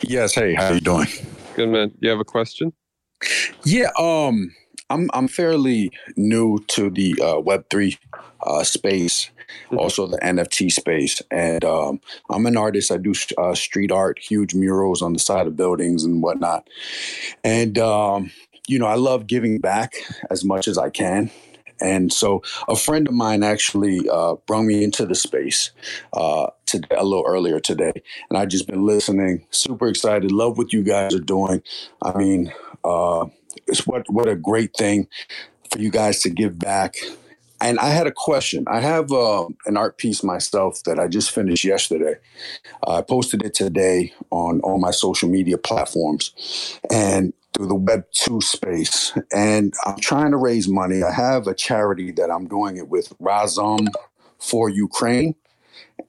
Yes. 0.01 0.33
Hey, 0.33 0.55
how 0.55 0.69
are 0.69 0.75
you 0.75 0.81
doing? 0.81 1.07
Good 1.55 1.69
man. 1.69 1.91
You 1.99 2.09
have 2.09 2.19
a 2.19 2.25
question? 2.25 2.73
Yeah. 3.65 3.91
Um, 3.99 4.55
I'm 4.89 5.09
I'm 5.13 5.27
fairly 5.27 5.91
new 6.15 6.59
to 6.69 6.89
the 6.89 7.21
uh, 7.21 7.39
Web 7.39 7.65
three 7.69 7.97
uh, 8.41 8.63
space. 8.63 9.29
Also 9.77 10.07
the 10.07 10.17
NFT 10.17 10.71
space, 10.71 11.21
and 11.31 11.63
um, 11.63 12.01
I'm 12.29 12.45
an 12.45 12.57
artist. 12.57 12.91
I 12.91 12.97
do 12.97 13.13
uh, 13.37 13.55
street 13.55 13.91
art, 13.91 14.19
huge 14.19 14.53
murals 14.53 15.01
on 15.01 15.13
the 15.13 15.19
side 15.19 15.47
of 15.47 15.55
buildings 15.55 16.03
and 16.03 16.21
whatnot, 16.21 16.67
and 17.43 17.77
um, 17.77 18.31
you 18.67 18.79
know 18.79 18.87
I 18.87 18.95
love 18.95 19.27
giving 19.27 19.59
back 19.59 19.95
as 20.29 20.43
much 20.43 20.67
as 20.67 20.77
I 20.77 20.89
can. 20.89 21.31
And 21.81 22.11
so, 22.11 22.43
a 22.67 22.75
friend 22.75 23.07
of 23.07 23.13
mine 23.13 23.41
actually 23.41 24.01
uh, 24.09 24.35
brought 24.45 24.63
me 24.63 24.83
into 24.83 25.05
the 25.05 25.15
space 25.15 25.71
uh, 26.13 26.47
today, 26.65 26.95
a 26.97 27.05
little 27.05 27.25
earlier 27.25 27.59
today, 27.59 27.93
and 28.29 28.37
I've 28.37 28.49
just 28.49 28.67
been 28.67 28.85
listening. 28.85 29.45
Super 29.51 29.87
excited. 29.87 30.31
Love 30.31 30.57
what 30.57 30.73
you 30.73 30.83
guys 30.83 31.15
are 31.15 31.19
doing. 31.19 31.63
I 32.03 32.17
mean, 32.17 32.53
uh, 32.83 33.27
it's 33.67 33.87
what 33.87 34.09
what 34.09 34.27
a 34.27 34.35
great 34.35 34.75
thing 34.75 35.07
for 35.71 35.79
you 35.79 35.89
guys 35.89 36.21
to 36.23 36.29
give 36.29 36.59
back. 36.59 36.95
And 37.61 37.79
I 37.79 37.89
had 37.89 38.07
a 38.07 38.11
question. 38.11 38.65
I 38.67 38.79
have 38.79 39.11
uh, 39.11 39.47
an 39.65 39.75
art 39.75 39.97
piece 39.97 40.23
myself 40.23 40.83
that 40.83 40.99
I 40.99 41.07
just 41.07 41.31
finished 41.31 41.63
yesterday. 41.63 42.15
I 42.87 43.01
posted 43.01 43.43
it 43.43 43.53
today 43.53 44.13
on 44.31 44.61
all 44.61 44.79
my 44.79 44.91
social 44.91 45.29
media 45.29 45.57
platforms 45.57 46.79
and 46.89 47.33
through 47.53 47.67
the 47.67 47.75
Web 47.75 48.05
two 48.13 48.39
space. 48.41 49.11
And 49.33 49.73
I'm 49.85 49.99
trying 49.99 50.31
to 50.31 50.37
raise 50.37 50.67
money. 50.67 51.03
I 51.03 51.11
have 51.11 51.47
a 51.47 51.53
charity 51.53 52.11
that 52.13 52.31
I'm 52.31 52.47
doing 52.47 52.77
it 52.77 52.87
with, 52.87 53.17
Razom 53.19 53.87
for 54.37 54.69
Ukraine. 54.69 55.35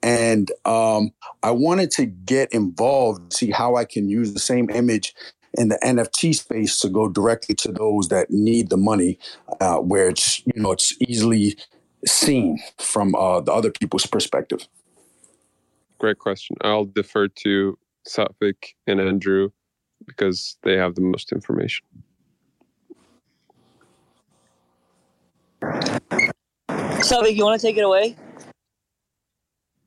And 0.01 0.49
um, 0.65 1.11
I 1.43 1.51
wanted 1.51 1.91
to 1.91 2.05
get 2.05 2.53
involved, 2.53 3.33
see 3.33 3.51
how 3.51 3.75
I 3.75 3.85
can 3.85 4.07
use 4.07 4.33
the 4.33 4.39
same 4.39 4.69
image 4.69 5.13
in 5.55 5.69
the 5.69 5.79
NFT 5.83 6.35
space 6.35 6.79
to 6.79 6.89
go 6.89 7.09
directly 7.09 7.55
to 7.55 7.71
those 7.71 8.07
that 8.09 8.29
need 8.29 8.69
the 8.69 8.77
money, 8.77 9.19
uh, 9.59 9.77
where 9.77 10.09
it's 10.09 10.39
you 10.45 10.61
know 10.61 10.71
it's 10.71 10.95
easily 11.01 11.57
seen 12.05 12.59
from 12.79 13.15
uh, 13.15 13.41
the 13.41 13.51
other 13.51 13.71
people's 13.71 14.05
perspective. 14.05 14.67
Great 15.99 16.19
question. 16.19 16.55
I'll 16.61 16.85
defer 16.85 17.27
to 17.27 17.77
Satvik 18.07 18.73
and 18.87 18.99
Andrew 18.99 19.49
because 20.05 20.57
they 20.63 20.75
have 20.75 20.95
the 20.95 21.01
most 21.01 21.31
information. 21.31 21.85
Satvik, 27.01 27.35
you 27.35 27.43
want 27.45 27.59
to 27.59 27.67
take 27.67 27.77
it 27.77 27.83
away? 27.83 28.15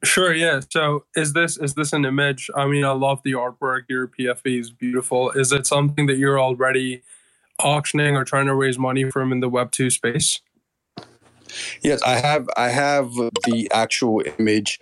Sure, 0.05 0.35
yeah. 0.35 0.61
So 0.71 1.05
is 1.17 1.33
this 1.33 1.57
is 1.57 1.75
this 1.75 1.93
an 1.93 2.05
image? 2.05 2.51
I 2.55 2.67
mean, 2.67 2.85
I 2.85 2.93
love 2.93 3.21
the 3.25 3.33
artwork. 3.33 3.83
Your 3.89 4.09
PFP 4.09 4.61
is 4.61 4.71
beautiful. 4.71 5.31
Is 5.31 5.53
it 5.53 5.67
something 5.67 6.07
that 6.07 6.17
you're 6.17 6.41
already 6.41 7.03
auctioning 7.59 8.17
or 8.17 8.25
trying 8.25 8.47
to 8.47 8.55
raise 8.55 8.79
money 8.79 9.11
from 9.11 9.33
in 9.33 9.41
the 9.41 9.49
Web 9.49 9.73
two 9.73 9.91
space? 9.91 10.41
Yes, 11.83 12.03
I 12.03 12.17
have. 12.17 12.49
I 12.57 12.69
have 12.69 13.13
the 13.15 13.69
actual 13.73 14.23
image 14.39 14.79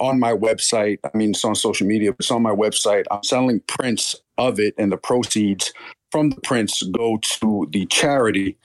on 0.00 0.18
my 0.18 0.32
website. 0.32 0.98
I 1.04 1.16
mean, 1.16 1.30
it's 1.30 1.44
on 1.44 1.54
social 1.54 1.86
media, 1.86 2.12
but 2.12 2.20
it's 2.20 2.30
on 2.30 2.42
my 2.42 2.54
website. 2.54 3.04
I'm 3.10 3.22
selling 3.22 3.60
prints 3.60 4.16
of 4.38 4.58
it, 4.58 4.74
and 4.78 4.90
the 4.90 4.96
proceeds 4.96 5.72
from 6.10 6.30
the 6.30 6.40
prints 6.40 6.82
go 6.82 7.18
to 7.22 7.68
the 7.70 7.86
charity. 7.86 8.56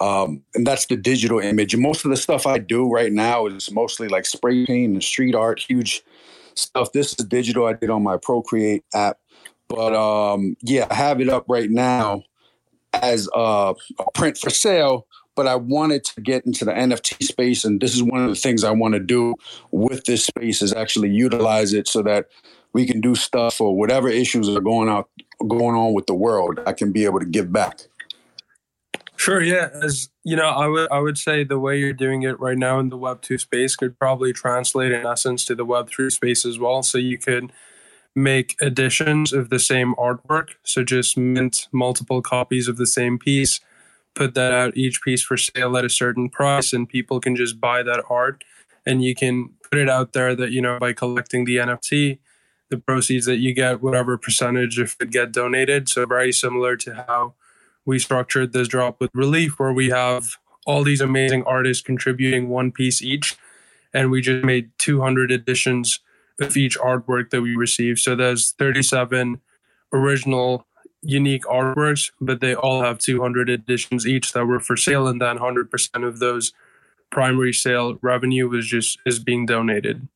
Um, 0.00 0.42
and 0.54 0.66
that's 0.66 0.86
the 0.86 0.96
digital 0.96 1.38
image. 1.38 1.74
And 1.74 1.82
most 1.82 2.04
of 2.04 2.10
the 2.10 2.16
stuff 2.16 2.46
I 2.46 2.58
do 2.58 2.88
right 2.88 3.12
now 3.12 3.46
is 3.46 3.70
mostly 3.70 4.08
like 4.08 4.26
spray 4.26 4.66
paint 4.66 4.92
and 4.92 5.02
street 5.02 5.34
art, 5.34 5.60
huge 5.60 6.02
stuff. 6.54 6.92
This 6.92 7.14
is 7.18 7.24
digital. 7.24 7.66
I 7.66 7.72
did 7.72 7.90
on 7.90 8.02
my 8.02 8.16
Procreate 8.16 8.84
app, 8.94 9.18
but 9.68 9.94
um, 9.94 10.56
yeah, 10.62 10.86
I 10.90 10.94
have 10.94 11.20
it 11.20 11.28
up 11.28 11.46
right 11.48 11.70
now 11.70 12.22
as 12.92 13.28
a, 13.34 13.74
a 13.98 14.10
print 14.12 14.38
for 14.38 14.50
sale 14.50 15.06
but 15.36 15.46
I 15.46 15.54
wanted 15.54 16.02
to 16.04 16.20
get 16.20 16.46
into 16.46 16.64
the 16.64 16.72
NFT 16.72 17.22
space, 17.22 17.64
and 17.64 17.80
this 17.80 17.94
is 17.94 18.02
one 18.02 18.24
of 18.24 18.30
the 18.30 18.34
things 18.34 18.64
I 18.64 18.70
want 18.72 18.94
to 18.94 19.00
do 19.00 19.34
with 19.70 20.04
this 20.04 20.24
space 20.24 20.62
is 20.62 20.72
actually 20.72 21.10
utilize 21.10 21.74
it 21.74 21.86
so 21.86 22.02
that 22.02 22.28
we 22.72 22.86
can 22.86 23.00
do 23.00 23.14
stuff 23.14 23.60
or 23.60 23.76
whatever 23.76 24.08
issues 24.08 24.48
are 24.48 24.60
going 24.60 24.88
out 24.88 25.08
going 25.46 25.76
on 25.76 25.92
with 25.92 26.06
the 26.06 26.14
world. 26.14 26.58
I 26.66 26.72
can 26.72 26.90
be 26.90 27.04
able 27.04 27.20
to 27.20 27.26
give 27.26 27.52
back. 27.52 27.80
Sure, 29.16 29.42
yeah. 29.42 29.70
As 29.82 30.08
you 30.24 30.36
know, 30.36 30.48
I 30.48 30.66
would 30.66 30.90
I 30.90 30.98
would 30.98 31.18
say 31.18 31.44
the 31.44 31.58
way 31.58 31.78
you're 31.78 31.92
doing 31.92 32.22
it 32.22 32.38
right 32.40 32.58
now 32.58 32.78
in 32.78 32.90
the 32.90 32.96
Web 32.98 33.22
two 33.22 33.38
space 33.38 33.74
could 33.76 33.98
probably 33.98 34.32
translate 34.32 34.92
in 34.92 35.06
essence 35.06 35.44
to 35.46 35.54
the 35.54 35.64
Web 35.64 35.88
three 35.88 36.10
space 36.10 36.44
as 36.44 36.58
well. 36.58 36.82
So 36.82 36.98
you 36.98 37.18
could 37.18 37.52
make 38.14 38.56
editions 38.62 39.32
of 39.32 39.50
the 39.50 39.58
same 39.58 39.94
artwork. 39.96 40.50
So 40.64 40.82
just 40.84 41.16
mint 41.16 41.68
multiple 41.72 42.22
copies 42.22 42.68
of 42.68 42.76
the 42.76 42.86
same 42.86 43.18
piece 43.18 43.60
put 44.14 44.34
that 44.34 44.52
out 44.52 44.76
each 44.76 45.02
piece 45.02 45.22
for 45.22 45.36
sale 45.36 45.76
at 45.76 45.84
a 45.84 45.90
certain 45.90 46.28
price 46.28 46.72
and 46.72 46.88
people 46.88 47.20
can 47.20 47.36
just 47.36 47.60
buy 47.60 47.82
that 47.82 48.02
art 48.10 48.42
and 48.86 49.04
you 49.04 49.14
can 49.14 49.50
put 49.70 49.78
it 49.78 49.88
out 49.88 50.12
there 50.14 50.34
that 50.34 50.50
you 50.50 50.60
know 50.60 50.78
by 50.80 50.92
collecting 50.92 51.44
the 51.44 51.56
nft 51.58 52.18
the 52.70 52.78
proceeds 52.78 53.26
that 53.26 53.36
you 53.36 53.54
get 53.54 53.82
whatever 53.82 54.18
percentage 54.18 54.78
if 54.80 54.96
it 55.00 55.10
get 55.10 55.32
donated 55.32 55.88
so 55.88 56.06
very 56.06 56.32
similar 56.32 56.76
to 56.76 57.04
how 57.06 57.34
we 57.86 57.98
structured 57.98 58.52
this 58.52 58.68
drop 58.68 59.00
with 59.00 59.10
RELI3F 59.12 59.58
where 59.58 59.72
we 59.72 59.88
have 59.88 60.36
all 60.66 60.82
these 60.82 61.00
amazing 61.00 61.44
artists 61.44 61.82
contributing 61.82 62.48
one 62.48 62.72
piece 62.72 63.00
each. 63.00 63.36
And 63.94 64.10
we 64.10 64.20
just 64.20 64.44
made 64.44 64.70
200 64.78 65.30
editions 65.30 66.00
of 66.40 66.56
each 66.56 66.76
artwork 66.78 67.30
that 67.30 67.40
we 67.40 67.56
received. 67.56 68.00
So 68.00 68.14
there's 68.14 68.52
37 68.52 69.40
original 69.92 70.66
unique 71.02 71.44
artworks, 71.44 72.10
but 72.20 72.40
they 72.40 72.54
all 72.54 72.82
have 72.82 72.98
200 72.98 73.48
editions 73.48 74.06
each 74.06 74.32
that 74.32 74.44
were 74.44 74.60
for 74.60 74.76
sale, 74.76 75.06
and 75.06 75.20
then 75.20 75.38
100% 75.38 76.06
of 76.06 76.18
those 76.18 76.52
primary 77.10 77.52
sale 77.52 77.98
revenue 78.02 78.48
was 78.48 78.66
just 78.66 78.98
is 79.06 79.18
being 79.20 79.46
donated. 79.46 80.08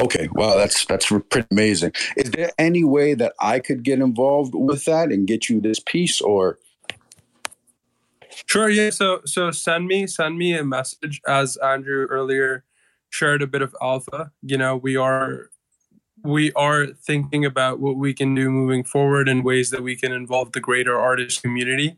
Okay, 0.00 0.28
wow, 0.32 0.56
that's 0.56 0.84
that's 0.84 1.06
pretty 1.06 1.46
amazing. 1.50 1.92
Is 2.16 2.30
there 2.30 2.50
any 2.58 2.84
way 2.84 3.14
that 3.14 3.34
I 3.40 3.58
could 3.58 3.82
get 3.82 4.00
involved 4.00 4.54
with 4.54 4.84
that 4.86 5.10
and 5.10 5.26
get 5.26 5.48
you 5.48 5.60
this 5.60 5.80
piece, 5.80 6.20
or? 6.20 6.58
Sure. 8.46 8.68
Yeah. 8.68 8.90
So 8.90 9.20
so 9.24 9.50
send 9.50 9.86
me 9.86 10.06
send 10.06 10.38
me 10.38 10.56
a 10.56 10.64
message 10.64 11.20
as 11.26 11.56
Andrew 11.58 12.06
earlier 12.06 12.64
shared 13.10 13.42
a 13.42 13.46
bit 13.46 13.62
of 13.62 13.76
alpha. 13.80 14.32
You 14.42 14.56
know, 14.56 14.76
we 14.76 14.96
are 14.96 15.50
we 16.24 16.52
are 16.52 16.86
thinking 16.86 17.44
about 17.44 17.80
what 17.80 17.96
we 17.96 18.14
can 18.14 18.34
do 18.34 18.50
moving 18.50 18.84
forward 18.84 19.28
and 19.28 19.44
ways 19.44 19.70
that 19.70 19.82
we 19.82 19.96
can 19.96 20.12
involve 20.12 20.52
the 20.52 20.60
greater 20.60 20.98
artist 20.98 21.42
community 21.42 21.96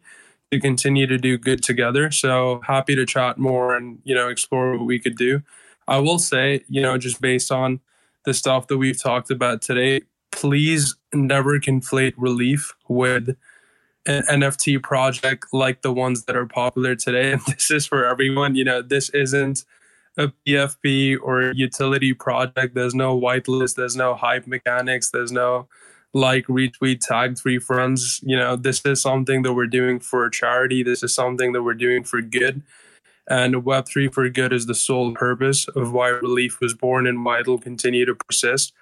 to 0.51 0.61
continue 0.61 1.07
to 1.07 1.19
do 1.19 1.39
good 1.39 1.62
together. 1.62 2.11
So 2.11 2.61
happy 2.67 2.95
to 2.95 3.07
chat 3.07 3.39
more 3.39 3.77
and 3.77 4.01
you 4.05 4.15
know 4.15 4.29
explore 4.29 4.77
what 4.77 4.87
we 4.87 4.99
could 4.99 5.17
do. 5.17 5.43
I 5.87 5.99
will 5.99 6.18
say, 6.18 6.64
you 6.68 6.80
know, 6.80 6.99
just 6.99 7.20
based 7.20 7.53
on 7.53 7.80
the 8.24 8.35
stuff 8.35 8.68
that 8.68 8.78
we've 8.78 9.01
talked 9.01 9.30
about 9.30 9.62
today, 9.62 10.03
please 10.32 10.97
never 11.12 11.61
conflate 11.61 12.14
RELI3F 12.14 12.72
with 12.89 13.37
an 14.07 14.22
NFT 14.28 14.82
project 14.82 15.47
like 15.53 15.82
the 15.82 15.93
ones 15.93 16.24
that 16.24 16.37
are 16.37 16.47
popular 16.47 16.95
today. 16.95 17.32
And 17.32 17.41
this 17.47 17.70
is 17.70 17.87
for 17.87 18.05
everyone. 18.05 18.55
You 18.55 18.64
know, 18.64 18.82
this 18.82 19.11
isn't 19.11 19.64
a 20.16 20.32
PFP 20.47 21.18
or 21.22 21.53
utility 21.53 22.12
project. 22.12 22.74
There's 22.74 22.95
no 22.95 23.18
whitelist. 23.18 23.74
There's 23.76 23.97
no 23.97 24.14
hype 24.14 24.47
mechanics. 24.47 25.11
There's 25.11 25.32
no 25.32 25.68
like 26.12 26.47
retweet 26.47 27.01
tag 27.01 27.37
three 27.37 27.59
friends. 27.59 28.20
You 28.22 28.37
know, 28.37 28.57
this 28.57 28.82
is 28.85 29.03
something 29.03 29.43
that 29.43 29.55
we're 29.55 29.66
doing 29.66 29.99
for 29.99 30.28
charity. 30.30 30.82
This 30.82 31.03
is 31.03 31.14
something 31.14 31.53
that 31.53 31.62
we're 31.62 31.74
doing 31.74 32.05
for 32.05 32.20
good. 32.20 32.62
And 33.29 33.55
Web3 33.55 34.12
for 34.12 34.29
good 34.29 34.53
is 34.53 34.66
the 34.66 34.75
sole 34.75 35.14
purpose 35.14 35.66
of 35.68 35.93
why 35.93 36.11
RELI3F 36.11 36.61
was 36.61 36.75
born 36.75 37.07
and 37.07 37.25
why 37.25 37.41
it'll 37.41 37.59
continue 37.59 38.05
to 38.05 38.14
persist. 38.14 38.72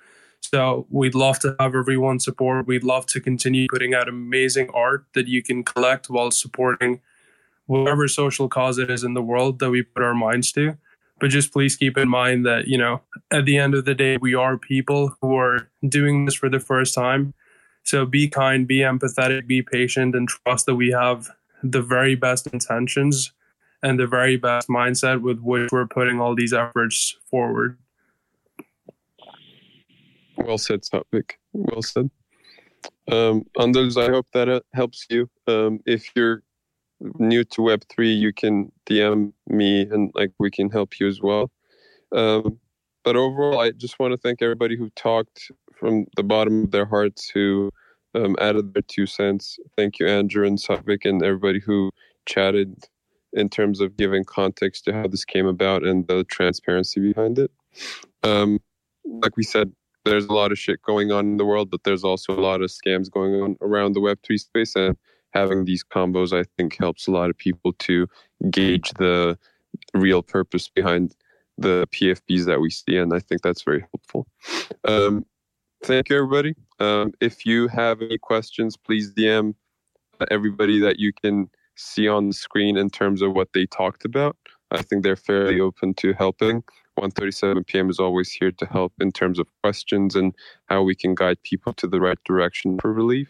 So 0.40 0.86
we'd 0.90 1.14
love 1.14 1.38
to 1.40 1.54
have 1.60 1.74
everyone's 1.74 2.24
support. 2.24 2.66
We'd 2.66 2.82
love 2.82 3.06
to 3.06 3.20
continue 3.20 3.68
putting 3.70 3.94
out 3.94 4.08
amazing 4.08 4.68
art 4.74 5.06
that 5.14 5.28
you 5.28 5.42
can 5.42 5.62
collect 5.62 6.10
while 6.10 6.32
supporting 6.32 7.00
whatever 7.66 8.08
social 8.08 8.48
cause 8.48 8.78
it 8.78 8.90
is 8.90 9.04
in 9.04 9.14
the 9.14 9.22
world 9.22 9.60
that 9.60 9.70
we 9.70 9.82
put 9.82 10.02
our 10.02 10.14
minds 10.14 10.50
to. 10.52 10.76
But 11.20 11.30
just 11.30 11.52
please 11.52 11.76
keep 11.76 11.96
in 11.96 12.08
mind 12.08 12.44
that, 12.44 12.66
you 12.66 12.76
know, 12.76 13.02
at 13.30 13.44
the 13.44 13.56
end 13.56 13.74
of 13.74 13.84
the 13.84 13.94
day, 13.94 14.16
we 14.16 14.34
are 14.34 14.58
people 14.58 15.16
who 15.20 15.36
are 15.36 15.70
doing 15.88 16.24
this 16.24 16.34
for 16.34 16.48
the 16.48 16.58
first 16.58 16.94
time. 16.94 17.34
So 17.84 18.04
be 18.04 18.28
kind, 18.28 18.66
be 18.66 18.78
empathetic, 18.78 19.46
be 19.46 19.62
patient, 19.62 20.16
and 20.16 20.28
trust 20.28 20.66
that 20.66 20.74
we 20.74 20.90
have 20.90 21.30
the 21.62 21.80
very 21.80 22.16
best 22.16 22.48
intentions 22.48 23.32
and 23.82 23.98
the 23.98 24.06
very 24.06 24.36
best 24.36 24.68
mindset 24.68 25.22
with 25.22 25.40
which 25.40 25.70
we're 25.72 25.86
putting 25.86 26.20
all 26.20 26.34
these 26.34 26.52
efforts 26.52 27.16
forward. 27.30 27.78
Well 30.36 30.58
said, 30.58 30.82
Satvik. 30.82 31.32
Well 31.52 31.82
said. 31.82 32.10
Um, 33.10 33.44
Anders, 33.58 33.96
I 33.96 34.06
hope 34.06 34.26
that 34.32 34.48
it 34.48 34.64
helps 34.72 35.06
you. 35.10 35.28
Um, 35.46 35.80
if 35.86 36.10
you're 36.14 36.42
new 37.18 37.44
to 37.44 37.62
Web3, 37.62 38.18
you 38.18 38.32
can 38.32 38.70
DM 38.86 39.32
me 39.48 39.82
and 39.82 40.10
like 40.14 40.32
we 40.38 40.50
can 40.50 40.70
help 40.70 40.98
you 41.00 41.08
as 41.08 41.20
well. 41.20 41.50
Um, 42.12 42.58
but 43.04 43.16
overall, 43.16 43.58
I 43.58 43.72
just 43.72 43.98
want 43.98 44.12
to 44.12 44.18
thank 44.18 44.42
everybody 44.42 44.76
who 44.76 44.90
talked 44.90 45.50
from 45.74 46.06
the 46.16 46.22
bottom 46.22 46.64
of 46.64 46.70
their 46.70 46.86
hearts, 46.86 47.28
who 47.28 47.70
um, 48.14 48.36
added 48.40 48.74
their 48.74 48.82
two 48.82 49.06
cents. 49.06 49.58
Thank 49.76 49.98
you, 49.98 50.06
Andrew 50.06 50.46
and 50.46 50.58
Satvik, 50.58 51.04
and 51.04 51.22
everybody 51.22 51.58
who 51.58 51.90
chatted 52.26 52.84
in 53.32 53.48
terms 53.48 53.80
of 53.80 53.96
giving 53.96 54.24
context 54.24 54.84
to 54.84 54.92
how 54.92 55.06
this 55.06 55.24
came 55.24 55.46
about 55.46 55.84
and 55.84 56.06
the 56.06 56.24
transparency 56.24 57.00
behind 57.00 57.38
it. 57.38 57.50
Um, 58.22 58.60
like 59.04 59.36
we 59.36 59.42
said, 59.42 59.72
there's 60.04 60.26
a 60.26 60.32
lot 60.32 60.52
of 60.52 60.58
shit 60.58 60.82
going 60.82 61.12
on 61.12 61.26
in 61.26 61.36
the 61.36 61.44
world, 61.44 61.70
but 61.70 61.84
there's 61.84 62.04
also 62.04 62.32
a 62.32 62.40
lot 62.40 62.60
of 62.60 62.70
scams 62.70 63.10
going 63.10 63.34
on 63.40 63.56
around 63.60 63.94
the 63.94 64.00
Web3 64.00 64.38
space. 64.38 64.76
And 64.76 64.96
having 65.32 65.64
these 65.64 65.84
combos, 65.84 66.38
I 66.38 66.44
think, 66.56 66.76
helps 66.78 67.06
a 67.06 67.10
lot 67.10 67.30
of 67.30 67.38
people 67.38 67.72
to 67.74 68.06
gauge 68.50 68.90
the 68.98 69.38
real 69.94 70.22
purpose 70.22 70.68
behind 70.68 71.14
the 71.58 71.86
PFPs 71.92 72.46
that 72.46 72.60
we 72.60 72.70
see. 72.70 72.96
And 72.96 73.14
I 73.14 73.20
think 73.20 73.42
that's 73.42 73.62
very 73.62 73.80
helpful. 73.80 74.26
Um, 74.84 75.24
thank 75.84 76.08
you, 76.08 76.16
everybody. 76.16 76.54
Um, 76.80 77.12
if 77.20 77.46
you 77.46 77.68
have 77.68 78.02
any 78.02 78.18
questions, 78.18 78.76
please 78.76 79.12
DM 79.12 79.54
everybody 80.30 80.80
that 80.80 80.98
you 80.98 81.12
can 81.12 81.48
see 81.76 82.08
on 82.08 82.28
the 82.28 82.34
screen 82.34 82.76
in 82.76 82.90
terms 82.90 83.22
of 83.22 83.32
what 83.32 83.48
they 83.54 83.66
talked 83.66 84.04
about. 84.04 84.36
I 84.70 84.82
think 84.82 85.02
they're 85.02 85.16
fairly 85.16 85.60
open 85.60 85.94
to 85.94 86.12
helping. 86.14 86.62
1:37 86.98 87.66
p.m. 87.66 87.90
is 87.90 87.98
always 87.98 88.30
here 88.30 88.52
to 88.52 88.66
help 88.66 88.92
in 89.00 89.12
terms 89.12 89.38
of 89.38 89.46
questions 89.62 90.14
and 90.14 90.34
how 90.66 90.82
we 90.82 90.94
can 90.94 91.14
guide 91.14 91.42
people 91.42 91.72
to 91.74 91.86
the 91.86 92.00
right 92.00 92.18
direction 92.24 92.78
for 92.80 92.94
RELI3F. 92.94 93.28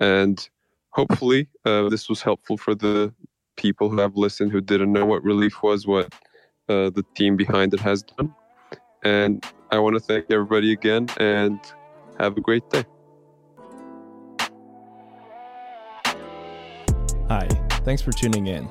And 0.00 0.48
hopefully, 0.90 1.48
uh, 1.64 1.88
this 1.88 2.08
was 2.08 2.22
helpful 2.22 2.56
for 2.56 2.74
the 2.74 3.12
people 3.56 3.90
who 3.90 3.98
have 3.98 4.16
listened 4.16 4.52
who 4.52 4.60
didn't 4.60 4.92
know 4.92 5.04
what 5.04 5.22
RELI3F 5.22 5.62
was, 5.62 5.86
what 5.86 6.12
uh, 6.68 6.90
the 6.90 7.04
team 7.14 7.36
behind 7.36 7.74
it 7.74 7.80
has 7.80 8.02
done. 8.02 8.34
And 9.04 9.44
I 9.70 9.78
want 9.78 9.94
to 9.94 10.00
thank 10.00 10.30
everybody 10.30 10.72
again 10.72 11.08
and 11.18 11.60
have 12.18 12.36
a 12.36 12.40
great 12.40 12.68
day. 12.70 12.84
Hi, 17.28 17.46
thanks 17.84 18.00
for 18.00 18.10
tuning 18.10 18.46
in. 18.46 18.70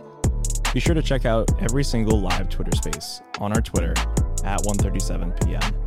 Be 0.74 0.80
sure 0.80 0.96
to 0.96 1.04
check 1.04 1.26
out 1.26 1.48
every 1.62 1.84
single 1.84 2.20
live 2.20 2.50
Twitter 2.50 2.76
space 2.76 3.22
on 3.40 3.54
our 3.54 3.62
Twitter 3.62 3.92
at 4.44 4.62
1:37 4.64 5.46
p.m. 5.46 5.87